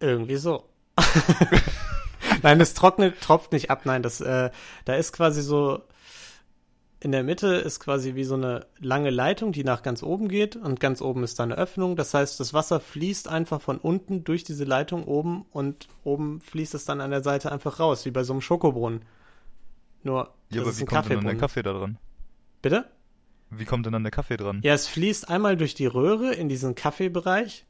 Irgendwie 0.00 0.36
so. 0.36 0.68
nein, 2.42 2.60
es 2.60 2.74
trocknet, 2.74 3.20
tropft 3.20 3.52
nicht 3.52 3.70
ab, 3.70 3.82
nein, 3.84 4.02
das, 4.02 4.20
äh, 4.20 4.50
da 4.84 4.94
ist 4.94 5.12
quasi 5.12 5.42
so, 5.42 5.82
in 7.00 7.12
der 7.12 7.22
Mitte 7.22 7.48
ist 7.56 7.80
quasi 7.80 8.14
wie 8.14 8.24
so 8.24 8.34
eine 8.34 8.66
lange 8.78 9.10
Leitung, 9.10 9.52
die 9.52 9.64
nach 9.64 9.82
ganz 9.82 10.02
oben 10.02 10.28
geht 10.28 10.56
und 10.56 10.80
ganz 10.80 11.02
oben 11.02 11.24
ist 11.24 11.38
da 11.38 11.42
eine 11.42 11.56
Öffnung. 11.56 11.94
Das 11.94 12.14
heißt, 12.14 12.40
das 12.40 12.54
Wasser 12.54 12.80
fließt 12.80 13.28
einfach 13.28 13.60
von 13.60 13.78
unten 13.78 14.24
durch 14.24 14.44
diese 14.44 14.64
Leitung 14.64 15.04
oben 15.04 15.44
und 15.52 15.88
oben 16.04 16.40
fließt 16.40 16.74
es 16.74 16.86
dann 16.86 17.00
an 17.00 17.10
der 17.10 17.22
Seite 17.22 17.52
einfach 17.52 17.80
raus, 17.80 18.06
wie 18.06 18.10
bei 18.10 18.24
so 18.24 18.32
einem 18.32 18.40
Schokobrunnen. 18.40 19.02
Nur, 20.04 20.32
ja, 20.50 20.62
aber 20.62 20.78
wie 20.78 20.84
kommt 20.84 21.10
denn 21.10 21.16
dann 21.18 21.26
der 21.26 21.36
Kaffee 21.36 21.62
da 21.62 21.72
dran? 21.72 21.98
Bitte? 22.62 22.90
Wie 23.50 23.64
kommt 23.64 23.86
denn 23.86 23.92
dann 23.92 24.02
der 24.02 24.12
Kaffee 24.12 24.36
dran? 24.36 24.60
Ja, 24.62 24.72
es 24.72 24.88
fließt 24.88 25.28
einmal 25.28 25.56
durch 25.56 25.74
die 25.74 25.86
Röhre 25.86 26.34
in 26.34 26.48
diesen 26.48 26.74
Kaffeebereich 26.74 27.66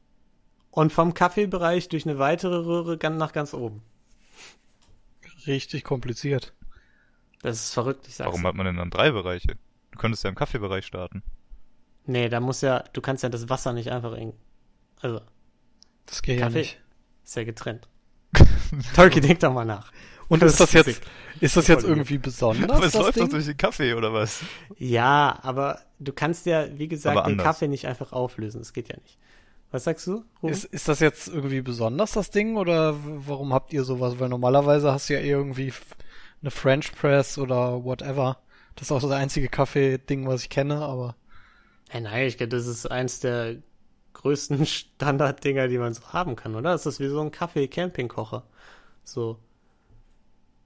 und 0.71 0.93
vom 0.93 1.15
Kaffeebereich 1.15 1.89
durch 1.89 2.07
eine 2.07 2.19
weitere 2.19 2.57
Röhre 2.57 2.99
nach 3.11 3.33
ganz 3.33 3.55
oben. 3.55 3.83
Richtig 5.47 5.85
kompliziert. 5.85 6.55
Das 7.47 7.63
ist 7.63 7.75
verrückt, 7.75 8.09
ich 8.09 8.17
sag's. 8.17 8.27
Warum 8.27 8.45
hat 8.45 8.57
man 8.57 8.67
denn 8.67 8.77
dann 8.77 8.91
drei 8.91 9.13
Bereiche? 9.13 9.57
Du 9.93 9.99
könntest 9.99 10.25
ja 10.25 10.31
im 10.31 10.35
Kaffeebereich 10.35 10.85
starten. 10.85 11.23
Nee, 12.05 12.29
da 12.29 12.41
muss 12.41 12.61
ja, 12.61 12.83
du 12.93 13.01
kannst 13.01 13.23
ja 13.23 13.29
das 13.29 13.49
Wasser 13.49 13.73
nicht 13.73 13.93
einfach 13.93 14.15
in. 14.15 14.33
Also. 15.01 15.21
Das 16.07 16.23
geht 16.23 16.41
Kaffee 16.41 16.55
ja 16.55 16.59
nicht. 16.59 16.81
Ist 17.25 17.37
ja 17.37 17.45
getrennt. 17.45 17.89
Tolki, 18.97 19.21
denk 19.21 19.39
doch 19.39 19.53
mal 19.53 19.65
nach. 19.65 19.93
Und 20.27 20.43
ist 20.43 20.59
das, 20.59 20.73
jetzt, 20.73 21.01
ist 21.39 21.57
das 21.57 21.69
jetzt 21.69 21.85
irgendwie 21.85 22.19
besonders? 22.19 22.69
Aber 22.69 22.85
es 22.85 22.95
läuft 22.95 23.21
doch 23.21 23.29
durch 23.29 23.47
den 23.47 23.57
Kaffee, 23.57 23.95
oder 23.95 24.13
was? 24.13 24.43
Ja, 24.77 25.39
aber 25.43 25.79
du 26.01 26.13
kannst 26.13 26.47
ja, 26.47 26.67
wie 26.77 26.89
gesagt, 26.89 27.29
den 27.29 27.37
Kaffee 27.37 27.69
nicht 27.69 27.87
einfach 27.87 28.13
auflösen. 28.13 28.59
Das 28.59 28.73
geht 28.73 28.89
ja 28.89 28.97
nicht. 29.01 29.21
Was 29.71 29.85
sagst 29.85 30.09
du? 30.09 30.25
Ist, 30.43 30.65
ist 30.65 30.89
das 30.89 30.99
jetzt 30.99 31.29
irgendwie 31.29 31.61
besonders, 31.61 32.11
das 32.11 32.33
Ding? 32.33 32.57
Oder 32.57 32.97
warum 33.05 33.53
habt 33.53 33.73
ihr 33.73 33.85
sowas? 33.85 34.19
Weil 34.19 34.31
normalerweise 34.31 34.91
hast 34.91 35.09
du 35.09 35.15
ja 35.15 35.21
irgendwie 35.21 35.73
eine 36.47 36.53
French 36.53 36.93
Press 36.93 37.39
oder 37.39 37.85
whatever. 37.85 38.39
Das 38.77 38.89
ist 38.89 38.93
auch 38.93 39.01
so 39.01 39.09
das 39.09 39.19
einzige 39.19 39.49
Kaffee-Ding, 39.49 40.27
was 40.27 40.43
ich 40.43 40.49
kenne, 40.49 40.77
aber. 40.77 41.17
Hey, 41.89 42.01
nein, 42.01 42.27
ich 42.27 42.37
glaube, 42.37 42.51
das 42.51 42.67
ist 42.67 42.87
eins 42.87 43.21
der 43.21 43.57
größten 44.13 44.65
Standarddinger, 44.67 45.69
die 45.69 45.79
man 45.79 45.93
so 45.93 46.13
haben 46.13 46.37
kann, 46.37 46.55
oder? 46.55 46.71
Das 46.71 46.87
ist 46.87 47.01
wie 47.01 47.09
so 47.09 47.21
ein 47.21 47.33
Kaffee-Campingkocher. 47.33 48.47
So. 49.03 49.41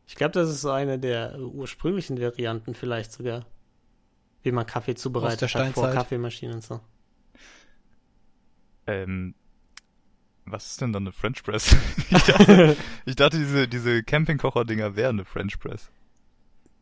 Ich 0.07 0.17
glaube, 0.17 0.33
das 0.33 0.51
ist 0.51 0.61
so 0.61 0.71
eine 0.71 0.99
der 0.99 1.39
ursprünglichen 1.39 2.21
Varianten 2.21 2.75
vielleicht 2.75 3.13
sogar. 3.13 3.47
Wie 4.43 4.53
man 4.53 4.67
Kaffee 4.67 4.95
zubereitet 4.95 5.55
hat 5.55 5.73
vor 5.73 5.91
Kaffeemaschinen 5.91 6.57
und 6.57 6.63
so. 6.63 6.81
Ähm, 8.87 9.35
was 10.53 10.67
ist 10.67 10.81
denn 10.81 10.93
dann 10.93 11.05
eine 11.05 11.13
French 11.13 11.43
Press? 11.43 11.77
ich, 12.11 12.25
dachte, 12.25 12.77
ich 13.07 13.17
dachte, 13.17 13.39
diese, 13.39 13.69
diese 13.69 14.03
Campingkocher-Dinger 14.03 14.97
wären 14.97 15.17
eine 15.17 15.25
French 15.25 15.59
Press. 15.59 15.91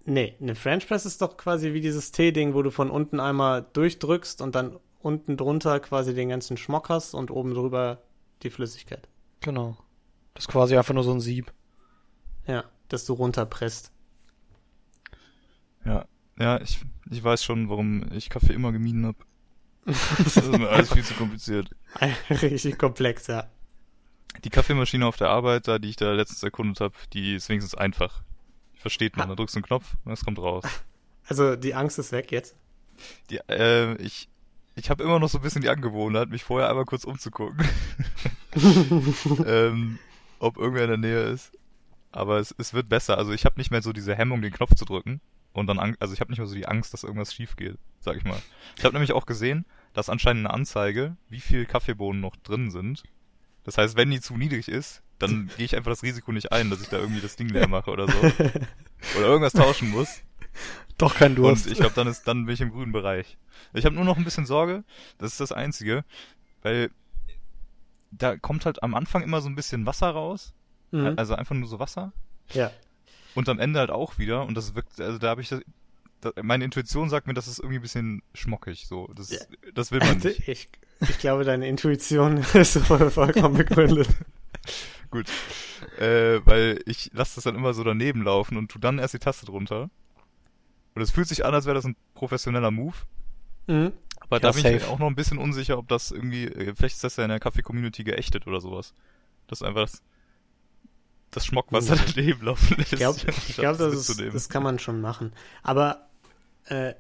Nee, 0.05 0.35
eine 0.41 0.55
French 0.55 0.89
Press 0.89 1.05
ist 1.05 1.21
doch 1.21 1.37
quasi 1.37 1.75
wie 1.75 1.81
dieses 1.81 2.13
Tee-Ding, 2.13 2.55
wo 2.55 2.63
du 2.63 2.71
von 2.71 2.91
unten 2.91 3.21
einmal 3.21 3.67
durchdrückst 3.73 4.41
und 4.41 4.55
dann 4.55 4.79
unten 5.01 5.37
drunter 5.37 5.81
quasi 5.81 6.15
den 6.15 6.31
ganzen 6.31 6.57
Schmock 6.57 6.89
hast 6.89 7.15
und 7.15 7.31
oben 7.31 7.55
drüber 7.55 8.03
die 8.43 8.51
Flüssigkeit. 8.51 9.09
Genau. 9.41 9.77
Das 10.35 10.45
ist 10.45 10.49
quasi 10.49 10.77
einfach 10.77 10.95
nur 10.95 11.05
so 11.05 11.13
ein 11.13 11.21
Sieb. 11.21 11.53
Ja, 12.47 12.65
dass 12.89 13.05
du 13.05 13.13
runterpresst. 13.13 13.93
Ja, 15.85 16.07
ja, 16.39 16.61
ich, 16.61 16.81
ich 17.11 17.23
weiß 17.23 17.45
schon, 17.45 17.69
warum 17.69 18.11
ich 18.13 18.31
Kaffee 18.31 18.53
immer 18.53 18.73
gemieden 18.73 19.07
habe. 19.07 19.19
Das 19.85 20.37
ist 20.37 20.53
mir 20.53 20.69
alles 20.69 20.93
viel 20.93 21.05
zu 21.05 21.15
kompliziert. 21.15 21.71
Richtig 22.31 22.79
komplex, 22.79 23.27
ja. 23.27 23.51
Die 24.45 24.51
Kaffeemaschine 24.51 25.07
auf 25.07 25.17
der 25.17 25.31
Arbeit, 25.31 25.69
da 25.69 25.79
die 25.79 25.91
ich 25.91 25.97
da 25.97 26.13
letztens 26.13 26.43
erkundet 26.43 26.81
habe, 26.81 26.95
die 27.13 27.35
ist 27.35 27.49
wenigstens 27.49 27.75
einfach. 27.75 28.23
Versteht 28.77 29.17
man, 29.17 29.29
da 29.29 29.35
drückst 29.35 29.57
du 29.57 29.59
einen 29.59 29.65
Knopf 29.65 29.95
und 30.05 30.13
es 30.13 30.25
kommt 30.25 30.39
raus. 30.39 30.65
Also 31.31 31.57
die 31.57 31.75
Angst 31.75 31.99
ist 31.99 32.11
weg 32.11 32.33
jetzt? 32.33 32.57
Die, 33.29 33.37
äh, 33.51 33.97
ich, 33.97 34.31
ich 34.77 34.89
habe 34.89 35.03
immer 35.03 35.19
noch 35.19 35.29
so 35.29 35.37
ein 35.37 35.43
bisschen 35.43 35.61
die 35.61 35.69
Angewohnheit, 35.69 36.31
mich 36.31 36.43
vorher 36.43 36.71
einmal 36.71 36.87
kurz 36.87 37.05
umzugucken. 37.05 37.69
ähm, 39.47 39.99
ob 40.39 40.57
irgendwer 40.57 40.85
in 40.85 40.89
der 40.89 40.97
Nähe 40.97 41.23
ist. 41.25 41.53
Aber 42.13 42.39
es, 42.39 42.55
es 42.57 42.73
wird 42.73 42.89
besser. 42.89 43.19
Also 43.19 43.33
ich 43.33 43.45
habe 43.45 43.59
nicht 43.59 43.71
mehr 43.71 43.83
so 43.83 43.93
diese 43.93 44.15
Hemmung, 44.15 44.41
den 44.41 44.53
Knopf 44.53 44.75
zu 44.75 44.85
drücken. 44.85 45.21
Und 45.53 45.67
dann, 45.67 45.79
also 45.99 46.15
ich 46.15 46.21
habe 46.21 46.31
nicht 46.31 46.39
mehr 46.39 46.47
so 46.47 46.55
die 46.55 46.69
Angst, 46.69 46.93
dass 46.93 47.05
irgendwas 47.05 47.35
schief 47.35 47.57
geht, 47.57 47.77
sag 48.01 48.17
ich 48.17 48.25
mal. 48.25 48.41
Ich 48.77 48.85
habe 48.85 48.95
nämlich 48.95 49.13
auch 49.13 49.27
gesehen, 49.27 49.65
dass 49.93 50.09
anscheinend 50.09 50.47
eine 50.47 50.55
Anzeige, 50.55 51.17
wie 51.29 51.41
viel 51.41 51.67
Kaffeebohnen 51.67 52.21
noch 52.21 52.37
drin 52.37 52.71
sind. 52.71 53.03
Das 53.69 53.77
heißt, 53.77 53.99
wenn 53.99 54.11
die 54.11 54.23
zu 54.23 54.35
niedrig 54.35 54.67
ist, 54.67 55.03
dann 55.19 55.51
gehe 55.59 55.67
ich 55.67 55.77
einfach 55.77 55.91
das 55.91 56.03
Risiko 56.03 56.33
nicht 56.33 56.53
ein, 56.53 56.71
dass 56.71 56.81
ich 56.81 56.89
da 56.89 56.97
irgendwie 56.97 57.21
das 57.21 57.37
Ding 57.37 57.51
leer 57.51 57.69
mache 57.69 57.91
oder 57.91 58.11
so. 58.11 58.19
oder 58.19 59.27
irgendwas 59.27 59.53
tauschen 59.53 59.91
muss. 59.91 60.23
Doch 60.97 61.15
kein 61.15 61.37
Durst. 61.37 61.67
Und 61.67 61.73
ich 61.73 61.79
glaube, 61.79 61.95
dann 61.95 62.07
ist, 62.07 62.27
dann 62.27 62.47
bin 62.47 62.55
ich 62.55 62.63
im 62.63 62.71
grünen 62.71 62.93
Bereich. 62.93 63.37
Ich 63.75 63.85
habe 63.85 63.95
nur 63.95 64.07
noch 64.07 64.17
ein 64.17 64.25
bisschen 64.25 64.47
Sorge, 64.47 64.85
das 65.19 65.33
ist 65.33 65.41
das 65.41 65.53
Einzige, 65.53 66.07
weil 66.63 66.91
da 68.11 68.39
kommt 68.39 68.65
halt 68.65 68.83
am 68.83 68.95
Anfang 68.95 69.23
immer 69.23 69.43
so 69.43 69.51
ein 69.51 69.55
bisschen 69.55 69.85
Wasser 69.85 70.09
raus. 70.09 70.55
Mhm. 70.91 71.13
Also 71.19 71.35
einfach 71.35 71.55
nur 71.55 71.69
so 71.69 71.79
Wasser. 71.79 72.15
Ja. 72.55 72.71
Und 73.35 73.51
am 73.51 73.59
Ende 73.59 73.81
halt 73.81 73.91
auch 73.91 74.17
wieder. 74.17 74.47
Und 74.47 74.55
das 74.55 74.75
wirkt, 74.75 74.99
also 74.99 75.19
da 75.19 75.29
habe 75.29 75.43
ich 75.43 75.51
das, 75.51 75.61
da, 76.21 76.33
meine 76.43 76.65
Intuition 76.65 77.09
sagt 77.11 77.27
mir, 77.27 77.35
das 77.35 77.47
ist 77.47 77.59
irgendwie 77.59 77.79
ein 77.79 77.83
bisschen 77.83 78.23
schmockig. 78.35 78.87
So, 78.87 79.09
das, 79.17 79.31
ja. 79.31 79.39
das 79.75 79.93
will 79.93 80.01
man 80.01 80.19
nicht. 80.19 80.49
Ich, 80.49 80.69
ich 81.01 81.19
glaube, 81.19 81.45
deine 81.45 81.69
Intuition 81.69 82.39
ist 82.55 82.79
voll, 82.79 83.11
vollkommen 83.11 83.57
begründet. 83.57 84.09
Gut. 85.11 85.27
Äh, 85.99 86.41
weil 86.45 86.83
ich 86.87 87.11
lasse 87.13 87.37
das 87.37 87.45
dann 87.45 87.55
immer 87.55 87.73
so 87.73 87.85
daneben 87.85 88.23
laufen 88.23 88.57
und 88.57 88.71
tu 88.71 88.79
dann 88.79 88.99
erst 88.99 89.15
die 89.15 89.19
Taste 89.19 89.47
drunter. 89.47 89.91
Und 90.95 91.03
es 91.03 91.11
fühlt 91.11 91.29
sich 91.29 91.45
an, 91.45 91.55
als 91.55 91.67
wäre 91.67 91.77
das 91.77 91.85
ein 91.85 91.97
professioneller 92.15 92.71
Move. 92.71 92.97
Mhm. 93.69 93.93
Aber 94.21 94.37
ja, 94.37 94.41
da 94.41 94.53
bin 94.53 94.63
safe. 94.63 94.77
ich 94.77 94.85
auch 94.85 94.99
noch 94.99 95.07
ein 95.07 95.15
bisschen 95.15 95.39
unsicher, 95.39 95.79
ob 95.79 95.89
das 95.89 96.11
irgendwie, 96.11 96.47
äh, 96.47 96.75
vielleicht 96.75 96.97
ist 96.97 97.05
das 97.05 97.17
ja 97.17 97.25
in 97.25 97.31
der 97.31 97.41
Kaffee-Community 97.41 98.05
geächtet 98.05 98.47
oder 98.47 98.61
sowas. 98.61 98.93
Das 99.47 99.61
ist 99.61 99.67
einfach 99.67 99.83
das, 99.83 100.03
das 101.31 101.47
Schmockwasser 101.47 101.97
mhm. 101.97 102.01
daneben 102.15 102.45
laufen 102.45 102.77
lässt. 102.77 102.93
Ich 102.93 102.99
glaube, 102.99 103.19
ich 103.49 103.57
glaub, 103.57 103.79
das, 103.79 103.95
ist, 103.95 104.21
das 104.21 104.49
kann 104.49 104.63
man 104.63 104.79
schon 104.79 105.01
machen. 105.01 105.33
Aber 105.63 106.08
äh, 106.69 106.95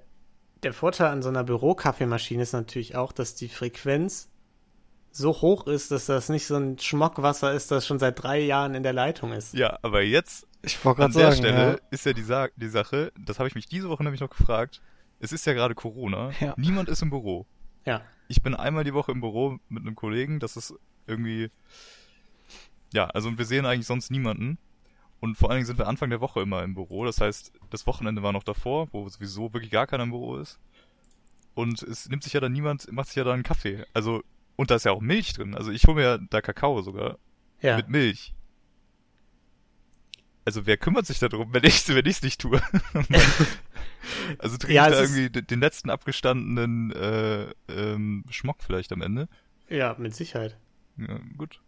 der 0.62 0.72
Vorteil 0.72 1.08
an 1.08 1.22
so 1.22 1.28
einer 1.28 1.44
Bürokaffeemaschine 1.44 2.42
ist 2.42 2.52
natürlich 2.52 2.96
auch, 2.96 3.12
dass 3.12 3.34
die 3.34 3.48
Frequenz 3.48 4.28
so 5.10 5.32
hoch 5.32 5.66
ist, 5.66 5.90
dass 5.90 6.06
das 6.06 6.28
nicht 6.28 6.46
so 6.46 6.56
ein 6.56 6.78
Schmockwasser 6.78 7.52
ist, 7.52 7.70
das 7.70 7.86
schon 7.86 7.98
seit 7.98 8.22
drei 8.22 8.40
Jahren 8.40 8.74
in 8.74 8.82
der 8.82 8.92
Leitung 8.92 9.32
ist. 9.32 9.54
Ja, 9.54 9.78
aber 9.82 10.02
jetzt 10.02 10.46
Ich 10.62 10.84
wollte 10.84 11.04
an 11.04 11.12
gerade 11.12 11.22
der 11.24 11.32
sagen, 11.32 11.46
Stelle 11.46 11.70
ja. 11.72 11.78
ist 11.90 12.06
ja 12.06 12.12
die, 12.12 12.22
Sa 12.22 12.48
die 12.56 12.68
Sache, 12.68 13.12
das 13.18 13.38
habe 13.38 13.48
ich 13.48 13.54
mich 13.54 13.66
diese 13.66 13.88
Woche 13.88 14.02
nämlich 14.02 14.20
noch 14.20 14.30
gefragt. 14.30 14.82
Es 15.20 15.32
ist 15.32 15.46
ja 15.46 15.52
gerade 15.52 15.74
Corona. 15.74 16.30
Ja. 16.40 16.54
Niemand 16.56 16.88
ist 16.88 17.02
im 17.02 17.10
Büro. 17.10 17.46
Ja. 17.84 18.02
Ich 18.28 18.42
bin 18.42 18.54
einmal 18.54 18.84
die 18.84 18.94
Woche 18.94 19.12
im 19.12 19.20
Büro 19.20 19.58
mit 19.68 19.82
einem 19.82 19.96
Kollegen, 19.96 20.38
das 20.38 20.56
ist 20.56 20.74
irgendwie. 21.06 21.50
Ja, 22.92 23.06
also 23.06 23.36
wir 23.36 23.44
sehen 23.44 23.66
eigentlich 23.66 23.86
sonst 23.86 24.10
niemanden. 24.10 24.58
Und 25.20 25.34
vor 25.36 25.50
allen 25.50 25.58
Dingen 25.58 25.66
sind 25.66 25.78
wir 25.78 25.88
Anfang 25.88 26.10
der 26.10 26.20
Woche 26.20 26.40
immer 26.42 26.62
im 26.62 26.74
Büro. 26.74 27.04
Das 27.04 27.20
heißt, 27.20 27.52
das 27.70 27.86
Wochenende 27.86 28.22
war 28.22 28.32
noch 28.32 28.44
davor, 28.44 28.88
wo 28.92 29.08
sowieso 29.08 29.52
wirklich 29.52 29.72
gar 29.72 29.86
keiner 29.86 30.04
im 30.04 30.10
Büro 30.10 30.36
ist. 30.36 30.60
Und 31.54 31.82
es 31.82 32.08
nimmt 32.08 32.22
sich 32.22 32.34
ja 32.34 32.40
dann 32.40 32.52
niemand, 32.52 32.90
macht 32.92 33.08
sich 33.08 33.16
ja 33.16 33.24
dann 33.24 33.34
einen 33.34 33.42
Kaffee. 33.42 33.84
Also, 33.94 34.22
und 34.54 34.70
da 34.70 34.76
ist 34.76 34.84
ja 34.84 34.92
auch 34.92 35.00
Milch 35.00 35.32
drin. 35.32 35.54
Also 35.56 35.72
ich 35.72 35.84
hole 35.84 35.96
mir 35.96 36.02
ja 36.02 36.18
da 36.18 36.40
Kakao 36.40 36.82
sogar. 36.82 37.18
Ja. 37.60 37.76
Mit 37.76 37.88
Milch. 37.88 38.32
Also 40.44 40.66
wer 40.66 40.76
kümmert 40.76 41.04
sich 41.06 41.18
darum, 41.18 41.52
wenn 41.52 41.64
ich 41.64 41.86
wenn 41.88 42.06
ich's 42.06 42.22
nicht 42.22 42.40
tue? 42.40 42.60
also 44.38 44.56
trinke 44.56 44.74
Ja, 44.74 44.86
ich 44.88 44.94
da 44.94 45.00
irgendwie 45.02 45.30
den- 45.30 45.46
den 45.46 45.60
letzten 45.60 45.90
abgestandenen 45.90 46.92
äh, 46.92 47.50
ähm, 47.68 48.24
Schmock 48.30 48.62
vielleicht 48.62 48.92
am 48.92 49.02
Ende. 49.02 49.28
ja, 49.68 49.94
mit 49.98 50.14
Sicherheit. 50.14 50.56
Ja, 50.96 51.18
gut. 51.36 51.60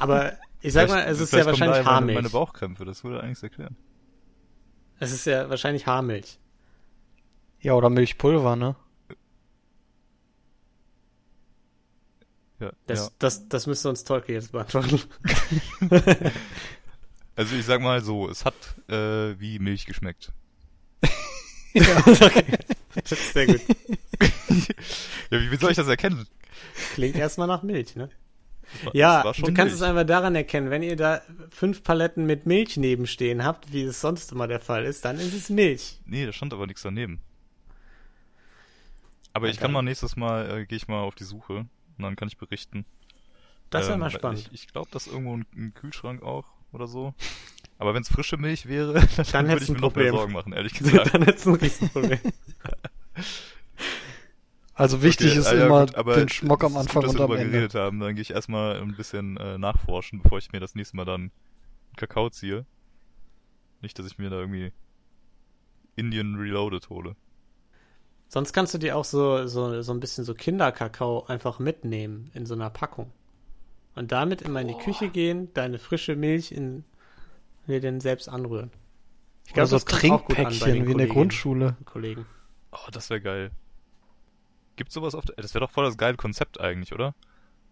Aber 0.00 0.34
ich 0.60 0.72
sag 0.72 0.88
mal, 0.88 1.00
es 1.04 1.20
ist 1.20 1.32
ja 1.32 1.46
wahrscheinlich 1.46 1.58
daher 1.78 1.84
meine, 1.84 1.94
Haarmilch. 1.96 2.14
meine 2.16 2.30
Bauchkrämpfe, 2.30 2.84
das 2.84 3.02
würde 3.04 3.22
eigentlich 3.22 3.42
erklären. 3.42 3.76
Es 4.98 5.12
ist 5.12 5.24
ja 5.24 5.48
wahrscheinlich 5.48 5.86
Haarmilch. 5.86 6.38
Ja, 7.60 7.74
oder 7.74 7.90
Milchpulver, 7.90 8.56
ne? 8.56 8.76
Ja, 12.58 12.72
Das, 12.86 13.06
ja. 13.06 13.08
das, 13.18 13.48
das 13.48 13.66
müsste 13.66 13.88
uns 13.88 14.04
Tolkien 14.04 14.34
jetzt 14.36 14.52
beantworten. 14.52 15.00
Also 17.36 17.56
ich 17.56 17.64
sag 17.64 17.80
mal 17.80 18.02
so, 18.02 18.28
es 18.28 18.44
hat 18.44 18.54
äh, 18.90 19.38
wie 19.40 19.58
Milch 19.58 19.86
geschmeckt. 19.86 20.32
Ja. 21.72 21.98
okay. 22.04 22.58
Das 22.94 23.12
ist 23.12 23.32
sehr 23.32 23.46
gut. 23.46 23.60
ja, 25.30 25.40
wie, 25.40 25.52
wie 25.52 25.56
soll 25.56 25.70
ich 25.70 25.76
das 25.76 25.86
erkennen? 25.86 26.26
Klingt 26.94 27.14
erstmal 27.14 27.46
nach 27.46 27.62
Milch, 27.62 27.94
ne? 27.94 28.10
War- 28.84 28.94
Ja, 28.96 29.22
du 29.22 29.28
kannst 29.30 29.56
Milch. 29.56 29.72
es 29.74 29.82
einfach 29.82 30.04
daran 30.04 30.34
erkennen, 30.34 30.70
wenn 30.70 30.82
ihr 30.82 30.96
da 30.96 31.22
fünf 31.50 31.82
Paletten 31.82 32.26
mit 32.26 32.46
Milch 32.46 32.76
nebenstehen 32.76 33.44
habt, 33.44 33.72
wie 33.72 33.82
es 33.82 34.00
sonst 34.00 34.32
immer 34.32 34.46
der 34.48 34.60
Fall 34.60 34.84
ist, 34.84 35.04
dann 35.04 35.16
ist 35.18 35.34
es 35.34 35.50
Milch. 35.50 35.98
Nee, 36.06 36.26
da 36.26 36.32
stand 36.32 36.52
aber 36.52 36.66
nichts 36.66 36.82
daneben. 36.82 37.20
Aber 39.32 39.46
Na 39.46 39.52
ich 39.52 39.58
kann 39.60 39.72
mal 39.72 39.82
nächstes 39.82 40.16
Mal, 40.16 40.60
äh, 40.60 40.66
gehe 40.66 40.76
ich 40.76 40.88
mal 40.88 41.00
auf 41.02 41.14
die 41.14 41.24
Suche 41.24 41.54
und 41.54 41.68
dann 41.98 42.16
kann 42.16 42.28
ich 42.28 42.36
berichten. 42.36 42.84
Das 43.70 43.82
wäre 43.84 43.94
Ähm, 43.94 44.00
mal 44.00 44.10
spannend. 44.10 44.48
Ich, 44.52 44.62
ich 44.64 44.68
glaube, 44.72 44.88
das 44.90 45.06
ist 45.06 45.12
irgendwo 45.12 45.36
ein, 45.36 45.46
ein 45.54 45.72
Kühlschrank 45.74 46.22
auch 46.22 46.46
oder 46.72 46.86
so. 46.88 47.14
Aber 47.78 47.94
wenn 47.94 48.02
es 48.02 48.08
frische 48.08 48.36
Milch 48.36 48.66
wäre, 48.66 48.94
dann, 49.16 49.26
Dann 49.32 49.48
würde 49.48 49.62
ich 49.62 49.68
mir 49.70 49.76
ein 49.76 49.80
noch 49.80 49.94
mehr 49.94 50.04
Problem. 50.06 50.14
Sorgen 50.14 50.32
machen, 50.32 50.52
ehrlich 50.52 50.74
gesagt. 50.78 51.14
dann 51.14 51.22
hättest 51.22 51.46
du 51.46 51.50
ein 51.50 51.56
Riesenproblem. 51.56 52.18
Also 54.80 55.02
wichtig 55.02 55.32
Okay, 55.32 55.38
ist 55.40 55.46
ah 55.46 55.54
ja, 55.54 55.66
immer 55.66 55.86
gut, 55.86 55.94
aber 55.94 56.14
den 56.16 56.28
Schmock 56.30 56.64
am 56.64 56.76
Anfang 56.76 57.02
gut, 57.02 57.04
dass 57.04 57.10
und 57.10 57.18
wir 57.18 57.24
am 57.24 57.28
darüber 57.28 57.38
Ende. 57.38 57.52
geredet 57.52 57.74
haben. 57.74 58.00
Dann 58.00 58.14
gehe 58.14 58.22
ich 58.22 58.30
erstmal 58.30 58.80
ein 58.80 58.96
bisschen 58.96 59.36
äh, 59.36 59.58
nachforschen, 59.58 60.22
bevor 60.22 60.38
ich 60.38 60.52
mir 60.52 60.60
das 60.60 60.74
nächste 60.74 60.96
Mal 60.96 61.04
dann 61.04 61.30
Kakao 61.96 62.30
ziehe. 62.30 62.64
Nicht, 63.82 63.98
dass 63.98 64.06
ich 64.06 64.16
mir 64.16 64.30
da 64.30 64.38
irgendwie 64.40 64.72
Indian 65.96 66.34
Reloaded 66.36 66.88
hole. 66.88 67.14
Sonst 68.28 68.54
kannst 68.54 68.72
du 68.72 68.78
dir 68.78 68.96
auch 68.96 69.04
so, 69.04 69.46
so, 69.46 69.82
so 69.82 69.92
ein 69.92 70.00
bisschen 70.00 70.24
so 70.24 70.34
Kinderkakao 70.34 71.26
einfach 71.26 71.58
mitnehmen 71.58 72.30
in 72.32 72.46
so 72.46 72.54
einer 72.54 72.70
Packung. 72.70 73.12
Und 73.96 74.12
damit 74.12 74.40
immer 74.40 74.62
in 74.62 74.68
die 74.68 74.78
Küche 74.78 75.10
gehen, 75.10 75.52
deine 75.52 75.78
frische 75.78 76.16
Milch 76.16 76.52
in 76.52 76.84
dir 77.66 77.80
den 77.80 78.00
selbst 78.00 78.28
anrühren. 78.30 78.70
Ich 79.46 79.52
Oder 79.52 79.66
so 79.66 79.76
auch 79.76 80.24
gut 80.24 80.38
an 80.38 80.58
bei 80.58 80.70
den 80.70 80.76
Trinkpäckchen 80.78 80.86
wie 80.86 80.92
in 80.92 80.98
der 80.98 81.06
Grundschule. 81.08 81.76
und 81.78 81.84
Kollegen. 81.84 82.24
Oh, 82.72 82.88
das 82.92 83.10
wäre 83.10 83.20
geil. 83.20 83.50
Gibt's 84.80 84.94
sowas 84.94 85.14
auf 85.14 85.26
der... 85.26 85.36
Das 85.36 85.52
wäre 85.52 85.66
doch 85.66 85.70
voll 85.70 85.84
das 85.84 85.98
geile 85.98 86.16
Konzept 86.16 86.58
eigentlich, 86.58 86.94
oder? 86.94 87.14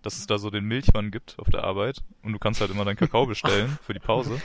Dass 0.03 0.19
es 0.19 0.27
da 0.27 0.37
so 0.37 0.51
den 0.51 0.67
Milchmann 0.67 1.11
gibt 1.11 1.39
auf 1.39 1.49
der 1.49 1.65
Arbeit 1.65 2.03
und 2.23 2.35
du 2.35 2.39
kannst 2.39 2.61
halt 2.61 2.71
immer 2.71 2.85
deinen 2.85 2.97
Kakao 2.97 3.25
bestellen 3.33 3.79
für 3.83 3.95
die 3.95 3.99
Pause. 4.01 4.43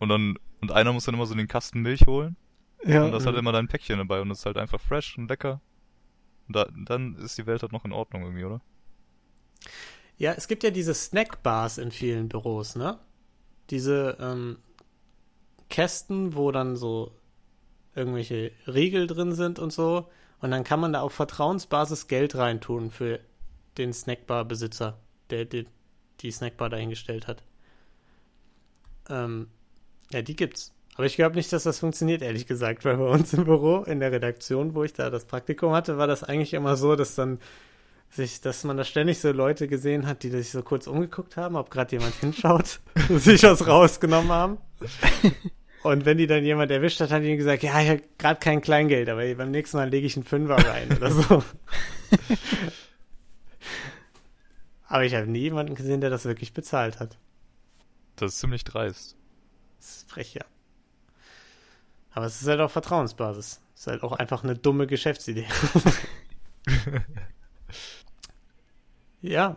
Und 0.00 0.08
dann... 0.08 0.36
Und 0.60 0.72
einer 0.72 0.92
muss 0.92 1.04
dann 1.04 1.14
immer 1.14 1.26
so 1.26 1.34
den 1.36 1.46
Kasten 1.46 1.80
Milch 1.80 2.06
holen 2.08 2.36
Ja, 2.84 3.04
und 3.04 3.12
das 3.12 3.24
hat 3.24 3.34
Mhm. 3.34 3.38
immer 3.38 3.52
dein 3.52 3.68
Päckchen 3.68 3.98
dabei 3.98 4.20
und 4.20 4.28
das 4.30 4.40
ist 4.40 4.46
halt 4.46 4.56
einfach 4.56 4.80
fresh 4.80 5.16
und 5.16 5.28
lecker. 5.28 5.60
Und 6.48 6.56
da, 6.56 6.66
dann 6.86 7.14
ist 7.14 7.38
die 7.38 7.46
Welt 7.46 7.62
halt 7.62 7.72
noch 7.72 7.84
in 7.84 7.92
Ordnung 7.92 8.22
irgendwie, 8.24 8.44
oder? 8.44 8.60
Ja, 10.18 10.32
es 10.32 10.48
gibt 10.48 10.64
ja 10.64 10.70
diese 10.70 10.92
Snackbars 10.92 11.78
in 11.78 11.92
vielen 11.92 12.28
Büros, 12.28 12.74
ne? 12.74 12.98
Diese 13.70 14.16
ähm, 14.20 14.58
Kästen, 15.68 16.34
wo 16.34 16.50
dann 16.50 16.76
so 16.76 17.14
irgendwelche 17.94 18.52
Riegel 18.66 19.06
drin 19.06 19.32
sind 19.32 19.58
und 19.58 19.72
so. 19.72 20.08
Und 20.40 20.50
dann 20.50 20.64
kann 20.64 20.80
man 20.80 20.92
da 20.92 21.00
auf 21.00 21.12
Vertrauensbasis 21.12 22.08
Geld 22.08 22.34
reintun 22.34 22.90
für 22.90 23.20
den 23.78 23.92
Snackbar-Besitzer, 23.92 24.98
der, 25.30 25.44
der 25.44 25.64
die 26.20 26.30
Snackbar 26.30 26.70
dahingestellt 26.70 27.26
hat. 27.26 27.42
Ähm, 29.08 29.48
ja, 30.12 30.22
die 30.22 30.36
gibt's. 30.36 30.72
Aber 30.96 31.06
ich 31.06 31.16
glaube 31.16 31.36
nicht, 31.36 31.52
dass 31.52 31.62
das 31.62 31.78
funktioniert, 31.78 32.20
ehrlich 32.20 32.46
gesagt, 32.46 32.84
weil 32.84 32.96
bei 32.96 33.08
uns 33.08 33.32
im 33.32 33.44
Büro, 33.44 33.82
in 33.84 34.00
der 34.00 34.12
Redaktion, 34.12 34.74
wo 34.74 34.84
ich 34.84 34.92
da 34.92 35.08
das 35.08 35.24
Praktikum 35.24 35.72
hatte, 35.72 35.98
war 35.98 36.06
das 36.06 36.24
eigentlich 36.24 36.52
immer 36.52 36.76
so, 36.76 36.96
dass 36.96 37.14
dann 37.14 37.38
sich, 38.10 38.40
dass 38.40 38.64
man 38.64 38.76
da 38.76 38.84
ständig 38.84 39.20
so 39.20 39.30
Leute 39.30 39.68
gesehen 39.68 40.06
hat, 40.06 40.24
die 40.24 40.30
sich 40.30 40.50
so 40.50 40.62
kurz 40.62 40.86
umgeguckt 40.88 41.36
haben, 41.36 41.54
ob 41.56 41.70
gerade 41.70 41.92
jemand 41.92 42.14
hinschaut, 42.16 42.80
sich 43.08 43.42
was 43.44 43.66
rausgenommen 43.66 44.32
haben. 44.32 44.58
Und 45.82 46.04
wenn 46.04 46.18
die 46.18 46.26
dann 46.26 46.44
jemand 46.44 46.70
erwischt 46.70 47.00
hat, 47.00 47.10
hat 47.10 47.22
die 47.22 47.36
gesagt, 47.36 47.62
ja, 47.62 47.80
ich 47.80 47.88
habe 47.88 48.02
gerade 48.18 48.38
kein 48.38 48.60
Kleingeld, 48.60 49.08
aber 49.08 49.34
beim 49.34 49.50
nächsten 49.50 49.78
Mal 49.78 49.88
lege 49.88 50.06
ich 50.06 50.16
einen 50.16 50.24
Fünfer 50.24 50.56
rein 50.56 50.94
oder 50.94 51.10
so. 51.10 51.42
aber 54.88 55.04
ich 55.04 55.14
habe 55.14 55.26
nie 55.26 55.40
jemanden 55.40 55.74
gesehen, 55.74 56.02
der 56.02 56.10
das 56.10 56.26
wirklich 56.26 56.52
bezahlt 56.52 57.00
hat. 57.00 57.16
Das 58.16 58.32
ist 58.32 58.40
ziemlich 58.40 58.64
dreist. 58.64 59.16
Das 59.78 59.96
ist 59.96 60.10
frech, 60.10 60.34
ja. 60.34 60.44
Aber 62.12 62.26
es 62.26 62.42
ist 62.42 62.48
halt 62.48 62.60
auf 62.60 62.72
Vertrauensbasis. 62.72 63.60
Es 63.74 63.80
ist 63.80 63.86
halt 63.86 64.02
auch 64.02 64.12
einfach 64.12 64.44
eine 64.44 64.56
dumme 64.56 64.86
Geschäftsidee. 64.86 65.46
ja, 69.22 69.56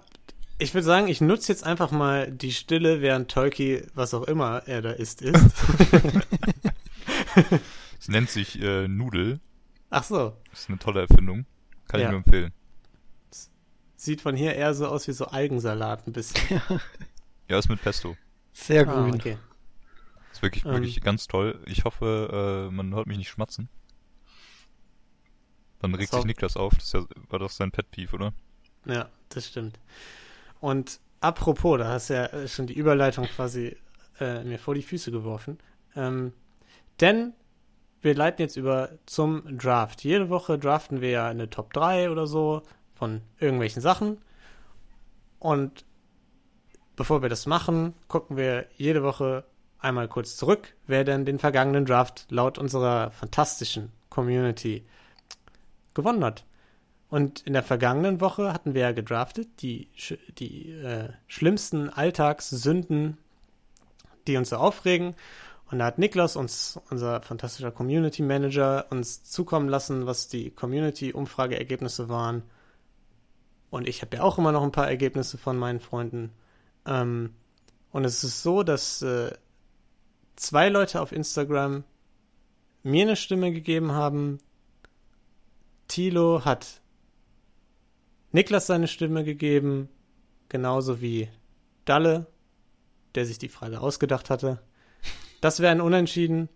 ich 0.64 0.74
würde 0.74 0.86
sagen, 0.86 1.08
ich 1.08 1.22
nutze 1.22 1.52
jetzt 1.52 1.64
einfach 1.66 1.92
mal 1.92 2.32
die 2.32 2.52
Stille, 2.52 3.02
während 3.02 3.30
Tolki, 3.32 3.86
was 3.94 4.14
auch 4.14 4.24
immer 4.24 4.64
er 4.68 4.82
da 4.82 4.92
isst, 4.92 5.22
isst. 5.22 5.54
Es 8.00 8.08
nennt 8.10 8.30
sich 8.30 8.62
äh, 8.62 8.88
Nudel. 8.88 9.40
Ach 9.90 10.04
so, 10.04 10.36
Das 10.52 10.62
ist 10.62 10.70
eine 10.70 10.80
tolle 10.80 11.02
Erfindung. 11.02 11.46
Kann 11.88 12.00
Ja. 12.02 12.08
ich 12.08 12.12
nur 12.12 12.20
empfehlen. 12.26 12.54
sieht 13.96 14.20
von 14.20 14.36
hier 14.36 14.54
eher 14.56 14.74
so 14.74 14.88
aus 14.88 15.08
wie 15.08 15.14
so 15.14 15.26
Algensalat 15.28 16.08
ein 16.08 16.14
bisschen. 16.14 16.62
Ja, 17.50 17.60
ist 17.60 17.70
mit 17.70 17.82
Pesto. 17.82 18.16
Sehr 18.54 18.88
Ah, 18.88 18.94
grün. 19.02 19.16
okay. 19.16 19.38
Ist 20.32 20.42
wirklich, 20.42 20.64
Ähm. 20.66 20.72
wirklich 20.72 21.02
ganz 21.02 21.28
toll. 21.28 21.62
Ich 21.66 21.84
hoffe, 21.84 22.68
äh, 22.70 22.74
man 22.74 22.94
hört 22.96 23.06
mich 23.08 23.18
nicht 23.18 23.30
schmatzen. 23.30 23.68
Dann 25.80 25.94
regt 25.94 26.12
So. 26.12 26.18
sich 26.18 26.26
Niklas 26.26 26.56
auf. 26.58 26.74
Das 26.76 26.86
ist 26.86 26.94
ja, 26.94 27.06
war 27.30 27.40
doch 27.40 27.50
sein 27.52 27.72
Pet 27.72 27.92
Peeve, 27.92 28.16
oder? 28.16 28.34
Ja, 28.86 29.10
das 29.30 29.48
stimmt. 29.48 29.78
Und 30.64 31.02
apropos, 31.20 31.78
da 31.78 31.90
hast 31.90 32.10
du 32.10 32.14
ja 32.14 32.26
äh, 32.28 32.48
schon 32.48 32.68
die 32.68 32.74
Überleitung 32.74 33.26
quasi 33.26 33.76
äh, 34.22 34.46
mir 34.46 34.58
vor 34.58 34.76
die 34.76 34.82
Füße 34.82 35.12
geworfen. 35.12 35.58
Ähm, 35.94 36.32
denn 37.02 37.34
wir 38.02 38.16
leiten 38.16 38.42
jetzt 38.42 38.56
über 38.56 38.92
zum 39.06 39.58
Draft. 39.58 40.06
Jede 40.06 40.30
Woche 40.30 40.58
draften 40.58 41.02
wir 41.02 41.10
ja 41.10 41.28
eine 41.28 41.50
Top 41.50 41.74
3 41.74 42.10
oder 42.12 42.28
so 42.28 42.62
von 42.94 43.20
irgendwelchen 43.42 43.82
Sachen. 43.82 44.20
Und 45.38 45.84
bevor 46.96 47.22
wir 47.22 47.28
das 47.28 47.46
machen, 47.46 47.94
gucken 48.08 48.38
wir 48.38 48.68
jede 48.78 49.04
Woche 49.04 49.44
einmal 49.80 50.08
kurz 50.08 50.38
zurück, 50.38 50.76
wer 50.88 51.04
denn 51.04 51.26
den 51.26 51.40
vergangenen 51.40 51.84
Draft 51.84 52.26
laut 52.30 52.58
unserer 52.58 53.12
fantastischen 53.12 53.92
Community 54.10 54.86
gewonnen 55.94 56.24
hat. 56.24 56.46
Und 57.14 57.42
in 57.42 57.54
der 57.54 57.62
vergangenen 57.62 58.22
Woche 58.22 58.52
hatten 58.52 58.74
wir 58.74 58.82
ja 58.82 58.92
gedraftet 58.92 59.62
die, 59.62 59.88
die 60.40 60.72
äh, 60.72 61.10
schlimmsten 61.28 61.92
Alltagssünden, 61.92 63.20
die 64.26 64.36
uns 64.36 64.50
so 64.50 64.56
aufregen. 64.56 65.14
Und 65.70 65.78
da 65.78 65.86
hat 65.86 66.00
Niklas 66.00 66.36
uns, 66.36 66.80
unser 66.90 67.22
fantastischer 67.22 67.70
Community 67.70 68.24
Manager, 68.24 68.88
uns 68.90 69.22
zukommen 69.22 69.70
lassen, 69.70 70.08
was 70.08 70.28
die 70.28 70.50
Community-Umfrageergebnisse 70.50 72.10
waren. 72.10 72.42
Und 73.70 73.88
ich 73.88 74.02
habe 74.02 74.18
ja 74.18 74.24
auch 74.24 74.40
immer 74.40 74.52
noch 74.52 74.64
ein 74.64 74.72
paar 74.72 74.90
Ergebnisse 74.90 75.38
von 75.38 75.56
meinen 75.56 75.82
Freunden. 75.82 76.32
Ähm, 76.88 77.36
und 77.92 78.06
es 78.06 78.24
ist 78.24 78.42
so, 78.42 78.64
dass 78.64 79.04
äh, 79.04 79.30
zwei 80.36 80.68
Leute 80.68 81.00
auf 81.00 81.12
Instagram 81.12 81.84
mir 82.82 83.04
eine 83.04 83.18
Stimme 83.18 83.52
gegeben 83.52 83.92
haben. 83.92 84.40
Tilo 85.88 86.44
hat 86.44 86.82
Niklas 88.34 88.66
seine 88.68 88.88
Stimme 88.88 89.24
gegeben, 89.24 89.90
genauso 90.50 91.02
wie 91.02 91.30
Dalle, 91.86 92.26
der 93.14 93.26
sich 93.26 93.38
die 93.38 93.48
Frage 93.48 93.80
ausgedacht 93.80 94.32
hatte. 94.32 94.60
Das 95.40 95.60
wäre 95.60 95.72
ein 95.72 95.82
Unentschieden. 95.82 96.50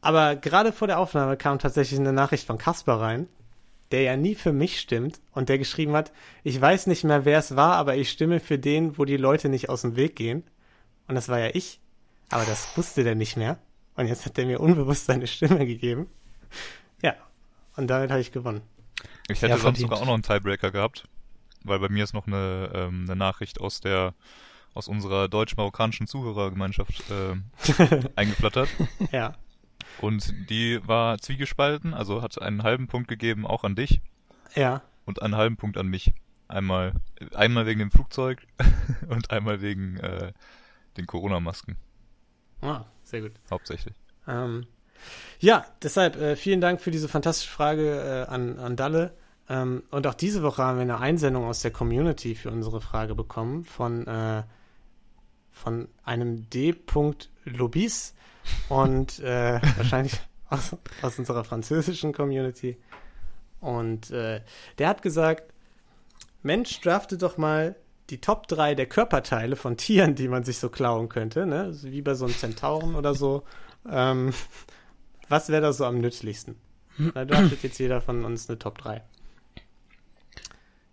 Aber 0.00 0.34
gerade 0.34 0.72
vor 0.72 0.88
der 0.88 0.98
Aufnahme 0.98 1.36
kam 1.36 1.60
tatsächlich 1.60 2.00
eine 2.00 2.12
Nachricht 2.12 2.44
von 2.44 2.58
Kasper 2.58 3.00
rein, 3.00 3.28
der 3.92 4.02
ja 4.02 4.16
nie 4.16 4.34
für 4.34 4.52
mich 4.52 4.80
stimmt 4.80 5.20
und 5.30 5.48
der 5.48 5.58
geschrieben 5.58 5.92
hat, 5.92 6.10
ich 6.42 6.60
weiß 6.60 6.88
nicht 6.88 7.04
mehr, 7.04 7.24
wer 7.24 7.38
es 7.38 7.54
war, 7.54 7.76
aber 7.76 7.96
ich 7.96 8.10
stimme 8.10 8.40
für 8.40 8.58
den, 8.58 8.98
wo 8.98 9.04
die 9.04 9.16
Leute 9.16 9.48
nicht 9.48 9.68
aus 9.68 9.82
dem 9.82 9.94
Weg 9.94 10.16
gehen. 10.16 10.42
Und 11.06 11.14
das 11.14 11.28
war 11.28 11.38
ja 11.38 11.50
ich. 11.52 11.80
Aber 12.30 12.44
das 12.44 12.76
wusste 12.76 13.04
der 13.04 13.14
nicht 13.14 13.36
mehr. 13.36 13.58
Und 13.94 14.06
jetzt 14.06 14.26
hat 14.26 14.38
er 14.38 14.46
mir 14.46 14.60
unbewusst 14.60 15.06
seine 15.06 15.28
Stimme 15.28 15.66
gegeben. 15.66 16.08
Ja. 17.00 17.14
Und 17.76 17.86
damit 17.88 18.10
habe 18.10 18.20
ich 18.20 18.32
gewonnen. 18.32 18.62
Ich 19.28 19.42
hätte 19.42 19.52
Ja, 19.54 19.58
sonst 19.58 19.80
sogar 19.80 19.98
auch 20.00 20.06
noch 20.06 20.14
einen 20.14 20.22
Tiebreaker 20.22 20.70
gehabt, 20.70 21.08
weil 21.64 21.78
bei 21.78 21.88
mir 21.88 22.04
ist 22.04 22.14
noch 22.14 22.26
eine, 22.26 22.70
ähm, 22.74 23.04
eine 23.06 23.16
Nachricht 23.16 23.60
aus 23.60 23.80
der 23.80 24.14
aus 24.72 24.86
unserer 24.86 25.26
deutsch-marokkanischen 25.28 26.06
Zuhörergemeinschaft 26.06 27.02
äh, 27.10 27.34
eingeflattert. 28.16 28.68
Ja. 29.10 29.36
Und 30.00 30.32
die 30.48 30.80
war 30.86 31.18
zwiegespalten, 31.18 31.92
also 31.92 32.22
hat 32.22 32.40
einen 32.40 32.62
halben 32.62 32.86
Punkt 32.86 33.08
gegeben 33.08 33.46
auch 33.46 33.64
an 33.64 33.74
dich 33.74 34.00
Ja. 34.54 34.82
und 35.06 35.22
einen 35.22 35.34
halben 35.34 35.56
Punkt 35.56 35.76
an 35.76 35.88
mich. 35.88 36.12
Einmal, 36.46 36.92
einmal 37.34 37.66
wegen 37.66 37.80
dem 37.80 37.90
Flugzeug 37.90 38.46
und 39.08 39.30
einmal 39.32 39.60
wegen 39.60 39.96
äh, 39.98 40.32
den 40.96 41.06
Corona-Masken, 41.06 41.76
Ah, 42.62 42.84
sehr 43.02 43.22
gut. 43.22 43.32
hauptsächlich. 43.50 43.94
Ähm, 44.28 44.66
ja, 45.38 45.64
deshalb 45.82 46.16
äh, 46.16 46.36
vielen 46.36 46.60
Dank 46.60 46.80
für 46.80 46.90
diese 46.90 47.08
fantastische 47.08 47.50
Frage 47.50 48.26
äh, 48.28 48.32
an, 48.32 48.58
an 48.58 48.76
Dalle. 48.76 49.14
Ähm, 49.48 49.82
und 49.90 50.06
auch 50.06 50.14
diese 50.14 50.42
Woche 50.42 50.62
haben 50.62 50.76
wir 50.76 50.82
eine 50.82 50.98
Einsendung 50.98 51.44
aus 51.44 51.60
der 51.60 51.70
Community 51.70 52.34
für 52.34 52.50
unsere 52.50 52.80
Frage 52.80 53.14
bekommen 53.14 53.64
von, 53.64 54.06
äh, 54.06 54.42
von 55.50 55.88
einem 56.04 56.48
D. 56.50 56.74
Lobis 57.44 58.14
und 58.68 59.18
äh, 59.20 59.60
wahrscheinlich 59.76 60.20
aus, 60.48 60.76
aus 61.02 61.18
unserer 61.18 61.44
französischen 61.44 62.12
Community. 62.12 62.76
Und 63.60 64.10
äh, 64.10 64.40
der 64.78 64.88
hat 64.88 65.02
gesagt, 65.02 65.52
Mensch, 66.42 66.80
drafte 66.80 67.18
doch 67.18 67.36
mal 67.36 67.76
die 68.08 68.20
Top 68.20 68.48
3 68.48 68.74
der 68.74 68.86
Körperteile 68.86 69.56
von 69.56 69.76
Tieren, 69.76 70.14
die 70.14 70.28
man 70.28 70.44
sich 70.44 70.58
so 70.58 70.68
klauen 70.68 71.08
könnte, 71.08 71.46
ne? 71.46 71.72
So 71.72 71.90
wie 71.90 72.02
bei 72.02 72.14
so 72.14 72.24
einem 72.24 72.34
Zentauren 72.34 72.94
oder 72.94 73.14
so. 73.14 73.44
Ähm, 73.88 74.32
was 75.30 75.48
wäre 75.48 75.62
da 75.62 75.72
so 75.72 75.86
am 75.86 76.00
nützlichsten? 76.00 76.56
Da 77.14 77.24
draftet 77.24 77.62
jetzt 77.62 77.78
jeder 77.78 78.02
von 78.02 78.24
uns 78.26 78.48
eine 78.50 78.58
Top 78.58 78.76
3. 78.78 79.02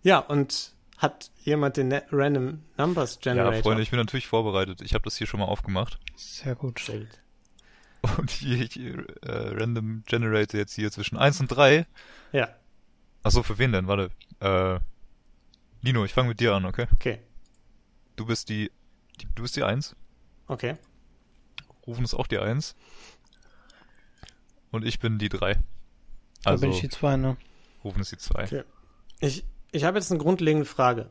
Ja, 0.02 0.20
und 0.20 0.72
hat 0.96 1.30
jemand 1.44 1.76
den 1.76 1.88
Ne- 1.88 2.04
Random 2.10 2.62
Numbers 2.78 3.20
Generator? 3.20 3.54
Ja, 3.54 3.62
Freunde, 3.62 3.82
ich 3.82 3.90
bin 3.90 3.98
natürlich 3.98 4.26
vorbereitet. 4.26 4.80
Ich 4.80 4.94
habe 4.94 5.04
das 5.04 5.16
hier 5.16 5.26
schon 5.26 5.40
mal 5.40 5.46
aufgemacht. 5.46 5.98
Sehr 6.16 6.54
gut. 6.54 6.78
Sehr 6.78 7.00
gut. 7.00 7.20
Und 8.18 8.30
ich, 8.42 8.76
ich 8.76 8.80
äh, 8.80 8.94
random 9.26 10.04
generate 10.06 10.56
jetzt 10.56 10.74
hier 10.74 10.90
zwischen 10.90 11.18
1 11.18 11.40
und 11.40 11.48
3. 11.48 11.84
Ja, 12.32 12.48
Achso, 13.22 13.42
für 13.42 13.58
wen 13.58 13.72
denn? 13.72 13.88
Warte. 13.88 14.10
Äh, 14.40 14.78
Lino, 15.82 16.04
ich 16.04 16.14
fange 16.14 16.28
mit 16.28 16.40
dir 16.40 16.54
an, 16.54 16.64
okay? 16.64 16.86
okay. 16.94 17.20
Du 18.16 18.24
bist 18.24 18.48
die, 18.48 18.70
die 19.20 19.26
du 19.34 19.42
bist 19.42 19.56
die 19.56 19.64
1. 19.64 19.94
Okay. 20.46 20.76
Rufen 21.86 22.04
ist 22.04 22.14
auch 22.14 22.26
die 22.26 22.38
1. 22.38 22.74
Und 24.70 24.84
ich 24.84 24.98
bin 24.98 25.18
die 25.18 25.28
3. 25.28 25.54
Da 25.54 26.50
Also, 26.50 26.62
bin 26.62 26.72
ich 26.72 26.80
die 26.80 26.88
zwei, 26.88 27.16
ne? 27.16 27.36
Rufen 27.84 28.00
ist 28.00 28.12
die 28.12 28.18
2. 28.18 28.44
Okay. 28.44 28.62
Ich, 29.20 29.44
ich 29.72 29.84
habe 29.84 29.98
jetzt 29.98 30.10
eine 30.10 30.20
grundlegende 30.20 30.66
Frage. 30.66 31.10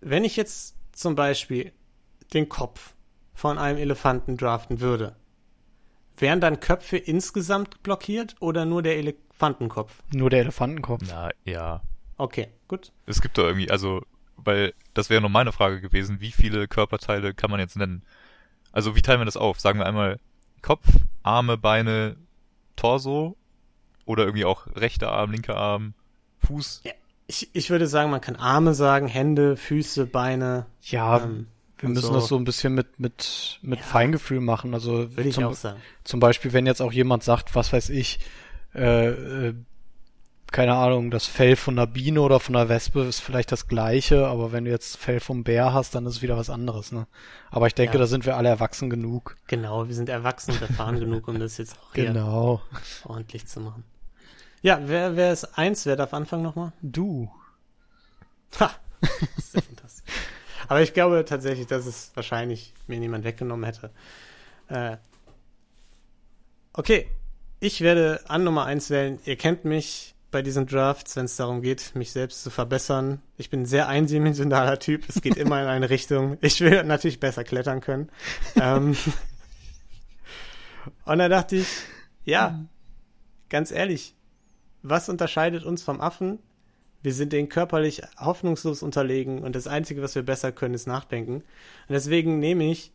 Wenn 0.00 0.24
ich 0.24 0.36
jetzt 0.36 0.76
zum 0.92 1.14
Beispiel 1.14 1.72
den 2.32 2.48
Kopf 2.48 2.94
von 3.34 3.58
einem 3.58 3.78
Elefanten 3.78 4.36
draften 4.36 4.80
würde, 4.80 5.16
wären 6.16 6.40
dann 6.40 6.60
Köpfe 6.60 6.96
insgesamt 6.96 7.82
blockiert 7.82 8.36
oder 8.40 8.64
nur 8.64 8.82
der 8.82 8.96
Elefantenkopf? 8.98 10.02
Nur 10.12 10.30
der 10.30 10.40
Elefantenkopf. 10.40 11.02
Na, 11.08 11.30
ja. 11.44 11.82
Okay, 12.16 12.48
gut. 12.68 12.92
Es 13.06 13.20
gibt 13.20 13.38
da 13.38 13.42
irgendwie, 13.42 13.70
also, 13.70 14.02
weil, 14.36 14.74
das 14.94 15.10
wäre 15.10 15.22
noch 15.22 15.30
meine 15.30 15.52
Frage 15.52 15.80
gewesen, 15.80 16.20
wie 16.20 16.32
viele 16.32 16.68
Körperteile 16.68 17.34
kann 17.34 17.50
man 17.50 17.60
jetzt 17.60 17.76
nennen? 17.76 18.02
Also, 18.72 18.94
wie 18.94 19.02
teilen 19.02 19.20
wir 19.20 19.24
das 19.24 19.36
auf? 19.36 19.58
Sagen 19.58 19.78
wir 19.78 19.86
einmal 19.86 20.18
Kopf, 20.62 20.86
Arme, 21.22 21.56
Beine, 21.56 22.16
Torso? 22.80 23.36
Oder 24.06 24.24
irgendwie 24.24 24.44
auch 24.44 24.66
rechter 24.74 25.12
Arm, 25.12 25.30
linker 25.30 25.56
Arm, 25.56 25.94
Fuß? 26.40 26.82
Ich, 27.26 27.48
ich 27.52 27.70
würde 27.70 27.86
sagen, 27.86 28.10
man 28.10 28.20
kann 28.20 28.36
Arme 28.36 28.74
sagen, 28.74 29.06
Hände, 29.06 29.56
Füße, 29.56 30.06
Beine. 30.06 30.66
Ja, 30.82 31.18
ähm, 31.22 31.46
wir 31.78 31.88
müssen 31.90 32.06
so. 32.06 32.14
das 32.14 32.26
so 32.26 32.36
ein 32.36 32.44
bisschen 32.44 32.74
mit, 32.74 32.98
mit, 32.98 33.58
mit 33.62 33.78
Ja. 33.78 33.84
Feingefühl 33.84 34.40
machen. 34.40 34.74
Also 34.74 35.16
Würde 35.16 35.28
ich 35.28 35.34
zum, 35.34 35.44
auch 35.44 35.54
sagen. 35.54 35.80
zum 36.04 36.18
Beispiel, 36.20 36.52
wenn 36.52 36.66
jetzt 36.66 36.82
auch 36.82 36.92
jemand 36.92 37.22
sagt, 37.22 37.54
was 37.54 37.72
weiß 37.72 37.90
ich, 37.90 38.18
äh, 38.74 39.08
äh, 39.08 39.54
keine 40.52 40.74
Ahnung, 40.74 41.10
das 41.10 41.26
Fell 41.26 41.54
von 41.56 41.78
einer 41.78 41.86
Biene 41.86 42.20
oder 42.22 42.40
von 42.40 42.56
einer 42.56 42.68
Wespe 42.68 43.02
ist 43.04 43.20
vielleicht 43.20 43.52
das 43.52 43.68
gleiche, 43.68 44.26
aber 44.26 44.52
wenn 44.52 44.64
du 44.64 44.70
jetzt 44.70 44.96
Fell 44.96 45.20
vom 45.20 45.44
Bär 45.44 45.72
hast, 45.72 45.94
dann 45.94 46.06
ist 46.06 46.16
es 46.16 46.22
wieder 46.22 46.36
was 46.36 46.50
anderes, 46.50 46.92
ne? 46.92 47.06
Aber 47.50 47.66
ich 47.66 47.74
denke, 47.74 47.94
Ja. 47.94 48.00
da 48.00 48.06
sind 48.06 48.26
wir 48.26 48.36
alle 48.36 48.48
erwachsen 48.48 48.90
genug. 48.90 49.36
Genau, 49.46 49.86
wir 49.86 49.94
sind 49.94 50.08
erwachsen 50.08 50.52
und 50.52 50.62
erfahren 50.62 50.98
genug, 51.00 51.28
um 51.28 51.38
das 51.38 51.56
jetzt 51.58 51.76
auch 51.78 51.92
Genau. 51.92 52.60
ordentlich 53.04 53.46
zu 53.46 53.60
machen. 53.60 53.84
Ja, 54.62 54.80
wer, 54.84 55.16
wer 55.16 55.32
ist 55.32 55.56
eins? 55.58 55.86
Wer 55.86 55.96
darf 55.96 56.12
anfangen 56.12 56.42
nochmal? 56.42 56.72
Du. 56.82 57.30
Ha! 58.58 58.70
Das 59.00 59.10
ist 59.38 59.54
ja 59.54 59.60
fantastisch. 59.62 60.04
Aber 60.68 60.82
ich 60.82 60.92
glaube 60.92 61.24
tatsächlich, 61.24 61.66
dass 61.66 61.86
es 61.86 62.10
wahrscheinlich 62.14 62.74
mir 62.86 62.98
niemand 63.00 63.24
weggenommen 63.24 63.64
hätte. 63.64 63.90
Äh, 64.68 64.98
okay, 66.72 67.08
ich 67.60 67.80
werde 67.80 68.20
an 68.28 68.44
Nummer 68.44 68.64
eins 68.66 68.90
wählen. 68.90 69.18
Ihr 69.24 69.36
kennt 69.36 69.64
mich 69.64 70.14
bei 70.30 70.42
diesen 70.42 70.66
Drafts, 70.66 71.16
wenn 71.16 71.24
es 71.24 71.36
darum 71.36 71.62
geht, 71.62 71.94
mich 71.94 72.12
selbst 72.12 72.42
zu 72.42 72.50
verbessern. 72.50 73.20
Ich 73.36 73.50
bin 73.50 73.62
ein 73.62 73.66
sehr 73.66 73.88
eindimensionaler 73.88 74.78
Typ. 74.78 75.08
Es 75.08 75.20
geht 75.22 75.36
immer 75.36 75.60
in 75.60 75.68
eine 75.68 75.90
Richtung. 75.90 76.38
Ich 76.40 76.60
will 76.60 76.84
natürlich 76.84 77.20
besser 77.20 77.44
klettern 77.44 77.80
können. 77.80 78.10
Ähm, 78.56 78.96
und 81.04 81.18
da 81.18 81.28
dachte 81.28 81.56
ich, 81.56 81.68
ja, 82.24 82.64
ganz 83.48 83.70
ehrlich, 83.70 84.14
was 84.82 85.08
unterscheidet 85.08 85.64
uns 85.64 85.82
vom 85.82 86.00
Affen? 86.00 86.38
Wir 87.02 87.14
sind 87.14 87.32
denen 87.32 87.48
körperlich 87.48 88.02
hoffnungslos 88.18 88.82
unterlegen 88.82 89.42
und 89.42 89.56
das 89.56 89.66
Einzige, 89.66 90.02
was 90.02 90.14
wir 90.14 90.22
besser 90.22 90.52
können, 90.52 90.74
ist 90.74 90.86
nachdenken. 90.86 91.36
Und 91.36 91.44
deswegen 91.88 92.38
nehme 92.38 92.70
ich 92.70 92.92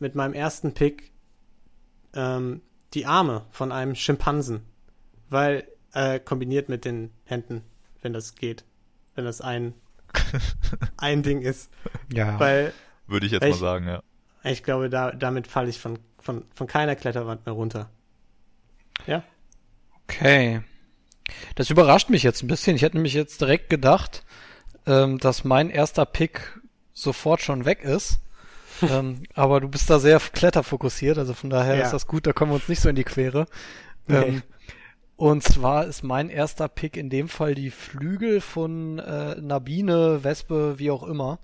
mit 0.00 0.14
meinem 0.14 0.34
ersten 0.34 0.74
Pick 0.74 1.12
ähm, 2.14 2.62
die 2.94 3.06
Arme 3.06 3.44
von 3.50 3.70
einem 3.70 3.94
Schimpansen, 3.94 4.62
weil 5.30 5.68
äh, 5.94 6.18
kombiniert 6.20 6.68
mit 6.68 6.84
den 6.84 7.10
Händen, 7.24 7.62
wenn 8.02 8.12
das 8.12 8.34
geht, 8.34 8.64
wenn 9.14 9.24
das 9.24 9.40
ein 9.40 9.74
ein 10.96 11.22
Ding 11.22 11.42
ist, 11.42 11.70
Ja. 12.12 12.38
weil 12.40 12.72
Würde 13.06 13.26
ich 13.26 13.32
jetzt 13.32 13.42
mal 13.42 13.52
sagen, 13.54 13.86
ja. 13.86 14.02
ich 14.42 14.62
glaube, 14.62 14.88
da, 14.88 15.12
damit 15.12 15.46
falle 15.46 15.68
ich 15.68 15.78
von, 15.78 15.98
von, 16.18 16.44
von 16.54 16.66
keiner 16.66 16.96
Kletterwand 16.96 17.44
mehr 17.46 17.54
runter. 17.54 17.90
Ja, 19.06 19.22
Okay. 20.10 20.62
Das 21.54 21.68
überrascht 21.68 22.08
mich 22.08 22.22
jetzt 22.22 22.42
ein 22.42 22.48
bisschen. 22.48 22.74
Ich 22.76 22.82
hätte 22.82 22.96
nämlich 22.96 23.12
jetzt 23.12 23.42
direkt 23.42 23.68
gedacht, 23.68 24.24
ähm, 24.86 25.18
dass 25.18 25.44
mein 25.44 25.68
erster 25.68 26.06
Pick 26.06 26.58
sofort 26.94 27.42
schon 27.42 27.66
weg 27.66 27.82
ist. 27.82 28.18
ähm, 28.82 29.24
aber 29.34 29.60
du 29.60 29.68
bist 29.68 29.90
da 29.90 29.98
sehr 29.98 30.18
kletterfokussiert, 30.20 31.18
also 31.18 31.34
von 31.34 31.50
daher 31.50 31.76
Ja. 31.76 31.84
ist 31.84 31.92
das 31.92 32.06
gut, 32.06 32.26
da 32.26 32.32
kommen 32.32 32.52
wir 32.52 32.56
uns 32.56 32.68
nicht 32.68 32.80
so 32.80 32.88
in 32.88 32.96
die 32.96 33.04
Quere. 33.04 33.46
Nee. 34.06 34.16
Ähm, 34.16 34.42
und 35.18 35.42
zwar 35.42 35.84
ist 35.84 36.02
mein 36.04 36.30
erster 36.30 36.68
Pick 36.68 36.96
in 36.96 37.10
dem 37.10 37.28
Fall 37.28 37.54
die 37.54 37.70
Flügel 37.70 38.40
von 38.40 38.98
äh, 39.00 39.34
einer 39.36 39.58
Biene, 39.60 40.22
Wespe, 40.22 40.78
wie 40.78 40.90
auch 40.92 41.02
immer. 41.02 41.40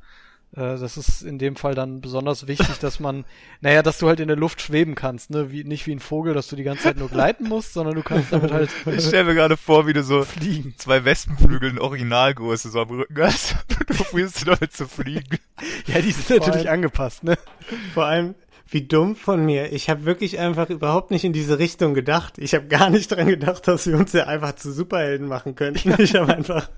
Äh, 0.53 0.79
das 0.79 0.97
ist 0.97 1.23
in 1.23 1.39
dem 1.41 1.57
Fall 1.57 1.75
dann 1.75 2.01
besonders 2.01 2.47
wichtig, 2.47 2.79
dass 2.79 3.01
man, 3.01 3.25
naja, 3.61 3.83
dass 3.83 3.99
du 3.99 4.07
halt 4.07 4.21
in 4.21 4.29
der 4.29 4.37
Luft 4.37 4.61
schweben 4.61 4.95
kannst, 4.95 5.31
ne? 5.31 5.51
Wie, 5.51 5.65
nicht 5.65 5.89
wie 5.89 5.93
ein 5.93 5.99
Vogel, 5.99 6.35
dass 6.35 6.47
du 6.47 6.55
die 6.55 6.63
ganze 6.63 6.85
Zeit 6.85 6.97
nur 6.99 7.09
gleiten 7.09 7.49
musst, 7.49 7.73
sondern 7.73 7.97
du 7.97 8.03
kannst 8.05 8.33
damit 8.33 8.53
halt 8.53 8.71
Ich 8.87 9.05
stelle 9.05 9.25
mir 9.25 9.35
gerade 9.35 9.57
vor, 9.57 9.89
wie 9.89 9.93
du 9.93 10.05
so 10.05 10.23
fliegen. 10.23 10.75
zwei 10.79 11.05
Wespenflügel 11.05 11.71
in 11.71 11.79
Originalgröße 11.81 12.71
so 12.71 12.81
am 12.81 12.91
Rücken 12.91 13.21
hast. 13.23 13.57
Du 13.87 14.03
probierst 14.03 14.47
damit 14.47 14.73
zu 14.73 14.87
fliegen. 14.89 15.39
Ja, 15.87 16.01
die 16.01 16.13
sind 16.13 16.31
natürlich 16.31 16.69
allem- 16.69 16.75
angepasst, 16.85 17.23
ne? 17.25 17.37
vor 17.93 18.07
allem, 18.07 18.35
wie 18.67 18.83
dumm 18.87 19.15
von 19.17 19.45
mir. 19.45 19.73
Ich 19.73 19.91
habe 19.91 20.05
wirklich 20.05 20.39
einfach 20.39 20.71
überhaupt 20.71 21.11
nicht 21.11 21.25
in 21.25 21.33
diese 21.33 21.59
Richtung 21.59 21.95
gedacht. 21.95 22.39
Ich 22.39 22.55
habe 22.55 22.67
gar 22.67 22.91
nicht 22.91 23.11
dran 23.11 23.27
gedacht, 23.27 23.69
dass 23.69 23.87
wir 23.87 23.97
uns 23.97 24.13
ja 24.13 24.27
einfach 24.27 24.55
zu 24.57 24.73
Superhelden 24.73 25.29
machen 25.29 25.55
könnten. 25.55 25.95
Ich 26.03 26.15
habe 26.15 26.35
einfach 26.35 26.71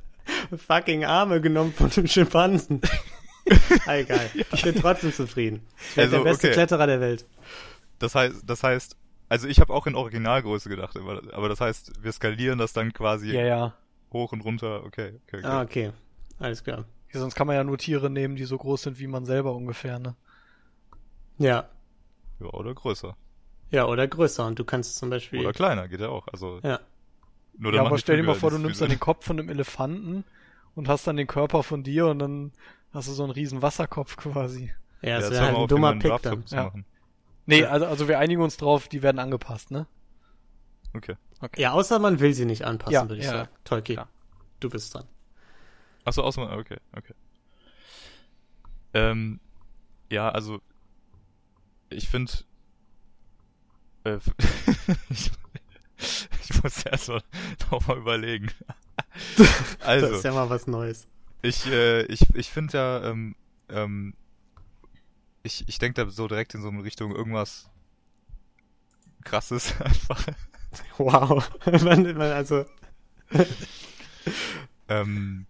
fucking 0.66 1.04
Arme 1.04 1.40
genommen 1.40 1.72
von 1.72 1.88
dem 1.90 2.06
Schimpansen. 2.06 2.80
Ah, 3.86 3.94
Egal. 3.96 4.28
Ich 4.52 4.62
bin 4.62 4.74
trotzdem 4.74 5.12
zufrieden. 5.12 5.62
Ich 5.90 5.96
werde 5.96 6.10
Also, 6.16 6.24
der 6.24 6.30
beste 6.30 6.46
okay. 6.48 6.54
Kletterer 6.54 6.86
der 6.88 7.00
Welt. 7.00 7.24
Das 8.00 8.14
heißt, 8.14 8.42
das 8.44 8.62
heißt, 8.62 8.96
also 9.28 9.46
ich 9.48 9.60
habe 9.60 9.72
auch 9.72 9.86
in 9.86 9.94
Originalgröße 9.94 10.68
gedacht, 10.68 10.96
aber, 10.96 11.22
aber 11.32 11.48
das 11.48 11.60
heißt, 11.60 12.02
wir 12.02 12.12
skalieren 12.12 12.58
das 12.58 12.72
dann 12.72 12.92
quasi 12.92 13.32
Ja, 13.32 13.44
ja. 13.46 13.74
hoch 14.12 14.32
und 14.32 14.40
runter. 14.42 14.84
Okay, 14.84 15.14
okay, 15.26 15.38
okay. 15.38 15.44
Ah, 15.46 15.62
okay. 15.62 15.92
alles 16.38 16.64
klar. 16.64 16.84
Sonst 17.12 17.34
kann 17.34 17.46
man 17.46 17.56
ja 17.56 17.64
nur 17.64 17.78
Tiere 17.78 18.10
nehmen, 18.10 18.36
die 18.36 18.44
so 18.44 18.58
groß 18.58 18.82
sind 18.82 18.98
wie 18.98 19.06
man 19.06 19.24
selber 19.24 19.54
ungefähr, 19.54 19.98
ne? 19.98 20.16
Ja. 21.38 21.68
Ja, 22.40 22.46
oder 22.46 22.74
größer. 22.74 23.16
Ja, 23.70 23.86
oder 23.86 24.06
größer. 24.06 24.46
Und 24.46 24.58
du 24.58 24.64
kannst 24.64 24.96
zum 24.96 25.10
Beispiel. 25.10 25.40
Oder 25.40 25.52
kleiner, 25.52 25.88
geht 25.88 26.00
ja 26.00 26.08
auch. 26.08 26.28
Also, 26.28 26.60
ja. 26.62 26.80
nur 27.58 27.74
Ja, 27.74 27.84
aber 27.84 27.98
stell 27.98 28.16
dir 28.16 28.22
mal 28.22 28.34
vor, 28.34 28.50
du 28.50 28.58
nimmst 28.58 28.80
dann 28.80 28.90
den 28.90 29.00
Kopf 29.00 29.24
von 29.24 29.38
einem 29.38 29.48
Elefanten 29.48 30.24
und 30.74 30.88
hast 30.88 31.06
dann 31.06 31.16
den 31.16 31.26
Körper 31.26 31.62
von 31.62 31.82
dir 31.82 32.06
und 32.06 32.18
dann 32.18 32.52
hast 32.92 33.08
du 33.08 33.12
so 33.12 33.24
einen 33.24 33.32
riesen 33.32 33.62
Wasserkopf 33.62 34.16
quasi. 34.16 34.72
Ja, 35.02 35.08
Ja, 35.08 35.14
das 35.16 35.24
jetzt 35.30 35.32
wäre 35.32 35.46
halt 35.46 35.56
ein 35.56 35.68
dummer 35.68 35.94
Pick 35.96 36.22
dann. 36.22 36.44
Ja. 36.48 36.64
machen. 36.64 36.84
Nee, 37.46 37.64
also, 37.64 37.86
also 37.86 38.08
wir 38.08 38.18
einigen 38.18 38.42
uns 38.42 38.56
drauf, 38.56 38.88
die 38.88 39.02
werden 39.02 39.18
angepasst, 39.18 39.70
ne? 39.70 39.86
Okay. 40.94 41.16
Ja, 41.56 41.72
außer 41.72 41.98
man 41.98 42.18
will 42.20 42.32
sie 42.32 42.44
nicht 42.44 42.64
anpassen, 42.64 42.92
Ja, 42.94 43.02
würde 43.08 43.18
ich 43.18 43.24
ja, 43.24 43.30
sagen. 43.30 43.48
Tolki, 43.64 43.94
klar. 43.94 44.08
du 44.60 44.70
bist 44.70 44.94
dran. 44.94 45.04
Achso, 46.04 46.22
außer, 46.22 46.56
okay, 46.56 46.78
okay. 46.96 47.14
Ähm, 48.94 49.40
ja, 50.10 50.28
also, 50.30 50.60
ich 51.90 52.08
finde, 52.08 52.32
äh, 54.04 54.18
ich, 55.10 55.30
muss 56.62 56.84
erst 56.84 57.08
mal 57.08 57.22
noch 57.70 57.86
mal 57.86 57.98
überlegen. 57.98 58.50
also, 59.80 60.08
Das 60.08 60.18
ist 60.18 60.24
ja 60.24 60.32
mal 60.32 60.50
was 60.50 60.66
Neues. 60.66 61.06
Ich, 61.42 61.66
äh, 61.66 62.02
ich, 62.02 62.22
ich 62.34 62.50
finde 62.50 62.78
ja, 62.78 63.10
ähm, 63.10 63.36
ähm, 63.68 64.14
ich, 65.42 65.64
ich 65.68 65.78
denke 65.78 66.04
da 66.04 66.10
so 66.10 66.28
direkt 66.28 66.54
in 66.54 66.62
so 66.62 66.68
eine 66.68 66.82
Richtung 66.82 67.14
irgendwas 67.14 67.70
krasses 69.24 69.80
einfach. 69.80 70.26
Wow. 70.98 71.50
Also, 71.64 72.66
Ähm, 74.88 75.46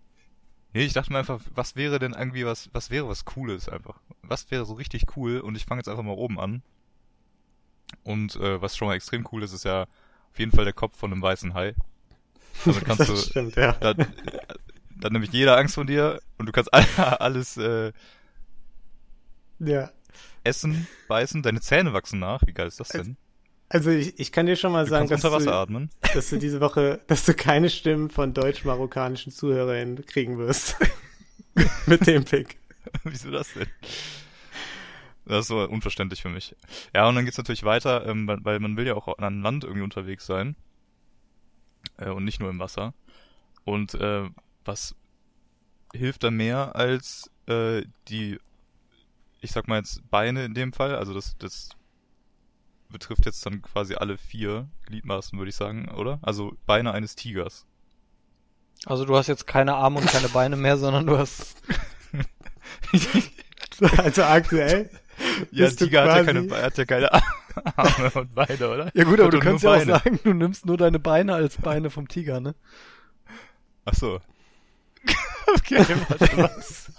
nee, 0.77 0.85
ich 0.85 0.93
dachte 0.93 1.13
mir 1.13 1.19
einfach, 1.19 1.41
was 1.55 1.77
wäre 1.77 1.99
denn 1.99 2.13
irgendwie 2.13 2.45
was, 2.47 2.69
was 2.73 2.91
wäre 2.91 3.09
was 3.09 3.25
Cooles 3.25 3.69
einfach? 3.69 4.01
Was 4.23 4.51
wäre 4.51 4.65
so 4.67 4.75
richtig 4.75 5.17
cool? 5.17 5.41
Und 5.41 5.57
ich 5.57 5.65
fange 5.65 5.81
jetzt 5.81 5.89
einfach 5.89 6.03
mal 6.03 6.13
oben 6.13 6.39
an. 6.39 6.63
Und 8.05 8.37
äh, 8.37 8.61
was 8.61 8.77
schon 8.77 8.89
mal 8.89 8.95
extrem 8.95 9.27
cool 9.33 9.43
ist, 9.43 9.53
ist 9.53 9.65
ja 9.65 9.83
auf 9.83 10.39
jeden 10.39 10.53
Fall 10.53 10.65
der 10.65 10.75
Kopf 10.75 10.97
von 10.99 11.13
einem 11.13 11.23
weißen 11.23 11.55
Hai. 11.55 11.75
Damit 12.67 12.85
kannst 12.85 13.01
das 13.01 13.09
du, 13.09 13.17
stimmt, 13.17 13.57
ja. 13.57 13.73
dann, 13.73 13.97
dann 14.97 15.13
nämlich 15.13 15.33
jeder 15.33 15.57
Angst 15.57 15.75
von 15.75 15.87
dir 15.87 16.21
und 16.39 16.47
du 16.47 16.53
kannst 16.53 16.73
alles 16.99 17.57
äh, 17.57 17.93
Ja. 19.59 19.91
essen, 20.45 20.89
beißen, 21.09 21.43
deine 21.43 21.61
Zähne 21.61 21.93
wachsen 21.93 22.19
nach. 22.19 22.43
Wie 22.47 22.53
geil 22.53 22.67
ist 22.69 22.81
das 22.81 22.89
denn? 22.89 23.17
Also 23.69 23.91
ich, 23.91 24.19
ich 24.19 24.31
kann 24.31 24.47
dir 24.47 24.57
schon 24.57 24.73
mal 24.73 24.85
Du 24.85 24.91
sagen, 24.91 25.09
dass 25.09 25.23
du, 25.23 25.29
atmen. 25.29 25.91
dass 26.15 26.31
du 26.31 26.39
diese 26.39 26.61
Woche, 26.61 27.01
dass 27.09 27.25
du 27.25 27.35
keine 27.35 27.69
Stimmen 27.69 28.11
von 28.11 28.33
deutsch-marokkanischen 28.33 29.33
Zuhörern 29.33 30.05
kriegen 30.07 30.39
wirst. 30.39 30.77
Mit 31.87 32.07
dem 32.07 32.25
Pick. 32.25 32.59
Wieso 33.05 33.31
das 33.31 33.53
denn? 33.55 33.67
Das 35.25 35.41
ist 35.41 35.49
so 35.49 35.61
unverständlich 35.69 36.23
für 36.23 36.29
mich. 36.29 36.55
Ja, 36.95 37.09
und 37.09 37.17
dann 37.17 37.25
geht's 37.25 37.39
natürlich 37.39 37.65
weiter, 37.65 38.07
ähm, 38.07 38.29
weil, 38.29 38.45
weil 38.45 38.61
man 38.61 38.77
will 38.77 38.87
ja 38.87 38.95
auch 38.95 39.19
an 39.19 39.43
Land 39.43 39.65
irgendwie 39.65 39.83
unterwegs 39.83 40.27
sein. 40.27 40.55
Äh, 41.97 42.11
und 42.11 42.25
nicht 42.25 42.39
nur 42.39 42.51
im 42.51 42.61
Wasser. 42.61 42.95
Und 43.65 43.95
äh, 43.95 44.29
was 44.65 44.95
hilft 45.93 46.23
da 46.23 46.31
mehr 46.31 46.77
als 46.77 47.31
äh, 47.47 47.83
die, 48.09 48.39
ich 49.41 49.51
sag 49.51 49.67
mal 49.67 49.79
jetzt 49.79 50.09
Beine 50.11 50.45
in 50.45 50.55
dem 50.55 50.73
Fall, 50.73 50.95
also 50.95 51.15
das, 51.15 51.37
das 51.39 51.71
betrifft 52.97 53.27
jetzt 53.27 53.45
dann 53.45 53.61
quasi 53.61 53.95
alle 53.95 54.17
vier 54.17 54.69
Gliedmaßen, 54.87 55.39
würde 55.39 55.51
ich 55.51 55.57
sagen, 55.57 55.91
oder? 55.91 56.19
Also 56.23 56.57
Beine 56.65 56.93
eines 56.93 57.15
Tigers. 57.15 57.67
Also 58.87 59.05
du 59.05 59.15
hast 59.17 59.27
jetzt 59.27 59.47
keine 59.47 59.75
Arme 59.75 60.01
und 60.01 60.07
keine 60.07 60.29
Beine 60.31 60.57
mehr, 60.57 60.79
sondern 60.79 61.07
du 61.07 61.19
hast. 61.19 61.57
Also 63.99 64.23
aktuell. 64.23 64.89
Ja, 65.51 65.69
du 65.69 65.77
Tiger 65.77 66.05
hat 66.05 66.17
ja, 66.17 66.25
keine, 66.25 66.63
hat 66.63 66.79
ja 66.79 66.85
keine 66.87 67.13
Arme 67.77 68.11
und 68.15 68.35
Beine, 68.35 68.71
oder? 68.71 68.91
Ja 68.95 69.05
gut, 69.05 69.21
aber 69.21 69.31
du 69.31 69.39
kannst 69.39 69.65
nur 69.65 69.77
ja 69.77 69.83
auch 69.83 70.01
sagen, 70.01 70.19
du 70.25 70.33
nimmst 70.33 70.65
nur 70.65 70.79
deine 70.79 70.99
Beine 70.99 71.35
als 71.35 71.59
Beine 71.59 71.91
vom 71.91 72.09
Tiger, 72.09 72.41
ne? 72.41 72.55
Ach 73.85 73.93
so. 73.93 74.21
okay, 75.55 75.85
warte, 76.09 76.39
was? 76.39 76.91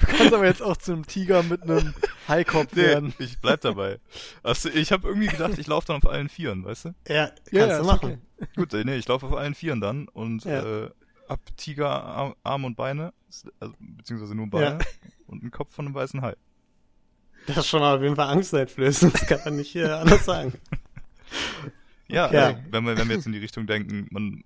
Du 0.00 0.06
kannst 0.06 0.32
aber 0.34 0.46
jetzt 0.46 0.62
auch 0.62 0.76
zu 0.76 0.92
einem 0.92 1.06
Tiger 1.06 1.42
mit 1.42 1.62
einem 1.62 1.94
Haikopf 2.28 2.72
Nee, 2.74 2.82
werden. 2.82 3.14
ich 3.18 3.38
bleib 3.38 3.60
dabei. 3.60 3.98
Also, 4.42 4.68
ich 4.68 4.92
habe 4.92 5.08
irgendwie 5.08 5.28
gedacht, 5.28 5.58
ich 5.58 5.66
laufe 5.66 5.86
dann 5.88 5.96
auf 5.96 6.06
allen 6.08 6.28
Vieren, 6.28 6.64
weißt 6.64 6.86
du? 6.86 6.88
Ja, 7.08 7.26
kannst 7.28 7.52
Ja, 7.52 7.66
du 7.66 7.72
ja, 7.72 7.82
machen. 7.82 8.22
Gut, 8.56 8.74
äh, 8.74 8.84
nee, 8.84 8.96
ich 8.96 9.06
laufe 9.08 9.26
auf 9.26 9.32
allen 9.34 9.54
Vieren 9.54 9.80
dann 9.80 10.08
und 10.08 10.44
Ja. 10.44 10.84
äh, 10.84 10.90
hab 11.28 11.40
Tiger, 11.56 11.88
Arm, 12.04 12.34
Arm 12.42 12.64
und 12.64 12.76
Beine, 12.76 13.12
also, 13.60 13.74
beziehungsweise 13.80 14.34
nur 14.34 14.46
Beine 14.48 14.78
und 15.26 15.42
einen 15.42 15.50
Kopf 15.50 15.74
von 15.74 15.86
einem 15.86 15.94
weißen 15.94 16.22
Hai. 16.22 16.34
Das 17.46 17.58
ist 17.58 17.68
schon 17.68 17.80
mal 17.80 17.96
auf 17.96 18.02
jeden 18.02 18.16
Fall 18.16 18.28
angsteinflößend. 18.28 19.14
Das 19.14 19.26
kann 19.26 19.40
man 19.44 19.56
nicht 19.56 19.74
äh, 19.76 19.84
anders 19.84 20.24
sagen. 20.24 20.52
Ja, 22.08 22.32
Ja. 22.32 22.46
Also, 22.48 22.58
wenn 22.70 22.84
wir 22.84 22.96
wenn 22.96 23.08
wir 23.08 23.16
jetzt 23.16 23.26
in 23.26 23.32
die 23.32 23.38
Richtung 23.38 23.66
denken, 23.66 24.06
man, 24.10 24.44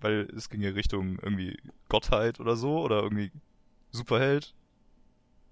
weil 0.00 0.28
es 0.36 0.48
ging 0.48 0.60
ja 0.62 0.70
Richtung 0.70 1.18
irgendwie 1.20 1.58
Gottheit 1.88 2.40
oder 2.40 2.56
so 2.56 2.80
oder 2.80 3.02
irgendwie 3.02 3.30
Superheld. 3.96 4.54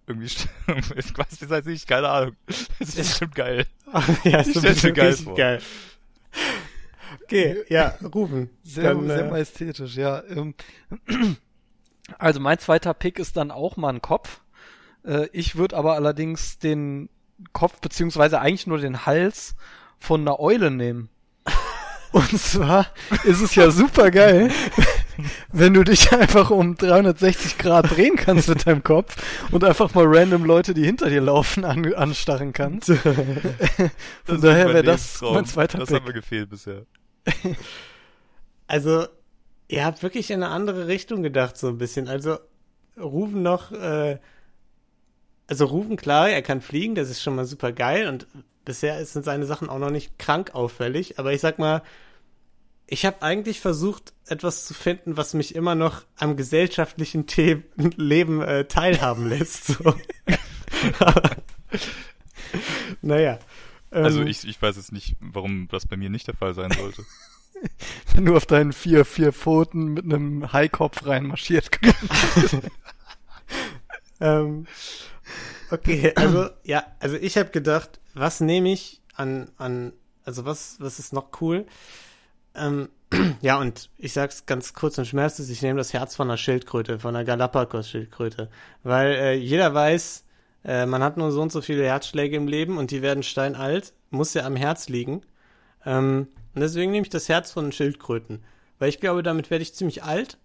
Irgendwie, 0.07 0.27
weiß 0.27 1.27
jetzt 1.41 1.51
halt 1.51 1.67
nicht, 1.67 1.89
keine 1.89 2.09
Ahnung. 2.09 2.37
Das 2.47 2.91
ist 2.91 2.97
bestimmt 2.97 3.35
geil. 3.35 3.67
ja, 4.25 4.41
ist 4.41 4.61
bestimmt 4.61 4.97
geil 4.97 5.17
geil. 5.35 5.63
Okay, 7.23 7.65
ja, 7.69 7.97
rufen. 8.15 8.51
Sehr, 8.63 8.95
Dann, 8.95 9.07
sehr 9.07 9.25
äh, 9.25 9.31
majestätisch, 9.31 9.97
ja. 9.97 10.23
Ähm, 10.25 10.55
Also 12.19 12.39
mein 12.39 12.59
zweiter 12.59 12.93
Pick 12.93 13.19
ist 13.19 13.37
dann 13.37 13.51
auch 13.51 13.77
mal 13.79 13.89
ein 13.89 14.03
Kopf. 14.03 14.43
Äh, 15.07 15.29
Ich 15.33 15.57
würde 15.57 15.77
aber 15.77 15.95
allerdings 15.95 16.59
den 16.59 17.09
Kopf 17.53 17.81
beziehungsweise 17.81 18.41
eigentlich 18.41 18.67
nur 18.67 18.79
den 18.79 19.07
Hals 19.07 19.57
von 19.99 20.21
einer 20.21 20.39
Eule 20.39 20.71
nehmen. 20.71 21.09
Und 22.13 22.39
zwar 22.39 22.87
ist 23.25 23.41
es 23.41 23.55
ja 23.55 23.71
super 23.71 24.11
geil, 24.11 24.51
wenn 25.53 25.75
du 25.75 25.85
dich 25.85 26.13
einfach 26.13 26.51
um 26.51 26.77
360 26.77 27.59
Grad 27.59 27.91
drehen 27.91 28.17
kannst 28.17 28.49
mit 28.49 28.67
deinem 28.67 28.83
Kopf 28.83 29.17
und 29.51 29.65
einfach 29.65 29.95
mal 29.95 30.05
random 30.07 30.45
Leute, 30.45 30.75
die 30.75 30.85
hinter 30.85 31.09
dir 31.11 31.21
laufen, 31.21 31.65
an, 31.65 31.93
anstarren 31.95 32.53
kannst. 32.53 32.91
Von 34.25 34.41
daher 34.41 34.69
wäre 34.69 34.83
das 34.83 35.21
mein 35.23 35.45
zweiter 35.47 35.79
Das 35.79 35.89
Pick. 35.89 35.97
hat 35.97 36.07
mir 36.07 36.13
gefehlt 36.13 36.51
bisher. 36.51 36.83
Also, 38.67 39.07
ihr 39.69 39.85
habt 39.85 40.03
wirklich 40.03 40.31
in 40.31 40.43
eine 40.43 40.51
andere 40.51 40.87
Richtung 40.87 41.23
gedacht, 41.23 41.57
so 41.59 41.69
ein 41.69 41.77
bisschen. 41.79 42.09
Also, 42.09 42.39
Rufen 42.99 43.43
noch, 43.43 43.73
äh, 43.73 44.19
also 45.47 45.67
Rufen, 45.67 45.97
klar, 45.97 46.31
er 46.31 46.43
kann 46.43 46.63
fliegen, 46.63 46.95
das 46.95 47.11
ist 47.11 47.23
schon 47.23 47.35
mal 47.37 47.45
super 47.45 47.73
geil 47.73 48.09
und 48.09 48.27
bisher 48.65 49.05
sind 49.05 49.25
seine 49.25 49.45
Sachen 49.45 49.69
auch 49.69 49.79
noch 49.79 49.91
nicht 49.91 50.19
krank 50.19 50.55
auffällig, 50.55 51.19
aber 51.19 51.33
ich 51.33 51.41
sag 51.43 51.59
mal, 51.59 51.83
ich 52.87 53.07
habe 53.07 53.23
eigentlich 53.23 53.61
versucht, 53.61 54.13
etwas 54.27 54.67
zu 54.67 54.75
finden, 54.75 55.17
was 55.17 55.35
mich 55.35 55.55
immer 55.55 55.75
noch 55.75 56.03
am 56.17 56.37
gesellschaftlichen 56.37 57.27
The 57.29 57.63
Leben 57.97 58.41
äh, 58.41 58.67
teilhaben 58.67 59.29
lässt. 59.29 59.67
So. 59.67 59.95
naja. 63.03 63.39
Also 63.91 64.23
ähm, 64.23 64.27
ich, 64.27 64.47
ich 64.47 64.61
weiß 64.61 64.77
jetzt 64.77 64.93
nicht, 64.93 65.17
warum 65.21 65.69
das 65.69 65.87
bei 65.87 65.97
mir 65.97 66.11
nicht 66.11 66.27
der 66.27 66.35
Fall 66.35 66.55
sein 66.55 66.71
sollte. 66.73 67.05
Wenn 68.15 68.27
du 68.27 68.37
auf 68.37 68.47
deinen 68.47 68.73
vier, 68.73 69.05
vier 69.05 69.33
Pfoten 69.33 69.95
mit 69.95 70.05
einem 70.05 70.53
Haikopf 70.53 71.07
reinmarschiert. 71.07 71.71
Ähm, 74.21 74.67
okay, 75.71 76.13
also 76.17 76.49
ja, 76.63 76.85
also 77.01 77.17
ich 77.17 77.37
habe 77.37 77.51
gedacht, 77.51 78.01
was 78.15 78.41
nehme 78.41 78.73
ich 78.73 79.01
an 79.15 79.51
an 79.59 79.93
also 80.25 80.45
was 80.45 80.77
was 80.81 80.99
ist 80.99 81.13
noch 81.13 81.41
cool? 81.41 81.67
Ähm, 82.55 82.89
ja 83.41 83.59
und 83.59 83.91
ich 83.99 84.13
sag's 84.13 84.47
ganz 84.47 84.73
kurz 84.73 84.99
und 84.99 85.07
schmerzlos, 85.07 85.49
ich 85.49 85.63
nehme 85.63 85.79
das 85.79 85.93
Herz 85.93 86.17
von 86.17 86.29
einer 86.29 86.37
Schildkröte, 86.37 86.99
von 86.99 87.15
einer 87.15 87.25
Galapagos-Schildkröte, 87.25 88.51
weil 88.83 89.13
äh, 89.13 89.35
jeder 89.35 89.75
weiß, 89.75 90.25
äh, 90.65 90.87
man 90.87 91.03
hat 91.03 91.17
nur 91.17 91.31
so 91.33 91.43
und 91.43 91.53
so 91.53 91.61
viele 91.61 91.85
Herzschläge 91.85 92.37
im 92.37 92.49
Leben 92.49 92.79
und 92.79 92.91
die 92.91 93.03
werden 93.03 93.23
steinalt, 93.23 93.93
muss 94.11 94.35
ja 94.35 94.45
am 94.45 94.57
Herz 94.57 94.89
liegen. 94.89 95.23
Ähm, 95.85 96.29
und 96.55 96.61
deswegen 96.61 96.93
nehme 96.93 97.05
ich 97.05 97.11
das 97.11 97.29
Herz 97.29 97.53
von 97.53 97.73
Schildkröten, 97.73 98.43
weil 98.79 98.89
ich 98.89 99.01
glaube, 99.01 99.23
damit 99.23 99.51
werde 99.51 99.63
ich 99.63 99.75
ziemlich 99.75 100.03
alt, 100.03 100.39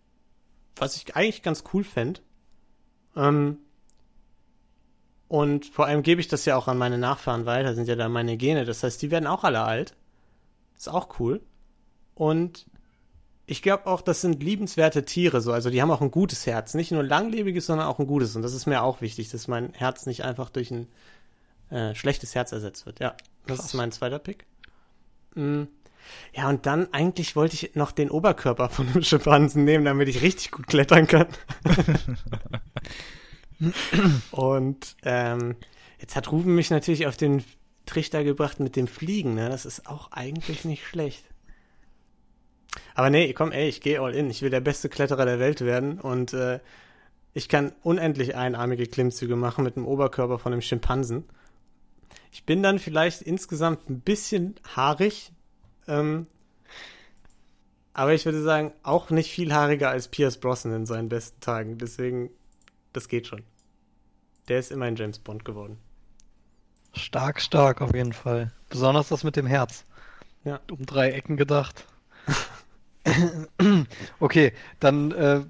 was 0.75 0.95
ich 0.95 1.15
eigentlich 1.15 1.43
ganz 1.43 1.63
cool 1.73 1.83
fände. 1.83 2.21
Ähm, 3.15 3.57
und 5.27 5.67
vor 5.67 5.85
allem 5.85 6.01
gebe 6.01 6.19
ich 6.19 6.27
das 6.27 6.45
ja 6.45 6.55
auch 6.57 6.67
an 6.67 6.79
meine 6.79 6.97
Nachfahren 6.97 7.45
weiter, 7.45 7.75
sind 7.75 7.87
ja 7.87 7.95
da 7.95 8.09
meine 8.09 8.35
Gene. 8.35 8.65
Das 8.65 8.81
heißt, 8.81 9.01
die 9.01 9.11
werden 9.11 9.27
auch 9.27 9.43
alle 9.43 9.61
alt. 9.61 9.95
Ist 10.75 10.89
auch 10.89 11.19
cool. 11.19 11.41
Und 12.19 12.65
ich 13.45 13.61
glaube 13.61 13.87
auch, 13.87 14.01
das 14.01 14.19
sind 14.19 14.43
liebenswerte 14.43 15.05
Tiere, 15.05 15.39
so. 15.39 15.53
Also 15.53 15.69
die 15.69 15.81
haben 15.81 15.89
auch 15.89 16.01
ein 16.01 16.11
gutes 16.11 16.45
Herz. 16.45 16.73
Nicht 16.73 16.91
nur 16.91 17.01
langlebiges, 17.01 17.65
sondern 17.65 17.87
auch 17.87 17.97
ein 17.97 18.07
gutes. 18.07 18.35
Und 18.35 18.41
das 18.41 18.53
ist 18.53 18.65
mir 18.65 18.83
auch 18.83 18.99
wichtig, 18.99 19.29
dass 19.29 19.47
mein 19.47 19.73
Herz 19.73 20.05
nicht 20.05 20.25
einfach 20.25 20.49
durch 20.49 20.69
ein 20.69 20.87
äh, 21.69 21.95
schlechtes 21.95 22.35
Herz 22.35 22.51
ersetzt 22.51 22.85
wird. 22.85 22.99
Ja, 22.99 23.15
das 23.47 23.59
Krass. 23.59 23.67
ist 23.67 23.73
mein 23.73 23.93
zweiter 23.93 24.19
Pick. 24.19 24.45
Mm. 25.33 25.63
Ja, 26.33 26.49
und 26.49 26.65
dann 26.65 26.93
eigentlich 26.93 27.37
wollte 27.37 27.55
ich 27.55 27.75
noch 27.75 27.93
den 27.93 28.11
Oberkörper 28.11 28.67
von 28.67 28.91
dem 28.91 29.01
Schimpansen 29.01 29.63
nehmen, 29.63 29.85
damit 29.85 30.09
ich 30.09 30.21
richtig 30.21 30.51
gut 30.51 30.67
klettern 30.67 31.07
kann. 31.07 31.27
und 34.31 34.97
ähm, 35.03 35.55
jetzt 35.99 36.17
hat 36.17 36.33
Ruben 36.33 36.53
mich 36.53 36.69
natürlich 36.69 37.07
auf 37.07 37.15
den 37.15 37.45
Trichter 37.85 38.25
gebracht 38.25 38.59
mit 38.59 38.75
dem 38.75 38.87
Fliegen, 38.87 39.35
ne? 39.35 39.47
Das 39.47 39.65
ist 39.65 39.87
auch 39.87 40.11
eigentlich 40.11 40.65
nicht 40.65 40.85
schlecht. 40.85 41.23
Aber 42.95 43.09
nee, 43.09 43.33
komm, 43.33 43.51
ey, 43.51 43.67
ich 43.67 43.81
gehe 43.81 44.01
all 44.01 44.13
in. 44.13 44.29
Ich 44.29 44.41
will 44.41 44.49
der 44.49 44.61
beste 44.61 44.89
Kletterer 44.89 45.25
der 45.25 45.39
Welt 45.39 45.61
werden 45.61 45.99
und 45.99 46.33
äh, 46.33 46.59
ich 47.33 47.47
kann 47.49 47.73
unendlich 47.83 48.35
einarmige 48.35 48.87
Klimmzüge 48.87 49.35
machen 49.35 49.63
mit 49.63 49.75
dem 49.75 49.85
Oberkörper 49.87 50.39
von 50.39 50.53
einem 50.53 50.61
Schimpansen. 50.61 51.25
Ich 52.31 52.45
bin 52.45 52.63
dann 52.63 52.79
vielleicht 52.79 53.21
insgesamt 53.21 53.89
ein 53.89 54.01
bisschen 54.01 54.55
haarig, 54.75 55.31
ähm, 55.87 56.27
aber 57.93 58.13
ich 58.13 58.25
würde 58.25 58.41
sagen, 58.41 58.73
auch 58.83 59.09
nicht 59.09 59.31
viel 59.31 59.53
haariger 59.53 59.89
als 59.89 60.07
Pierce 60.07 60.37
Brosnan 60.37 60.73
in 60.73 60.85
seinen 60.85 61.09
besten 61.09 61.39
Tagen. 61.41 61.77
Deswegen, 61.77 62.29
das 62.93 63.07
geht 63.07 63.27
schon. 63.27 63.43
Der 64.47 64.59
ist 64.59 64.71
immer 64.71 64.85
ein 64.85 64.95
James 64.95 65.19
Bond 65.19 65.45
geworden. 65.45 65.77
Stark, 66.93 67.41
stark 67.41 67.81
auf 67.81 67.93
jeden 67.93 68.13
Fall. 68.13 68.51
Besonders 68.69 69.09
das 69.09 69.23
mit 69.23 69.35
dem 69.35 69.45
Herz. 69.45 69.85
Ja. 70.43 70.59
Um 70.71 70.85
drei 70.85 71.11
Ecken 71.11 71.37
gedacht. 71.37 71.85
okay, 74.19 74.53
dann 74.79 75.11
äh, 75.11 75.41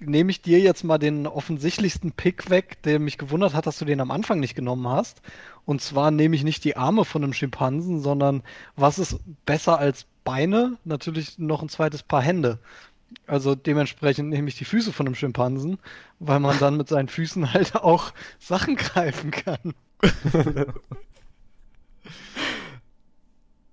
nehme 0.00 0.30
ich 0.30 0.42
dir 0.42 0.60
jetzt 0.60 0.84
mal 0.84 0.98
den 0.98 1.26
offensichtlichsten 1.26 2.12
Pick 2.12 2.50
weg, 2.50 2.82
der 2.82 2.98
mich 2.98 3.18
gewundert 3.18 3.54
hat, 3.54 3.66
dass 3.66 3.78
du 3.78 3.84
den 3.84 4.00
am 4.00 4.10
Anfang 4.10 4.40
nicht 4.40 4.54
genommen 4.54 4.88
hast. 4.88 5.22
Und 5.64 5.80
zwar 5.80 6.10
nehme 6.10 6.34
ich 6.36 6.44
nicht 6.44 6.64
die 6.64 6.76
Arme 6.76 7.04
von 7.04 7.22
einem 7.22 7.32
Schimpansen, 7.32 8.00
sondern 8.00 8.42
was 8.76 8.98
ist 8.98 9.20
besser 9.46 9.78
als 9.78 10.06
Beine? 10.24 10.76
Natürlich 10.84 11.38
noch 11.38 11.62
ein 11.62 11.68
zweites 11.68 12.02
Paar 12.02 12.22
Hände. 12.22 12.58
Also 13.26 13.54
dementsprechend 13.54 14.30
nehme 14.30 14.48
ich 14.48 14.56
die 14.56 14.64
Füße 14.64 14.92
von 14.92 15.06
einem 15.06 15.14
Schimpansen, 15.14 15.78
weil 16.18 16.40
man 16.40 16.58
dann 16.58 16.76
mit 16.76 16.88
seinen 16.88 17.08
Füßen 17.08 17.52
halt 17.52 17.74
auch 17.82 18.12
Sachen 18.38 18.76
greifen 18.76 19.30
kann. 19.30 19.74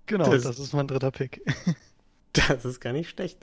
genau, 0.06 0.32
das, 0.32 0.44
das 0.44 0.60
ist 0.60 0.74
mein 0.74 0.88
dritter 0.88 1.12
Pick. 1.12 1.42
Das 2.48 2.66
ist 2.66 2.80
gar 2.80 2.94
nicht 2.94 3.10
schlecht. 3.10 3.40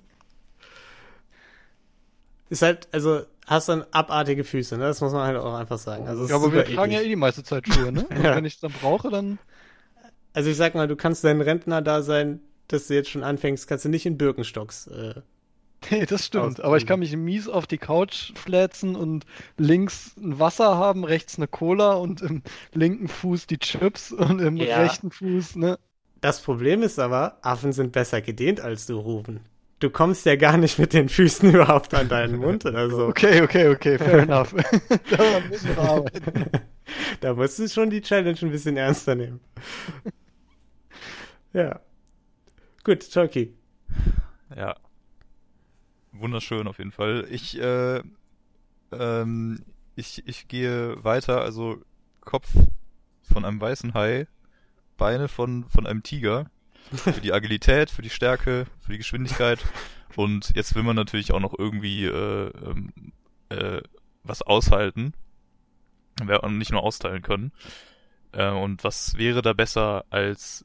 Ist 2.48 2.62
halt, 2.62 2.88
also 2.92 3.22
hast 3.46 3.68
dann 3.68 3.84
abartige 3.90 4.44
Füße, 4.44 4.76
ne? 4.76 4.84
Das 4.84 5.00
muss 5.00 5.12
man 5.12 5.26
halt 5.26 5.36
auch 5.36 5.54
einfach 5.54 5.78
sagen. 5.78 6.06
Also, 6.06 6.26
ja, 6.26 6.36
aber 6.36 6.52
wir 6.52 6.64
tragen 6.64 6.92
ja 6.92 7.00
eh 7.00 7.08
die 7.08 7.16
meiste 7.16 7.42
Zeit 7.42 7.66
Schuhe, 7.66 7.92
ne? 7.92 8.06
Also 8.10 8.22
ja. 8.22 8.36
Wenn 8.36 8.44
ich 8.44 8.54
es 8.54 8.60
dann 8.60 8.72
brauche, 8.72 9.10
dann. 9.10 9.38
Also 10.32 10.50
ich 10.50 10.56
sag 10.56 10.74
mal, 10.74 10.86
du 10.86 10.96
kannst 10.96 11.24
dein 11.24 11.40
Rentner 11.40 11.82
da 11.82 12.02
sein, 12.02 12.40
dass 12.68 12.88
du 12.88 12.94
jetzt 12.94 13.10
schon 13.10 13.22
anfängst, 13.22 13.66
kannst 13.66 13.84
du 13.84 13.88
nicht 13.88 14.06
in 14.06 14.18
Birkenstocks. 14.18 14.86
Äh, 14.88 15.14
nee, 15.90 16.06
das 16.06 16.26
stimmt. 16.26 16.60
Aber 16.60 16.76
ich 16.76 16.86
kann 16.86 17.00
mich 17.00 17.16
mies 17.16 17.48
auf 17.48 17.66
die 17.66 17.78
Couch 17.78 18.32
flätzen 18.34 18.96
und 18.96 19.24
links 19.56 20.16
ein 20.16 20.38
Wasser 20.38 20.76
haben, 20.76 21.04
rechts 21.04 21.36
eine 21.36 21.48
Cola 21.48 21.94
und 21.94 22.22
im 22.22 22.42
linken 22.72 23.08
Fuß 23.08 23.46
die 23.46 23.58
Chips 23.58 24.12
und 24.12 24.40
im 24.40 24.56
ja. 24.56 24.78
rechten 24.78 25.10
Fuß, 25.10 25.56
ne? 25.56 25.78
Das 26.20 26.40
Problem 26.40 26.82
ist 26.82 26.98
aber, 26.98 27.38
Affen 27.42 27.72
sind 27.72 27.92
besser 27.92 28.20
gedehnt 28.20 28.60
als 28.60 28.86
du, 28.86 28.98
Ruben. 28.98 29.40
Du 29.78 29.90
kommst 29.90 30.24
ja 30.24 30.36
gar 30.36 30.56
nicht 30.56 30.78
mit 30.78 30.94
den 30.94 31.08
Füßen 31.08 31.50
überhaupt 31.54 31.92
an 31.94 32.08
deinen 32.08 32.36
Mund 32.36 32.64
oder 32.64 32.88
so. 32.88 33.06
Okay, 33.06 33.42
okay, 33.42 33.68
okay, 33.68 33.98
fair 33.98 34.20
enough. 34.20 34.52
da 35.10 35.40
müssen 35.48 35.68
wir 35.68 35.78
arbeiten. 35.78 36.50
Da 37.20 37.34
musst 37.34 37.58
du 37.58 37.68
schon 37.68 37.90
die 37.90 38.00
Challenge 38.00 38.38
ein 38.40 38.50
bisschen 38.50 38.76
ernster 38.76 39.14
nehmen. 39.14 39.40
ja. 41.52 41.80
Gut, 42.84 43.10
Chucky. 43.10 43.54
Ja. 44.56 44.76
Wunderschön 46.12 46.66
auf 46.68 46.78
jeden 46.78 46.92
Fall. 46.92 47.26
Ich, 47.30 47.60
äh, 47.60 48.00
ähm, 48.92 49.64
ich, 49.96 50.26
ich 50.26 50.48
gehe 50.48 51.02
weiter, 51.04 51.42
also 51.42 51.82
Kopf 52.20 52.48
von 53.22 53.44
einem 53.44 53.60
weißen 53.60 53.92
Hai 53.92 54.26
Beine 54.96 55.28
von, 55.28 55.68
von 55.68 55.86
einem 55.86 56.02
Tiger. 56.02 56.50
Für 56.92 57.20
die 57.20 57.32
Agilität, 57.32 57.90
für 57.90 58.02
die 58.02 58.10
Stärke, 58.10 58.66
für 58.80 58.92
die 58.92 58.98
Geschwindigkeit. 58.98 59.58
Und 60.14 60.52
jetzt 60.54 60.74
will 60.74 60.84
man 60.84 60.94
natürlich 60.94 61.32
auch 61.32 61.40
noch 61.40 61.58
irgendwie 61.58 62.04
äh, 62.04 62.50
ähm, 62.64 62.92
äh, 63.48 63.80
was 64.22 64.42
aushalten. 64.42 65.12
Und 66.20 66.58
nicht 66.58 66.72
nur 66.72 66.82
austeilen 66.82 67.22
können. 67.22 67.52
Äh, 68.32 68.50
und 68.50 68.84
was 68.84 69.18
wäre 69.18 69.42
da 69.42 69.52
besser 69.52 70.04
als 70.10 70.64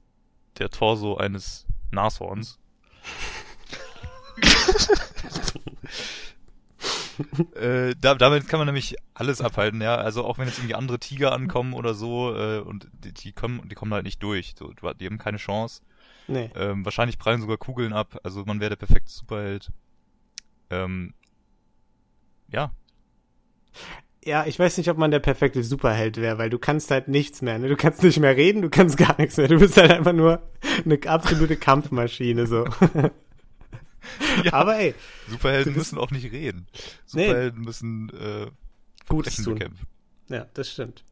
der 0.60 0.70
Torso 0.70 1.18
eines 1.18 1.66
Nashorns? 1.92 2.60
äh, 7.56 7.94
da, 8.00 8.16
damit 8.16 8.48
kann 8.48 8.60
man 8.60 8.68
nämlich 8.68 8.96
alles 9.14 9.42
abhalten, 9.42 9.82
ja. 9.82 9.96
Also 9.96 10.24
auch 10.26 10.38
wenn 10.38 10.48
jetzt 10.48 10.60
irgendwie 10.60 10.76
andere 10.76 11.00
Tiger 11.00 11.34
ankommen 11.34 11.74
oder 11.74 11.94
so, 11.94 12.36
äh, 12.36 12.60
und 12.60 12.88
die, 12.94 13.14
die 13.14 13.32
kommen, 13.32 13.68
die 13.70 13.76
kommen 13.76 13.94
halt 13.94 14.06
nicht 14.06 14.22
durch. 14.24 14.54
So, 14.58 14.72
die 14.72 15.06
haben 15.06 15.18
keine 15.18 15.38
Chance. 15.38 15.82
Nee. 16.28 16.50
Ähm, 16.56 16.86
wahrscheinlich 16.86 17.20
prallen 17.20 17.42
sogar 17.42 17.58
Kugeln 17.58 17.94
ab. 17.94 18.20
Also 18.24 18.44
man 18.46 18.60
wäre 18.60 18.70
der 18.70 18.78
perfekte 18.78 19.12
Superheld. 19.12 19.72
Ähm, 20.70 21.14
ja. 22.50 22.72
Ja, 24.24 24.46
ich 24.46 24.60
weiß 24.60 24.78
nicht, 24.78 24.90
ob 24.90 24.98
man 24.98 25.10
der 25.10 25.20
perfekte 25.20 25.64
Superheld 25.64 26.18
wäre, 26.18 26.38
weil 26.38 26.52
du 26.52 26.60
kannst 26.60 26.92
halt 26.92 27.08
nichts 27.08 27.42
mehr. 27.42 27.58
Ne? 27.58 27.70
Du 27.70 27.76
kannst 27.76 28.04
nicht 28.04 28.20
mehr 28.20 28.38
reden, 28.38 28.62
du 28.62 28.70
kannst 28.70 28.98
gar 28.98 29.20
nichts 29.20 29.38
mehr. 29.38 29.48
Du 29.48 29.58
bist 29.58 29.78
halt 29.78 29.92
einfach 29.92 30.14
nur 30.14 30.42
eine 30.86 31.00
absolute 31.08 31.58
Kampfmaschine 31.58 32.46
so. 32.46 32.66
ja, 34.44 34.54
aber 34.54 34.78
ey. 34.78 34.96
Superhelden 35.28 35.76
müssen 35.76 35.98
auch 35.98 36.12
nicht 36.12 36.32
reden. 36.32 36.68
Superhelden 37.06 37.60
nee. 37.62 37.66
müssen 37.66 38.10
äh, 38.10 38.48
Gutes 39.08 39.36
tun. 39.38 39.56
bekämpfen. 39.56 39.88
Ja, 40.30 40.48
das 40.54 40.72
stimmt. 40.72 41.04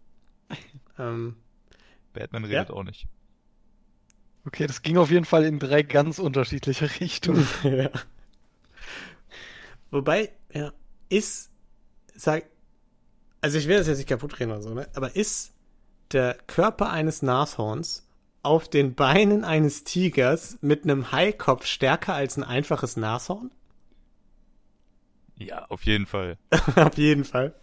ähm, 0.97 1.35
Batman 2.13 2.45
redet 2.45 2.69
ja. 2.69 2.75
auch 2.75 2.83
nicht. 2.83 3.07
Okay, 4.45 4.67
das 4.67 4.81
ging 4.81 4.97
auf 4.97 5.11
jeden 5.11 5.25
Fall 5.25 5.43
in 5.43 5.59
drei 5.59 5.83
ganz 5.83 6.19
unterschiedliche 6.19 6.89
Richtungen. 6.99 7.47
ja. 7.63 7.89
Wobei, 9.91 10.31
ja, 10.53 10.71
ist, 11.09 11.51
sag, 12.15 12.45
also 13.41 13.57
ich 13.57 13.67
will 13.67 13.77
das 13.77 13.87
jetzt 13.87 13.97
nicht 13.97 14.09
kaputt 14.09 14.39
reden 14.39 14.51
oder 14.51 14.61
so, 14.61 14.73
ne? 14.73 14.87
Aber 14.95 15.15
ist 15.15 15.53
der 16.11 16.35
Körper 16.47 16.91
eines 16.91 17.21
Nashorns 17.21 18.08
auf 18.43 18.69
den 18.69 18.95
Beinen 18.95 19.43
eines 19.43 19.83
Tigers 19.83 20.57
mit 20.61 20.83
einem 20.83 21.11
Haikopf 21.11 21.65
stärker 21.65 22.13
als 22.13 22.37
ein 22.37 22.43
einfaches 22.43 22.97
Nashorn? 22.97 23.51
Ja, 25.37 25.65
auf 25.65 25.83
jeden 25.83 26.05
Fall. 26.05 26.37
auf 26.75 26.97
jeden 26.97 27.23
Fall. 27.23 27.53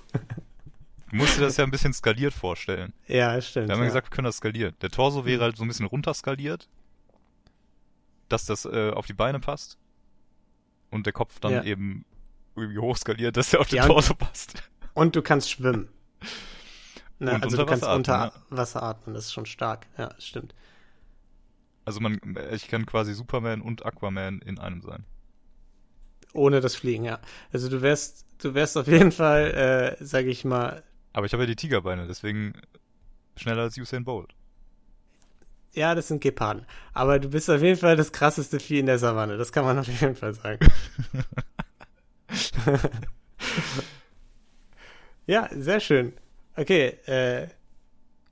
Du 1.11 1.17
musst 1.17 1.37
dir 1.37 1.43
das 1.43 1.57
ja 1.57 1.65
ein 1.65 1.71
bisschen 1.71 1.93
skaliert 1.93 2.35
vorstellen. 2.35 2.93
Ja, 3.07 3.41
stimmt. 3.41 3.69
Wir 3.69 3.75
haben 3.75 3.83
ja 3.83 3.87
gesagt, 3.87 4.09
wir 4.09 4.15
können 4.15 4.25
das 4.25 4.39
skalieren. 4.39 4.75
Der 4.81 4.91
Torso 4.91 5.25
wäre 5.25 5.43
halt 5.43 5.57
so 5.57 5.65
ein 5.65 5.69
bisschen 5.69 5.87
runterskaliert, 5.87 6.69
dass 8.29 8.47
das 8.47 8.65
äh, 8.65 8.91
auf 8.91 9.07
die 9.07 9.13
Beine 9.13 9.39
passt. 9.39 9.79
Und 10.91 11.07
der 11.07 11.13
Kopf 11.13 11.39
dann 11.41 11.53
ja. 11.53 11.65
eben 11.65 12.05
irgendwie 12.55 12.79
hochskaliert, 12.79 13.37
dass 13.37 13.51
der 13.51 13.61
auf 13.61 13.69
den 13.69 13.77
ja, 13.77 13.87
Torso 13.87 14.15
passt. 14.15 14.63
Und 14.95 15.15
du 15.15 15.23
kannst 15.23 15.51
schwimmen. 15.51 15.89
Na, 17.19 17.39
ne, 17.39 17.43
also 17.43 17.57
du 17.57 17.67
kannst 17.67 17.85
atmen, 17.85 17.97
unter 17.97 18.33
Wasser 18.51 18.83
atmen, 18.83 19.15
das 19.15 19.27
ist 19.27 19.33
schon 19.33 19.47
stark. 19.47 19.87
Ja, 19.97 20.11
stimmt. 20.19 20.55
Also 21.85 22.01
man, 22.01 22.19
ich 22.53 22.69
kann 22.69 22.85
quasi 22.85 23.15
Superman 23.15 23.63
und 23.63 23.87
Aquaman 23.87 24.41
in 24.41 24.59
einem 24.59 24.83
sein. 24.83 25.05
Ohne 26.35 26.61
das 26.61 26.75
Fliegen, 26.75 27.05
ja. 27.05 27.21
Also 27.53 27.69
du 27.71 27.81
wärst, 27.81 28.27
du 28.39 28.55
wärst 28.55 28.77
auf 28.77 28.89
jeden 28.89 29.13
Fall, 29.13 29.97
äh, 30.01 30.05
sag 30.05 30.27
ich 30.27 30.45
mal. 30.45 30.83
Aber 31.13 31.25
ich 31.25 31.33
habe 31.33 31.45
ja 31.45 31.47
die 31.47 31.57
Tigerbeine, 31.57 32.07
deswegen 32.07 32.61
schneller 33.37 33.63
als 33.63 33.79
Usain 33.79 34.05
Bolt. 34.05 34.35
Ja, 35.73 35.95
das 35.95 36.09
sind 36.09 36.21
Geparden. 36.23 36.67
Aber 36.93 37.19
du 37.19 37.31
bist 37.31 37.49
auf 37.51 37.63
jeden 37.63 37.79
Fall 37.79 37.97
das 37.97 38.13
krasseste 38.13 38.61
Vieh 38.61 38.81
in 38.81 38.87
der 38.87 38.99
Savanne. 38.99 39.37
Das 39.37 39.53
kann 39.53 39.65
man 39.65 39.79
auf 39.79 39.89
jeden 39.89 40.17
Fall 40.17 40.35
sagen. 40.35 40.67
ja, 45.27 45.49
sehr 45.53 45.81
schön. 45.81 46.15
Okay, 46.57 46.99
äh, 47.07 47.49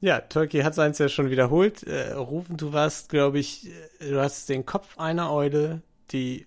ja, 0.01 0.21
Turkey 0.21 0.61
hat 0.63 0.75
seins 0.75 0.99
ja 0.99 1.09
schon 1.09 1.31
wiederholt. 1.31 1.83
Äh, 1.83 2.13
Rufen, 2.13 2.57
du 2.57 2.73
warst, 2.73 3.09
glaube 3.11 3.39
ich, 3.39 3.69
äh, 4.01 4.11
du 4.11 4.21
hast 4.21 4.49
den 4.49 4.67
Kopf 4.67 4.99
einer 4.99 5.33
Eule, 5.33 5.83
die, 6.11 6.47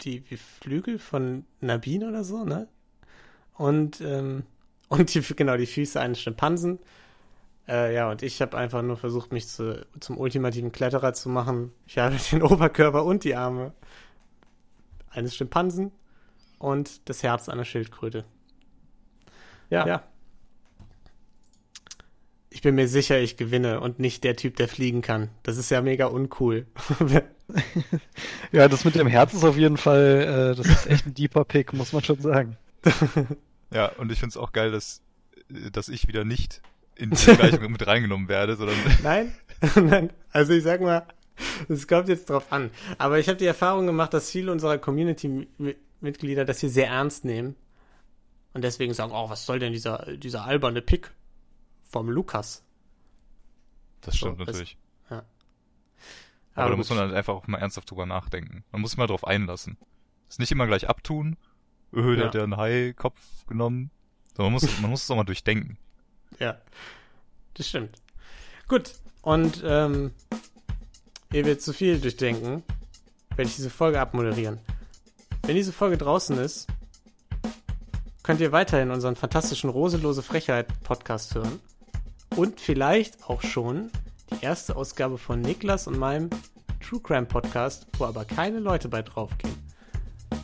die, 0.00 0.20
die 0.20 0.36
Flügel 0.36 0.98
von 0.98 1.44
Nabin 1.60 2.04
oder 2.04 2.24
so, 2.24 2.44
ne? 2.44 2.68
Und, 3.54 4.00
ähm, 4.00 4.44
und 4.88 5.14
die, 5.14 5.20
genau, 5.20 5.56
die 5.56 5.66
Füße 5.66 6.00
eines 6.00 6.20
Schimpansen. 6.20 6.78
Äh, 7.68 7.94
ja, 7.94 8.10
und 8.10 8.22
ich 8.22 8.40
habe 8.42 8.56
einfach 8.56 8.82
nur 8.82 8.96
versucht, 8.96 9.32
mich 9.32 9.48
zu, 9.48 9.86
zum 10.00 10.18
ultimativen 10.18 10.72
Kletterer 10.72 11.14
zu 11.14 11.28
machen. 11.28 11.72
Ich 11.86 11.98
habe 11.98 12.16
den 12.30 12.42
Oberkörper 12.44 13.04
und 13.04 13.24
die 13.24 13.34
Arme 13.34 13.72
eines 15.10 15.34
Schimpansen 15.34 15.92
und 16.58 17.08
das 17.08 17.22
Herz 17.22 17.48
einer 17.48 17.64
Schildkröte. 17.64 18.24
Ja. 19.70 19.86
ja. 19.86 20.02
Ich 22.50 22.62
bin 22.62 22.74
mir 22.74 22.88
sicher, 22.88 23.18
ich 23.20 23.36
gewinne 23.36 23.80
und 23.80 23.98
nicht 23.98 24.24
der 24.24 24.36
Typ, 24.36 24.56
der 24.56 24.68
fliegen 24.68 25.02
kann. 25.02 25.30
Das 25.42 25.58
ist 25.58 25.70
ja 25.70 25.82
mega 25.82 26.06
uncool. 26.06 26.66
ja, 28.52 28.68
das 28.68 28.84
mit 28.84 28.94
dem 28.94 29.06
Herz 29.06 29.34
ist 29.34 29.44
auf 29.44 29.56
jeden 29.56 29.76
Fall, 29.76 30.52
äh, 30.52 30.56
das 30.56 30.66
ist 30.66 30.86
echt 30.86 31.06
ein 31.06 31.14
deeper 31.14 31.44
Pick, 31.44 31.72
muss 31.72 31.92
man 31.92 32.02
schon 32.02 32.20
sagen. 32.20 32.56
ja, 33.72 33.86
und 33.98 34.10
ich 34.10 34.18
finde 34.18 34.30
es 34.30 34.36
auch 34.36 34.52
geil, 34.52 34.72
dass, 34.72 35.00
dass 35.72 35.88
ich 35.88 36.08
wieder 36.08 36.24
nicht 36.24 36.62
in 36.96 37.10
die 37.10 37.16
Gleichung 37.16 37.70
mit 37.70 37.86
reingenommen 37.86 38.28
werde, 38.28 38.56
sondern. 38.56 38.76
Nein, 39.02 39.34
nein. 39.76 40.10
Also 40.32 40.54
ich 40.54 40.62
sag 40.62 40.80
mal, 40.80 41.06
es 41.68 41.86
kommt 41.86 42.08
jetzt 42.08 42.30
drauf 42.30 42.52
an. 42.52 42.70
Aber 42.98 43.18
ich 43.18 43.28
habe 43.28 43.36
die 43.36 43.46
Erfahrung 43.46 43.86
gemacht, 43.86 44.14
dass 44.14 44.30
viele 44.30 44.50
unserer 44.50 44.78
Community-Mitglieder 44.78 46.44
das 46.44 46.60
hier 46.60 46.70
sehr 46.70 46.88
ernst 46.88 47.24
nehmen. 47.24 47.54
Und 48.56 48.62
deswegen 48.62 48.94
sagen, 48.94 49.12
oh, 49.12 49.28
was 49.28 49.44
soll 49.44 49.58
denn 49.58 49.74
dieser, 49.74 50.16
dieser 50.16 50.46
alberne 50.46 50.80
Pick 50.80 51.12
vom 51.84 52.08
Lukas? 52.08 52.64
Das 54.00 54.16
stimmt 54.16 54.38
so, 54.38 54.44
natürlich. 54.44 54.78
Das, 55.02 55.10
ja. 55.10 55.16
Aber, 56.54 56.62
Aber 56.62 56.70
da 56.70 56.76
muss 56.76 56.88
man 56.88 56.98
halt 57.00 57.12
einfach 57.12 57.34
auch 57.34 57.46
mal 57.48 57.58
ernsthaft 57.58 57.90
drüber 57.90 58.06
nachdenken. 58.06 58.64
Man 58.72 58.80
muss 58.80 58.92
sich 58.92 58.96
mal 58.98 59.08
drauf 59.08 59.26
einlassen. 59.26 59.76
Das 60.26 60.38
nicht 60.38 60.52
immer 60.52 60.66
gleich 60.66 60.88
abtun. 60.88 61.36
Öh, 61.92 62.16
der 62.16 62.16
ja. 62.16 62.24
hat 62.28 62.34
ja 62.34 62.44
einen 62.44 62.56
Hai-Kopf 62.56 63.20
genommen. 63.46 63.90
So, 64.34 64.44
man 64.44 64.52
muss, 64.52 64.80
man 64.80 64.90
muss 64.90 65.02
es 65.02 65.10
auch 65.10 65.16
mal 65.16 65.24
durchdenken. 65.24 65.76
Ja, 66.38 66.58
das 67.52 67.68
stimmt. 67.68 67.94
Gut, 68.68 68.90
und 69.20 69.62
ähm, 69.66 70.12
ehe 71.30 71.44
wir 71.44 71.58
zu 71.58 71.74
viel 71.74 72.00
durchdenken, 72.00 72.62
werde 73.36 73.50
ich 73.50 73.56
diese 73.56 73.68
Folge 73.68 74.00
abmoderieren. 74.00 74.60
Wenn 75.42 75.56
diese 75.56 75.74
Folge 75.74 75.98
draußen 75.98 76.38
ist, 76.38 76.68
könnt 78.26 78.40
ihr 78.40 78.50
weiterhin 78.50 78.90
unseren 78.90 79.14
fantastischen 79.14 79.70
Roselose 79.70 80.20
Frechheit 80.20 80.66
Podcast 80.82 81.36
hören 81.36 81.60
und 82.34 82.60
vielleicht 82.60 83.30
auch 83.30 83.40
schon 83.40 83.88
die 84.32 84.44
erste 84.44 84.74
Ausgabe 84.74 85.16
von 85.16 85.40
Niklas 85.40 85.86
und 85.86 85.96
meinem 85.96 86.30
True 86.80 87.00
Crime 87.00 87.26
Podcast, 87.26 87.86
wo 87.98 88.04
aber 88.04 88.24
keine 88.24 88.58
Leute 88.58 88.88
bei 88.88 89.02
draufgehen. 89.02 89.54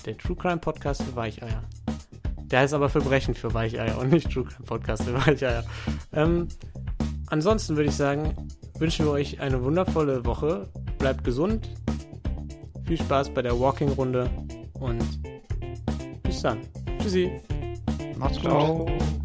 Der 0.07 0.17
True 0.17 0.37
Crime 0.37 0.59
Podcast 0.59 1.03
für 1.03 1.17
Weicheier. 1.17 1.65
Der 2.45 2.61
heißt 2.61 2.73
aber 2.73 2.89
Verbrechen 2.89 3.35
für 3.35 3.53
Weicheier 3.53 3.99
und 3.99 4.13
nicht 4.13 4.31
True 4.31 4.45
Crime 4.45 4.65
Podcast 4.65 5.03
für 5.03 5.15
Weicheier. 5.15 5.65
Ähm, 6.13 6.47
ansonsten 7.27 7.75
würde 7.75 7.89
ich 7.89 7.97
sagen, 7.97 8.49
wünschen 8.79 9.07
wir 9.07 9.13
euch 9.13 9.41
eine 9.41 9.65
wundervolle 9.65 10.25
Woche. 10.25 10.69
Bleibt 10.99 11.25
gesund. 11.25 11.69
Viel 12.85 12.99
Spaß 12.99 13.31
bei 13.31 13.43
der 13.43 13.59
Walking-Runde 13.59 14.31
und 14.75 15.03
bis 16.23 16.43
dann. 16.43 16.61
Tschüssi. 17.01 17.43
Macht's 18.23 18.41
gut. 18.41 19.22